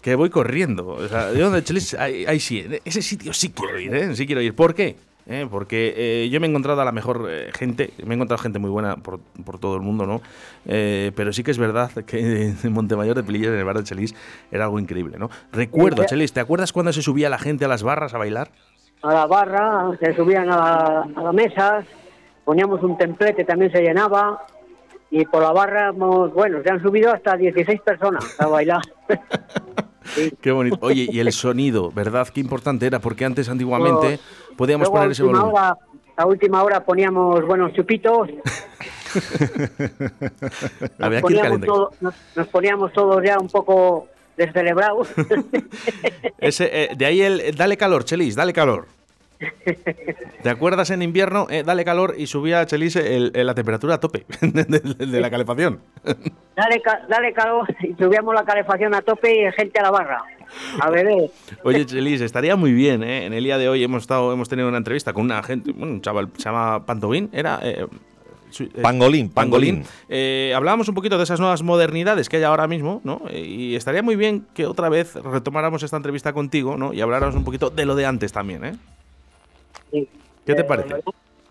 Que 0.00 0.14
voy 0.14 0.28
corriendo. 0.28 0.86
O 0.88 1.08
sea, 1.08 1.32
yo 1.32 1.44
donde 1.44 1.64
Chelis, 1.64 1.94
ahí, 1.94 2.24
ahí 2.26 2.38
sí, 2.38 2.60
en 2.60 2.80
ese 2.84 3.00
sitio 3.00 3.32
sí 3.32 3.50
quiero 3.50 3.78
ir, 3.80 3.94
¿eh? 3.94 4.14
Sí 4.16 4.26
quiero 4.26 4.42
ir. 4.42 4.54
¿Por 4.54 4.74
qué? 4.74 4.96
¿Eh? 5.26 5.46
Porque 5.48 5.94
eh, 5.96 6.28
yo 6.30 6.40
me 6.40 6.46
he 6.46 6.50
encontrado 6.50 6.80
a 6.80 6.84
la 6.84 6.90
mejor 6.90 7.26
eh, 7.30 7.50
gente, 7.56 7.92
me 8.04 8.10
he 8.12 8.16
encontrado 8.16 8.42
gente 8.42 8.58
muy 8.58 8.70
buena 8.70 8.96
por, 8.96 9.20
por 9.44 9.58
todo 9.60 9.76
el 9.76 9.82
mundo, 9.82 10.04
¿no? 10.04 10.20
Eh, 10.66 11.12
pero 11.14 11.32
sí 11.32 11.44
que 11.44 11.52
es 11.52 11.58
verdad 11.58 11.90
que 12.06 12.54
en 12.62 12.72
Montemayor 12.72 13.14
de 13.14 13.22
Pelillas, 13.22 13.52
en 13.52 13.58
el 13.58 13.64
bar 13.64 13.76
de 13.78 13.84
Chelis, 13.84 14.14
era 14.50 14.64
algo 14.64 14.80
increíble, 14.80 15.18
¿no? 15.18 15.30
Recuerdo, 15.52 16.04
Chelis, 16.04 16.32
¿te 16.32 16.40
acuerdas 16.40 16.72
cuando 16.72 16.92
se 16.92 17.02
subía 17.02 17.28
la 17.30 17.38
gente 17.38 17.64
a 17.64 17.68
las 17.68 17.82
barras 17.82 18.14
a 18.14 18.18
bailar? 18.18 18.50
a 19.04 19.12
la 19.12 19.26
barra, 19.26 19.90
se 19.98 20.14
subían 20.14 20.48
a, 20.48 20.56
la- 20.56 21.08
a 21.16 21.22
las 21.24 21.34
mesas, 21.34 21.84
poníamos 22.44 22.82
un 22.84 22.96
templete, 22.96 23.44
también 23.44 23.72
se 23.72 23.80
llenaba. 23.82 24.44
Y 25.10 25.24
por 25.26 25.42
la 25.42 25.52
barra, 25.52 25.90
bueno, 25.90 26.62
se 26.62 26.70
han 26.70 26.80
subido 26.80 27.12
hasta 27.12 27.36
16 27.36 27.80
personas 27.82 28.40
a 28.40 28.46
bailar. 28.46 28.80
Qué 30.40 30.50
bonito. 30.52 30.78
Oye, 30.80 31.08
y 31.10 31.20
el 31.20 31.32
sonido, 31.32 31.90
¿verdad? 31.92 32.28
Qué 32.28 32.40
importante 32.40 32.86
era, 32.86 32.98
porque 33.00 33.24
antes, 33.24 33.48
antiguamente, 33.48 34.18
podíamos 34.56 34.86
Luego, 34.88 34.96
a 34.96 35.00
poner 35.00 35.12
ese 35.12 35.22
volumen. 35.22 35.50
hora- 35.52 35.76
a 36.14 36.26
última 36.26 36.62
hora 36.62 36.84
poníamos 36.84 37.44
buenos 37.46 37.72
chupitos. 37.72 38.28
Ir 41.10 41.20
poníamos 41.20 41.60
todo- 41.62 41.90
nos, 42.00 42.14
nos 42.36 42.48
poníamos 42.48 42.92
todos 42.92 43.22
ya 43.24 43.38
un 43.38 43.48
poco 43.48 44.08
descelebrados. 44.36 45.08
Ese, 46.38 46.70
eh, 46.84 46.88
de 46.96 47.06
ahí 47.06 47.20
el 47.22 47.54
dale 47.54 47.76
calor, 47.76 48.04
Chelis, 48.04 48.34
dale 48.34 48.52
calor. 48.52 48.86
¿Te 50.42 50.50
acuerdas 50.50 50.90
en 50.90 51.02
invierno? 51.02 51.46
Eh, 51.50 51.62
dale 51.64 51.84
calor 51.84 52.14
y 52.18 52.26
subía 52.26 52.64
Chelis 52.66 52.96
el- 52.96 53.32
el- 53.34 53.46
la 53.46 53.54
temperatura 53.54 53.94
a 53.94 54.00
tope 54.00 54.24
de, 54.40 54.64
de- 54.64 55.06
de 55.06 55.20
la 55.20 55.30
calefacción. 55.30 55.80
dale, 56.56 56.80
ca- 56.82 57.02
dale 57.08 57.32
calor 57.32 57.66
y 57.82 57.94
subíamos 57.94 58.34
la 58.34 58.44
calefacción 58.44 58.94
a 58.94 59.02
tope 59.02 59.32
y 59.48 59.52
gente 59.52 59.78
a 59.78 59.82
la 59.82 59.90
barra. 59.90 60.22
A 60.80 60.90
beber. 60.90 61.30
Oye, 61.64 61.86
Chelis, 61.86 62.20
estaría 62.20 62.56
muy 62.56 62.72
bien, 62.72 63.02
¿eh? 63.02 63.24
En 63.24 63.32
el 63.32 63.42
día 63.44 63.56
de 63.58 63.68
hoy 63.68 63.82
hemos 63.82 64.02
estado, 64.02 64.32
hemos 64.32 64.48
tenido 64.48 64.68
una 64.68 64.76
entrevista 64.78 65.12
con 65.12 65.24
una 65.24 65.42
gente, 65.42 65.72
bueno, 65.72 65.94
un 65.94 66.02
chaval 66.02 66.28
se 66.36 66.42
llama 66.44 66.84
Pantobín, 66.84 67.30
era 67.32 67.58
eh, 67.62 67.86
eh, 68.60 68.66
Pangolín, 68.82 69.30
pangolín. 69.30 69.82
Eh, 70.10 70.52
hablábamos 70.54 70.86
un 70.90 70.94
poquito 70.94 71.16
de 71.16 71.24
esas 71.24 71.40
nuevas 71.40 71.62
modernidades 71.62 72.28
que 72.28 72.36
hay 72.36 72.42
ahora 72.42 72.68
mismo, 72.68 73.00
¿no? 73.02 73.22
Eh, 73.30 73.40
Y 73.40 73.76
estaría 73.76 74.02
muy 74.02 74.14
bien 74.14 74.44
que 74.52 74.66
otra 74.66 74.90
vez 74.90 75.14
retomáramos 75.14 75.82
esta 75.84 75.96
entrevista 75.96 76.34
contigo, 76.34 76.76
¿no? 76.76 76.92
Y 76.92 77.00
habláramos 77.00 77.34
un 77.34 77.44
poquito 77.44 77.70
de 77.70 77.86
lo 77.86 77.94
de 77.94 78.04
antes 78.04 78.30
también, 78.32 78.62
¿eh? 78.66 78.74
Sí. 79.92 80.08
¿Qué 80.44 80.54
te 80.54 80.62
Eh, 80.62 80.64
parece? 80.64 80.94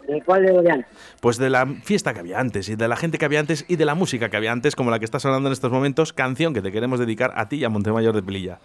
¿De 0.08 0.22
cuál 0.24 0.46
de 0.46 0.54
lo 0.54 0.62
de 0.62 0.72
antes? 0.72 0.88
Pues 1.22 1.38
de 1.38 1.50
la 1.50 1.66
fiesta 1.66 2.14
que 2.14 2.20
había 2.20 2.40
antes 2.40 2.68
y 2.68 2.76
de 2.76 2.88
la 2.88 2.98
gente 2.98 3.18
que 3.18 3.24
había 3.26 3.40
antes 3.40 3.64
y 3.70 3.78
de 3.78 3.86
la 3.86 3.96
música 3.96 4.30
que 4.30 4.36
había 4.36 4.52
antes, 4.52 4.76
como 4.76 4.92
la 4.92 5.00
que 5.00 5.06
está 5.06 5.20
sonando 5.20 5.48
en 5.48 5.54
estos 5.54 5.72
momentos, 5.72 6.12
canción 6.12 6.54
que 6.54 6.62
te 6.62 6.72
queremos 6.72 7.00
dedicar 7.00 7.32
a 7.36 7.48
ti 7.48 7.58
y 7.58 7.64
a 7.64 7.70
Montemayor 7.70 8.14
de 8.14 8.22
Pelilla. 8.24 8.60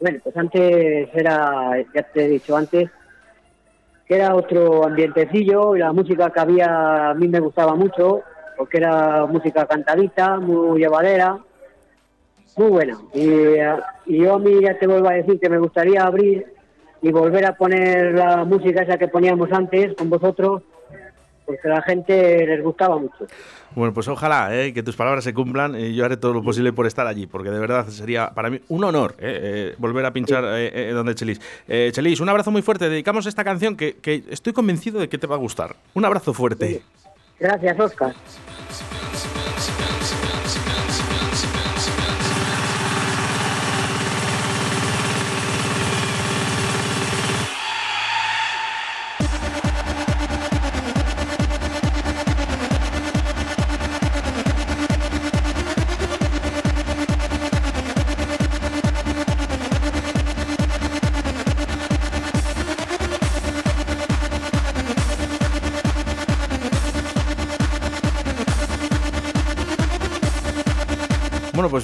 Bueno, 0.00 0.18
pues 0.22 0.36
antes 0.36 1.08
era, 1.12 1.72
ya 1.92 2.02
te 2.04 2.24
he 2.24 2.28
dicho 2.28 2.56
antes, 2.56 2.88
que 4.06 4.14
era 4.14 4.34
otro 4.34 4.84
ambientecillo 4.84 5.74
y 5.76 5.80
la 5.80 5.92
música 5.92 6.30
que 6.30 6.40
había 6.40 7.10
a 7.10 7.14
mí 7.14 7.26
me 7.28 7.40
gustaba 7.40 7.74
mucho, 7.74 8.22
porque 8.56 8.78
era 8.78 9.26
música 9.26 9.66
cantadita, 9.66 10.38
muy 10.38 10.78
llevadera, 10.80 11.36
muy 12.56 12.68
buena. 12.70 12.96
Y, 13.12 13.28
eh, 13.28 13.74
y 14.06 14.18
yo 14.18 14.34
a 14.34 14.38
mí 14.38 14.60
ya 14.62 14.78
te 14.78 14.86
vuelvo 14.86 15.08
a 15.08 15.14
decir 15.14 15.38
que 15.40 15.50
me 15.50 15.58
gustaría 15.58 16.04
abrir 16.04 16.46
y 17.02 17.10
volver 17.10 17.46
a 17.46 17.56
poner 17.56 18.14
la 18.14 18.44
música 18.44 18.82
esa 18.82 18.98
que 18.98 19.08
poníamos 19.08 19.50
antes 19.52 19.94
con 19.96 20.10
vosotros, 20.10 20.62
porque 21.46 21.68
a 21.68 21.74
la 21.76 21.82
gente 21.82 22.46
les 22.46 22.62
gustaba 22.62 22.98
mucho. 22.98 23.26
Bueno, 23.74 23.94
pues 23.94 24.08
ojalá 24.08 24.54
eh, 24.56 24.72
que 24.72 24.82
tus 24.82 24.96
palabras 24.96 25.24
se 25.24 25.34
cumplan 25.34 25.78
y 25.78 25.94
yo 25.94 26.04
haré 26.04 26.16
todo 26.16 26.32
lo 26.32 26.42
posible 26.42 26.72
por 26.72 26.86
estar 26.86 27.06
allí, 27.06 27.26
porque 27.26 27.50
de 27.50 27.58
verdad 27.58 27.86
sería 27.88 28.30
para 28.30 28.50
mí 28.50 28.60
un 28.68 28.82
honor 28.82 29.14
eh, 29.18 29.40
eh, 29.42 29.74
volver 29.78 30.04
a 30.04 30.12
pinchar 30.12 30.42
donde 30.92 31.14
Chelis. 31.14 31.40
Chelis, 31.92 32.20
un 32.20 32.28
abrazo 32.28 32.50
muy 32.50 32.62
fuerte. 32.62 32.88
Dedicamos 32.88 33.26
esta 33.26 33.44
canción 33.44 33.76
que, 33.76 33.96
que 33.96 34.24
estoy 34.30 34.52
convencido 34.52 35.00
de 35.00 35.08
que 35.08 35.18
te 35.18 35.26
va 35.26 35.36
a 35.36 35.38
gustar. 35.38 35.76
Un 35.94 36.04
abrazo 36.04 36.34
fuerte. 36.34 36.82
Gracias, 37.38 37.78
Oscar. 37.78 38.14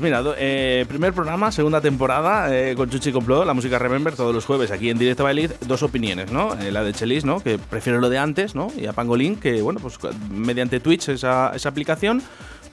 Mira, 0.04 0.22
eh, 0.38 0.84
primer 0.88 1.12
programa, 1.12 1.50
segunda 1.50 1.80
temporada, 1.80 2.56
eh, 2.56 2.74
con 2.76 2.88
Chuchi 2.88 3.10
Complot, 3.10 3.44
la 3.46 3.54
música 3.54 3.78
Remember, 3.78 4.14
todos 4.14 4.32
los 4.32 4.44
jueves 4.44 4.70
aquí 4.70 4.90
en 4.90 4.98
Directo 4.98 5.24
Bailid, 5.24 5.50
dos 5.66 5.82
opiniones, 5.82 6.30
¿no? 6.30 6.54
Eh, 6.60 6.70
la 6.70 6.84
de 6.84 6.92
Chelis, 6.92 7.24
¿no? 7.24 7.40
Que 7.40 7.58
prefiero 7.58 7.98
lo 8.00 8.08
de 8.10 8.18
antes, 8.18 8.54
¿no? 8.54 8.70
Y 8.78 8.86
a 8.86 8.92
Pangolín, 8.92 9.36
que, 9.36 9.62
bueno, 9.62 9.80
pues 9.80 9.98
mediante 10.30 10.78
Twitch, 10.78 11.08
esa, 11.08 11.50
esa 11.56 11.68
aplicación, 11.68 12.22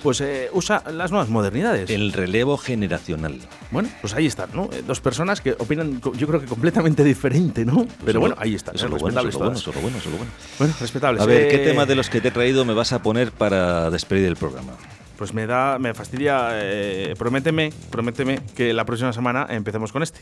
pues 0.03 0.19
eh, 0.21 0.49
usa 0.53 0.83
las 0.91 1.11
nuevas 1.11 1.29
modernidades. 1.29 1.89
El 1.89 2.11
relevo 2.11 2.57
generacional. 2.57 3.35
Bueno, 3.69 3.89
pues 4.01 4.13
ahí 4.15 4.25
están, 4.25 4.49
¿no? 4.53 4.65
Eh, 4.73 4.83
Dos 4.85 4.99
personas 4.99 5.41
que 5.41 5.51
opinan, 5.59 6.01
yo 6.17 6.27
creo 6.27 6.39
que 6.41 6.47
completamente 6.47 7.03
diferente, 7.03 7.65
¿no? 7.65 7.87
Pero 8.03 8.19
bueno, 8.19 8.35
ahí 8.39 8.55
están. 8.55 8.75
Eso 8.75 8.85
es 8.85 8.91
lo 8.91 8.97
bueno, 8.97 9.19
eso 9.19 9.39
lo 9.39 9.45
bueno, 9.45 9.57
eso 9.59 9.69
es 9.69 9.75
lo 9.75 9.81
bueno, 9.81 9.97
eso 9.97 10.07
es 10.09 10.11
lo 10.11 10.17
bueno. 10.17 10.31
Bueno, 10.59 10.73
respetables. 10.79 11.21
A 11.21 11.25
ver, 11.25 11.47
¿qué 11.49 11.55
Eh, 11.63 11.67
tema 11.67 11.85
de 11.85 11.95
los 11.95 12.09
que 12.09 12.19
te 12.19 12.29
he 12.29 12.31
traído 12.31 12.65
me 12.65 12.73
vas 12.73 12.93
a 12.93 13.01
poner 13.03 13.31
para 13.31 13.89
despedir 13.91 14.25
el 14.27 14.35
programa? 14.37 14.73
Pues 15.21 15.35
me 15.35 15.45
da, 15.45 15.77
me 15.77 15.93
fastidia. 15.93 16.49
eh, 16.53 17.13
prométeme, 17.15 17.71
prométeme 17.91 18.39
que 18.55 18.73
la 18.73 18.85
próxima 18.85 19.13
semana 19.13 19.45
empecemos 19.51 19.91
con 19.91 20.01
este. 20.01 20.19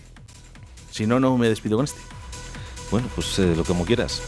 Si 0.92 1.08
no, 1.08 1.22
no 1.22 1.38
me 1.38 1.48
despido 1.48 1.78
con 1.78 1.86
este. 1.86 2.02
Bueno, 2.92 3.08
pues 3.16 3.40
eh, 3.40 3.54
lo 3.56 3.64
como 3.64 3.86
quieras. 3.86 4.22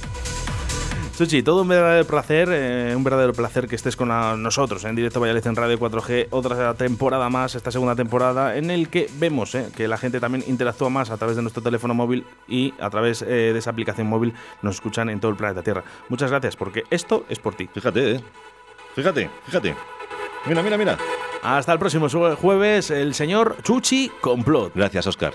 Suchi, 1.18 1.44
todo 1.44 1.64
un 1.64 1.68
verdadero 1.68 2.08
placer, 2.08 2.48
eh, 2.54 2.94
un 2.96 3.04
verdadero 3.04 3.34
placer 3.34 3.68
que 3.68 3.76
estés 3.76 3.98
con 3.98 4.08
la- 4.08 4.38
nosotros 4.38 4.86
en 4.86 4.96
directo 4.96 5.20
Valladolid 5.20 5.46
en 5.46 5.56
Radio 5.58 5.78
4G, 5.78 6.28
otra 6.30 6.74
temporada 6.76 7.30
más, 7.30 7.56
esta 7.56 7.70
segunda 7.70 7.98
temporada, 7.98 8.56
en 8.56 8.72
el 8.72 8.88
que 8.88 9.10
vemos 9.20 9.54
eh, 9.56 9.68
que 9.76 9.90
la 9.90 9.98
gente 9.98 10.22
también 10.22 10.46
interactúa 10.48 10.90
más 10.90 11.10
a 11.10 11.18
través 11.18 11.36
de 11.36 11.42
nuestro 11.42 11.62
teléfono 11.62 11.94
móvil 11.94 12.26
y 12.48 12.74
a 12.80 12.90
través 12.90 13.24
eh, 13.24 13.26
de 13.52 13.60
esa 13.60 13.72
aplicación 13.72 14.08
móvil 14.08 14.34
nos 14.62 14.76
escuchan 14.76 15.10
en 15.10 15.20
todo 15.20 15.32
el 15.32 15.38
planeta 15.38 15.64
Tierra. 15.64 15.84
Muchas 16.08 16.32
gracias, 16.32 16.56
porque 16.56 16.84
esto 16.90 17.26
es 17.28 17.40
por 17.40 17.56
ti. 17.56 17.68
Fíjate, 17.74 18.12
¿eh? 18.16 18.22
Fíjate, 18.96 19.30
fíjate. 19.48 19.76
Mira, 20.46 20.64
mira, 20.64 20.78
mira. 20.78 20.98
Hasta 21.44 21.74
el 21.74 21.80
próximo 21.80 22.08
jue- 22.08 22.36
jueves, 22.36 22.92
el 22.92 23.14
señor 23.14 23.58
Chuchi 23.64 24.12
Complot. 24.22 24.74
Gracias, 24.76 25.08
Oscar. 25.08 25.34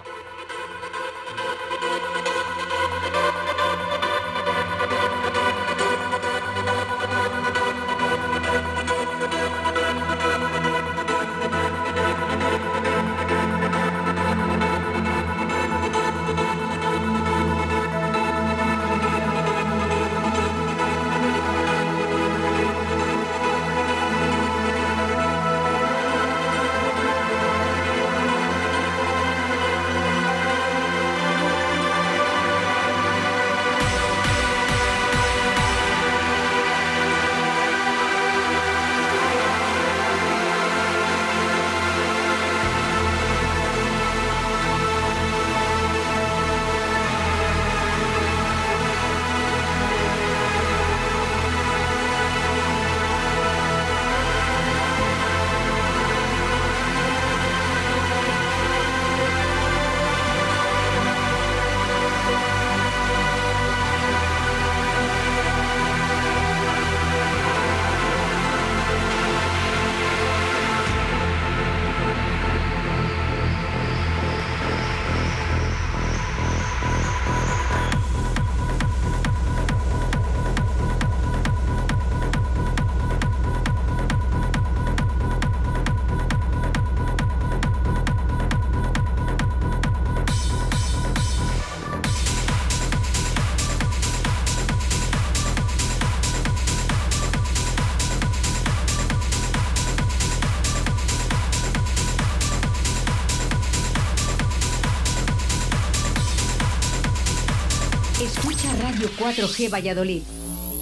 4G 109.26 109.68
Valladolid. 109.68 110.22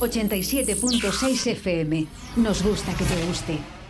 87.6 0.00 1.46
FM. 1.46 2.06
Nos 2.36 2.62
gusta 2.62 2.92
que 2.94 3.04
te 3.04 3.26
guste. 3.26 3.73